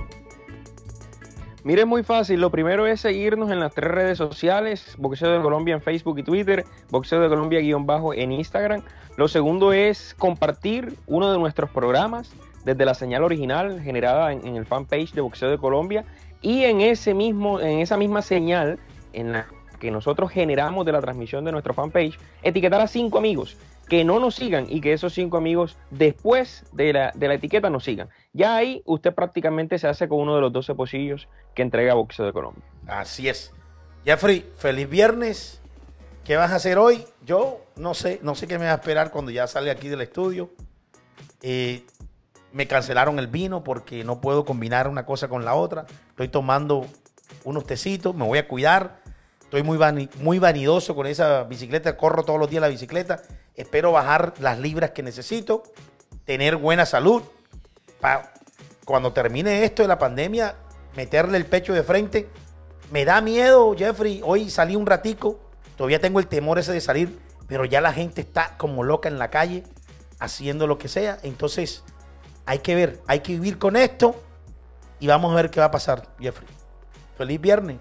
Mire, 1.62 1.84
muy 1.84 2.02
fácil. 2.02 2.40
Lo 2.40 2.50
primero 2.50 2.86
es 2.86 3.00
seguirnos 3.00 3.50
en 3.50 3.60
las 3.60 3.72
tres 3.72 3.90
redes 3.90 4.18
sociales: 4.18 4.94
Boxeo 4.98 5.30
de 5.30 5.40
Colombia 5.40 5.74
en 5.74 5.80
Facebook 5.80 6.18
y 6.18 6.22
Twitter, 6.22 6.64
Boxeo 6.90 7.20
de 7.20 7.28
Colombia 7.28 7.60
guion 7.60 7.86
bajo 7.86 8.12
en 8.12 8.32
Instagram. 8.32 8.82
Lo 9.16 9.28
segundo 9.28 9.72
es 9.72 10.14
compartir 10.18 10.94
uno 11.06 11.32
de 11.32 11.38
nuestros 11.38 11.70
programas 11.70 12.32
desde 12.70 12.84
la 12.84 12.94
señal 12.94 13.24
original 13.24 13.80
generada 13.82 14.32
en, 14.32 14.56
el 14.56 14.66
fanpage 14.66 15.12
de 15.12 15.20
Boxeo 15.20 15.50
de 15.50 15.58
Colombia 15.58 16.04
y 16.40 16.64
en, 16.64 16.80
ese 16.80 17.14
mismo, 17.14 17.60
en 17.60 17.80
esa 17.80 17.96
misma 17.96 18.22
señal 18.22 18.78
en 19.12 19.32
la 19.32 19.46
que 19.80 19.90
nosotros 19.90 20.30
generamos 20.30 20.86
de 20.86 20.92
la 20.92 21.00
transmisión 21.00 21.44
de 21.44 21.52
nuestro 21.52 21.74
fanpage, 21.74 22.18
etiquetar 22.42 22.80
a 22.80 22.86
cinco 22.86 23.18
amigos 23.18 23.56
que 23.88 24.04
no 24.04 24.20
nos 24.20 24.36
sigan 24.36 24.66
y 24.68 24.80
que 24.80 24.92
esos 24.92 25.12
cinco 25.12 25.36
amigos 25.36 25.76
después 25.90 26.64
de 26.72 26.92
la, 26.92 27.12
de 27.14 27.26
la 27.26 27.34
etiqueta 27.34 27.70
nos 27.70 27.82
sigan. 27.82 28.08
Ya 28.32 28.54
ahí 28.54 28.82
usted 28.84 29.12
prácticamente 29.12 29.78
se 29.78 29.88
hace 29.88 30.06
con 30.06 30.20
uno 30.20 30.36
de 30.36 30.42
los 30.42 30.52
12 30.52 30.74
pocillos 30.76 31.28
que 31.54 31.62
entrega 31.62 31.94
Boxeo 31.94 32.24
de 32.26 32.32
Colombia. 32.32 32.62
Así 32.86 33.28
es. 33.28 33.52
Jeffrey, 34.04 34.48
feliz 34.56 34.88
viernes. 34.88 35.60
¿Qué 36.24 36.36
vas 36.36 36.52
a 36.52 36.56
hacer 36.56 36.78
hoy? 36.78 37.04
Yo 37.26 37.60
no 37.74 37.94
sé, 37.94 38.20
no 38.22 38.36
sé 38.36 38.46
qué 38.46 38.58
me 38.58 38.66
va 38.66 38.72
a 38.72 38.76
esperar 38.76 39.10
cuando 39.10 39.32
ya 39.32 39.48
sale 39.48 39.70
aquí 39.72 39.88
del 39.88 40.02
estudio. 40.02 40.50
Eh, 41.42 41.84
me 42.52 42.66
cancelaron 42.66 43.18
el 43.18 43.26
vino 43.26 43.62
porque 43.64 44.04
no 44.04 44.20
puedo 44.20 44.44
combinar 44.44 44.88
una 44.88 45.06
cosa 45.06 45.28
con 45.28 45.44
la 45.44 45.54
otra. 45.54 45.86
Estoy 46.10 46.28
tomando 46.28 46.86
unos 47.44 47.66
tecitos, 47.66 48.14
me 48.14 48.24
voy 48.24 48.38
a 48.38 48.48
cuidar. 48.48 49.00
Estoy 49.42 49.62
muy, 49.62 50.08
muy 50.20 50.38
vanidoso 50.38 50.94
con 50.94 51.06
esa 51.06 51.44
bicicleta, 51.44 51.96
corro 51.96 52.24
todos 52.24 52.38
los 52.38 52.50
días 52.50 52.60
la 52.60 52.68
bicicleta. 52.68 53.22
Espero 53.56 53.92
bajar 53.92 54.34
las 54.38 54.58
libras 54.58 54.90
que 54.92 55.02
necesito, 55.02 55.64
tener 56.24 56.56
buena 56.56 56.86
salud. 56.86 57.22
Para 58.00 58.32
cuando 58.84 59.12
termine 59.12 59.64
esto 59.64 59.82
de 59.82 59.88
la 59.88 59.98
pandemia, 59.98 60.54
meterle 60.96 61.36
el 61.36 61.46
pecho 61.46 61.72
de 61.72 61.82
frente. 61.82 62.28
Me 62.90 63.04
da 63.04 63.20
miedo, 63.20 63.74
Jeffrey. 63.76 64.20
Hoy 64.24 64.50
salí 64.50 64.76
un 64.76 64.86
ratico, 64.86 65.40
todavía 65.76 66.00
tengo 66.00 66.20
el 66.20 66.26
temor 66.26 66.58
ese 66.58 66.72
de 66.72 66.80
salir, 66.80 67.18
pero 67.46 67.64
ya 67.64 67.80
la 67.80 67.92
gente 67.92 68.20
está 68.20 68.56
como 68.56 68.82
loca 68.82 69.08
en 69.08 69.18
la 69.18 69.30
calle 69.30 69.64
haciendo 70.18 70.66
lo 70.66 70.78
que 70.78 70.88
sea. 70.88 71.18
Entonces, 71.22 71.82
hay 72.50 72.58
que 72.58 72.74
ver, 72.74 73.00
hay 73.06 73.20
que 73.20 73.34
vivir 73.34 73.58
con 73.58 73.76
esto 73.76 74.12
y 74.98 75.06
vamos 75.06 75.30
a 75.30 75.36
ver 75.36 75.50
qué 75.50 75.60
va 75.60 75.66
a 75.66 75.70
pasar, 75.70 76.08
Jeffrey. 76.18 76.48
Feliz 77.16 77.40
viernes. 77.40 77.76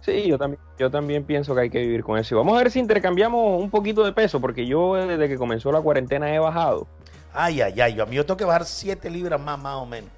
Sí, 0.00 0.28
yo 0.28 0.38
también, 0.38 0.62
yo 0.78 0.92
también 0.92 1.24
pienso 1.24 1.56
que 1.56 1.62
hay 1.62 1.70
que 1.70 1.80
vivir 1.80 2.04
con 2.04 2.16
eso. 2.16 2.36
Y 2.36 2.38
vamos 2.38 2.54
a 2.54 2.58
ver 2.58 2.70
si 2.70 2.78
intercambiamos 2.78 3.60
un 3.60 3.68
poquito 3.68 4.04
de 4.04 4.12
peso, 4.12 4.40
porque 4.40 4.64
yo 4.64 4.94
desde 4.94 5.28
que 5.28 5.36
comenzó 5.36 5.72
la 5.72 5.80
cuarentena 5.80 6.32
he 6.32 6.38
bajado. 6.38 6.86
Ay, 7.32 7.62
ay, 7.62 7.80
ay, 7.80 7.94
yo, 7.94 8.04
a 8.04 8.06
mí 8.06 8.14
yo 8.14 8.24
tengo 8.24 8.36
que 8.36 8.44
bajar 8.44 8.64
7 8.64 9.10
libras 9.10 9.40
más, 9.40 9.58
más 9.58 9.74
o 9.74 9.86
menos. 9.86 10.10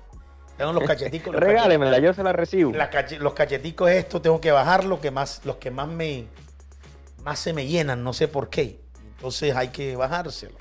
Tengo 0.59 0.75
los 0.75 0.85
cacheticos. 0.87 1.35
Regálemela, 1.35 1.99
yo 1.99 2.13
se 2.13 2.23
la 2.23 2.35
recibo. 2.35 2.75
los 3.21 3.33
cacheticos 3.33 3.91
estos 3.91 4.21
tengo 4.21 4.39
que 4.39 4.53
bajar 4.53 4.85
los 4.85 4.99
que 4.99 5.11
más, 5.11 5.41
los 5.47 5.57
que 5.57 5.71
más 5.71 5.89
me, 5.89 6.27
más 7.23 7.39
se 7.39 7.55
me 7.55 7.67
llenan, 7.67 8.05
no 8.05 8.13
sé 8.13 8.29
por 8.29 8.51
qué. 8.51 8.83
Entonces 9.17 9.57
hay 9.57 9.69
que 9.69 9.97
bajárselos. 9.97 10.59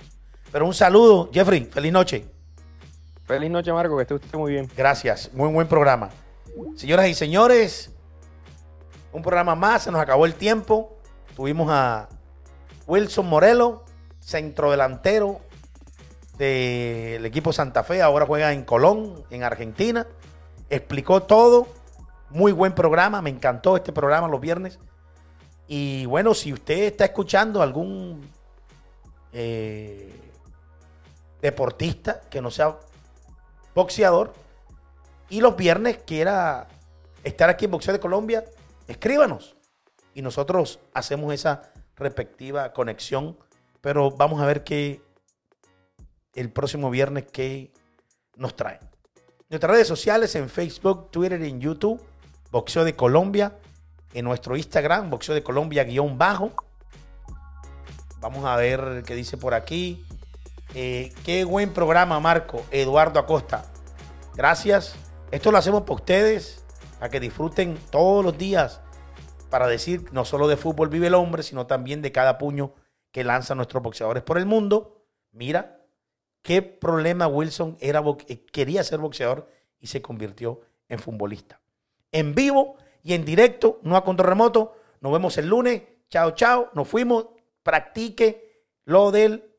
Pero 0.50 0.66
un 0.66 0.74
saludo, 0.74 1.30
Jeffrey, 1.34 1.66
feliz 1.66 1.92
noche. 1.92 2.33
Feliz 3.26 3.50
noche, 3.50 3.72
Marco, 3.72 3.96
que 3.96 4.02
esté 4.02 4.14
usted 4.16 4.38
muy 4.38 4.52
bien. 4.52 4.70
Gracias, 4.76 5.32
muy 5.34 5.50
buen 5.50 5.68
programa. 5.68 6.10
Señoras 6.76 7.08
y 7.08 7.14
señores, 7.14 7.92
un 9.14 9.22
programa 9.22 9.56
más, 9.56 9.84
se 9.84 9.92
nos 9.92 10.02
acabó 10.02 10.26
el 10.26 10.36
tiempo. 10.36 10.98
Tuvimos 11.36 11.70
a 11.72 12.10
Wilson 12.86 13.28
Morelo 13.28 13.86
centrodelantero 14.20 15.40
del 16.38 17.26
equipo 17.26 17.54
Santa 17.54 17.84
Fe, 17.84 18.02
ahora 18.02 18.26
juega 18.26 18.52
en 18.52 18.66
Colón, 18.66 19.24
en 19.30 19.44
Argentina. 19.44 20.06
Explicó 20.70 21.24
todo, 21.24 21.68
muy 22.30 22.52
buen 22.52 22.74
programa, 22.74 23.22
me 23.22 23.30
encantó 23.30 23.78
este 23.78 23.94
programa 23.94 24.28
los 24.28 24.42
viernes. 24.42 24.80
Y 25.68 26.06
bueno, 26.08 26.34
si 26.34 26.52
usted 26.52 26.84
está 26.84 27.06
escuchando 27.06 27.62
algún 27.62 28.22
eh, 29.32 30.14
deportista 31.42 32.22
que 32.30 32.42
no 32.42 32.52
sea 32.52 32.78
boxeador 33.74 34.34
y 35.30 35.42
los 35.42 35.56
viernes 35.56 36.00
quiera 36.06 36.68
estar 37.24 37.50
aquí 37.50 37.66
en 37.66 37.72
Boxeo 37.72 37.94
de 37.94 38.00
Colombia, 38.00 38.46
escríbanos 38.88 39.56
y 40.14 40.22
nosotros 40.22 40.80
hacemos 40.94 41.34
esa 41.34 41.74
respectiva 41.96 42.74
conexión. 42.74 43.38
Pero 43.82 44.12
vamos 44.12 44.42
a 44.42 44.46
ver 44.46 44.64
qué 44.64 45.02
el 46.36 46.52
próximo 46.52 46.90
viernes 46.90 47.26
qué 47.32 47.72
nos 48.36 48.56
trae. 48.56 48.80
Nuestras 49.50 49.72
redes 49.72 49.88
sociales 49.88 50.36
en 50.36 50.50
Facebook, 50.50 51.12
Twitter 51.12 51.42
y 51.42 51.50
en 51.50 51.60
YouTube, 51.60 52.02
Boxeo 52.52 52.84
de 52.84 52.96
Colombia, 52.96 53.58
en 54.14 54.26
nuestro 54.26 54.56
Instagram, 54.56 55.10
Boxeo 55.10 55.36
de 55.36 55.44
Colombia 55.44 55.84
guion 55.84 56.18
bajo. 56.18 56.52
Vamos 58.20 58.46
a 58.46 58.56
ver 58.56 59.04
qué 59.06 59.16
dice 59.16 59.38
por 59.38 59.54
aquí. 59.54 60.04
Eh, 60.76 61.14
qué 61.24 61.44
buen 61.44 61.72
programa, 61.72 62.20
Marco. 62.20 62.66
Eduardo 62.72 63.20
Acosta. 63.20 63.72
Gracias. 64.36 64.96
Esto 65.30 65.52
lo 65.52 65.58
hacemos 65.58 65.84
para 65.84 65.96
ustedes, 65.96 66.66
para 67.00 67.10
que 67.10 67.20
disfruten 67.20 67.78
todos 67.92 68.26
los 68.26 68.38
días, 68.38 68.82
para 69.50 69.68
decir 69.68 70.12
no 70.12 70.26
solo 70.26 70.48
de 70.48 70.58
fútbol 70.58 70.90
vive 70.90 71.08
el 71.08 71.14
hombre, 71.14 71.44
sino 71.44 71.68
también 71.68 72.02
de 72.02 72.12
cada 72.12 72.38
puño 72.40 72.74
que 73.12 73.24
lanzan 73.24 73.58
nuestros 73.58 73.84
boxeadores 73.84 74.24
por 74.24 74.40
el 74.40 74.48
mundo. 74.48 75.06
Mira, 75.32 75.86
qué 76.42 76.64
problema 76.64 77.28
Wilson 77.28 77.78
era, 77.80 78.04
eh, 78.28 78.46
quería 78.46 78.84
ser 78.84 79.00
boxeador 79.00 79.50
y 79.80 79.88
se 79.88 80.02
convirtió 80.02 80.62
en 80.90 80.98
futbolista. 80.98 81.62
En 82.12 82.34
vivo 82.34 82.78
y 83.04 83.14
en 83.14 83.26
directo, 83.26 83.80
no 83.84 83.96
a 83.96 84.04
control 84.04 84.30
remoto. 84.30 84.76
Nos 85.02 85.12
vemos 85.12 85.38
el 85.38 85.48
lunes. 85.48 85.84
Chao, 86.10 86.32
chao. 86.32 86.70
Nos 86.74 86.88
fuimos. 86.88 87.28
Practique 87.62 88.66
lo 88.86 89.12
del 89.12 89.53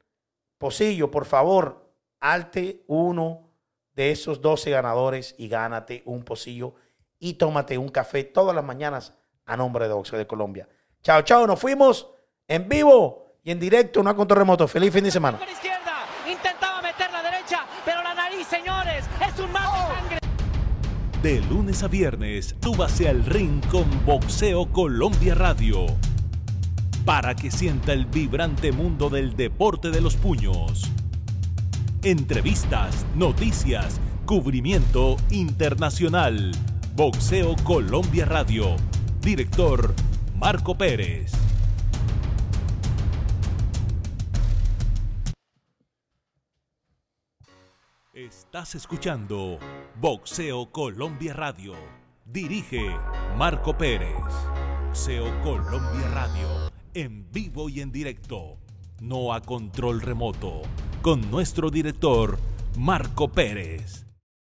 pocillo, 0.65 1.11
por 1.11 1.27
favor. 1.27 1.93
Alte 2.21 2.85
uno 2.87 3.51
de 3.95 4.11
esos 4.13 4.41
12 4.41 4.71
ganadores 4.71 5.35
y 5.37 5.49
gánate 5.49 6.03
un 6.07 6.25
pocillo 6.25 6.75
y 7.19 7.35
tómate 7.35 7.77
un 7.77 7.91
café 7.91 8.25
todas 8.25 8.57
las 8.57 8.65
mañanas 8.65 9.13
a 9.45 9.59
nombre 9.59 9.87
de 9.89 9.93
Boxeo 9.93 10.19
de 10.19 10.27
Colombia. 10.27 10.67
Chao, 11.03 11.21
chao. 11.21 11.47
Nos 11.47 11.61
fuimos 11.61 12.09
en 12.49 12.67
vivo 12.67 13.37
y 13.43 13.51
en 13.51 13.61
directo, 13.61 14.03
no 14.03 14.09
a 14.09 14.17
control 14.17 14.39
remoto. 14.39 14.67
Feliz 14.67 14.91
fin 14.91 15.05
de 15.05 15.11
semana. 15.11 15.39
Intentaba 16.27 16.81
meter 16.81 17.13
la 17.13 17.23
derecha, 17.23 17.67
pero 17.85 18.03
la 18.03 18.15
nariz, 18.15 18.47
señores, 18.47 19.05
es 19.21 19.39
un 19.39 19.53
mar 19.53 19.65
de 19.71 19.95
sangre. 19.95 20.19
De 21.23 21.41
lunes 21.43 21.83
a 21.83 21.89
viernes, 21.89 22.57
súbase 22.63 23.07
al 23.07 23.23
ring 23.27 23.63
con 23.71 23.85
Boxeo 24.07 24.73
Colombia 24.73 25.35
Radio. 25.35 25.85
Para 27.05 27.37
que 27.37 27.51
sienta 27.51 27.93
el 27.93 28.07
vibrante 28.07 28.73
mundo 28.73 29.11
del 29.11 29.37
deporte 29.37 29.91
de 29.91 30.01
los 30.01 30.17
puños. 30.17 30.91
Entrevistas, 32.03 33.05
noticias, 33.15 34.01
cubrimiento 34.25 35.19
internacional. 35.31 36.53
Boxeo 36.97 37.57
Colombia 37.63 38.25
Radio. 38.25 38.77
Director 39.21 39.95
Marco 40.39 40.79
Pérez. 40.79 41.33
Estás 48.15 48.75
escuchando 48.77 49.59
Boxeo 50.01 50.73
Colombia 50.73 51.35
Radio. 51.35 51.75
Dirige 52.25 52.89
Marco 53.37 53.77
Pérez. 53.77 54.15
Boxeo 54.95 55.43
Colombia 55.43 56.09
Radio. 56.15 56.74
En 56.97 57.29
vivo 57.33 57.69
y 57.69 57.81
en 57.81 57.91
directo. 57.91 58.57
No 59.01 59.35
a 59.35 59.41
control 59.41 60.01
remoto. 60.01 60.63
Con 61.03 61.29
nuestro 61.29 61.69
director 61.69 62.39
Marco 62.79 63.33
Pérez. 63.33 64.04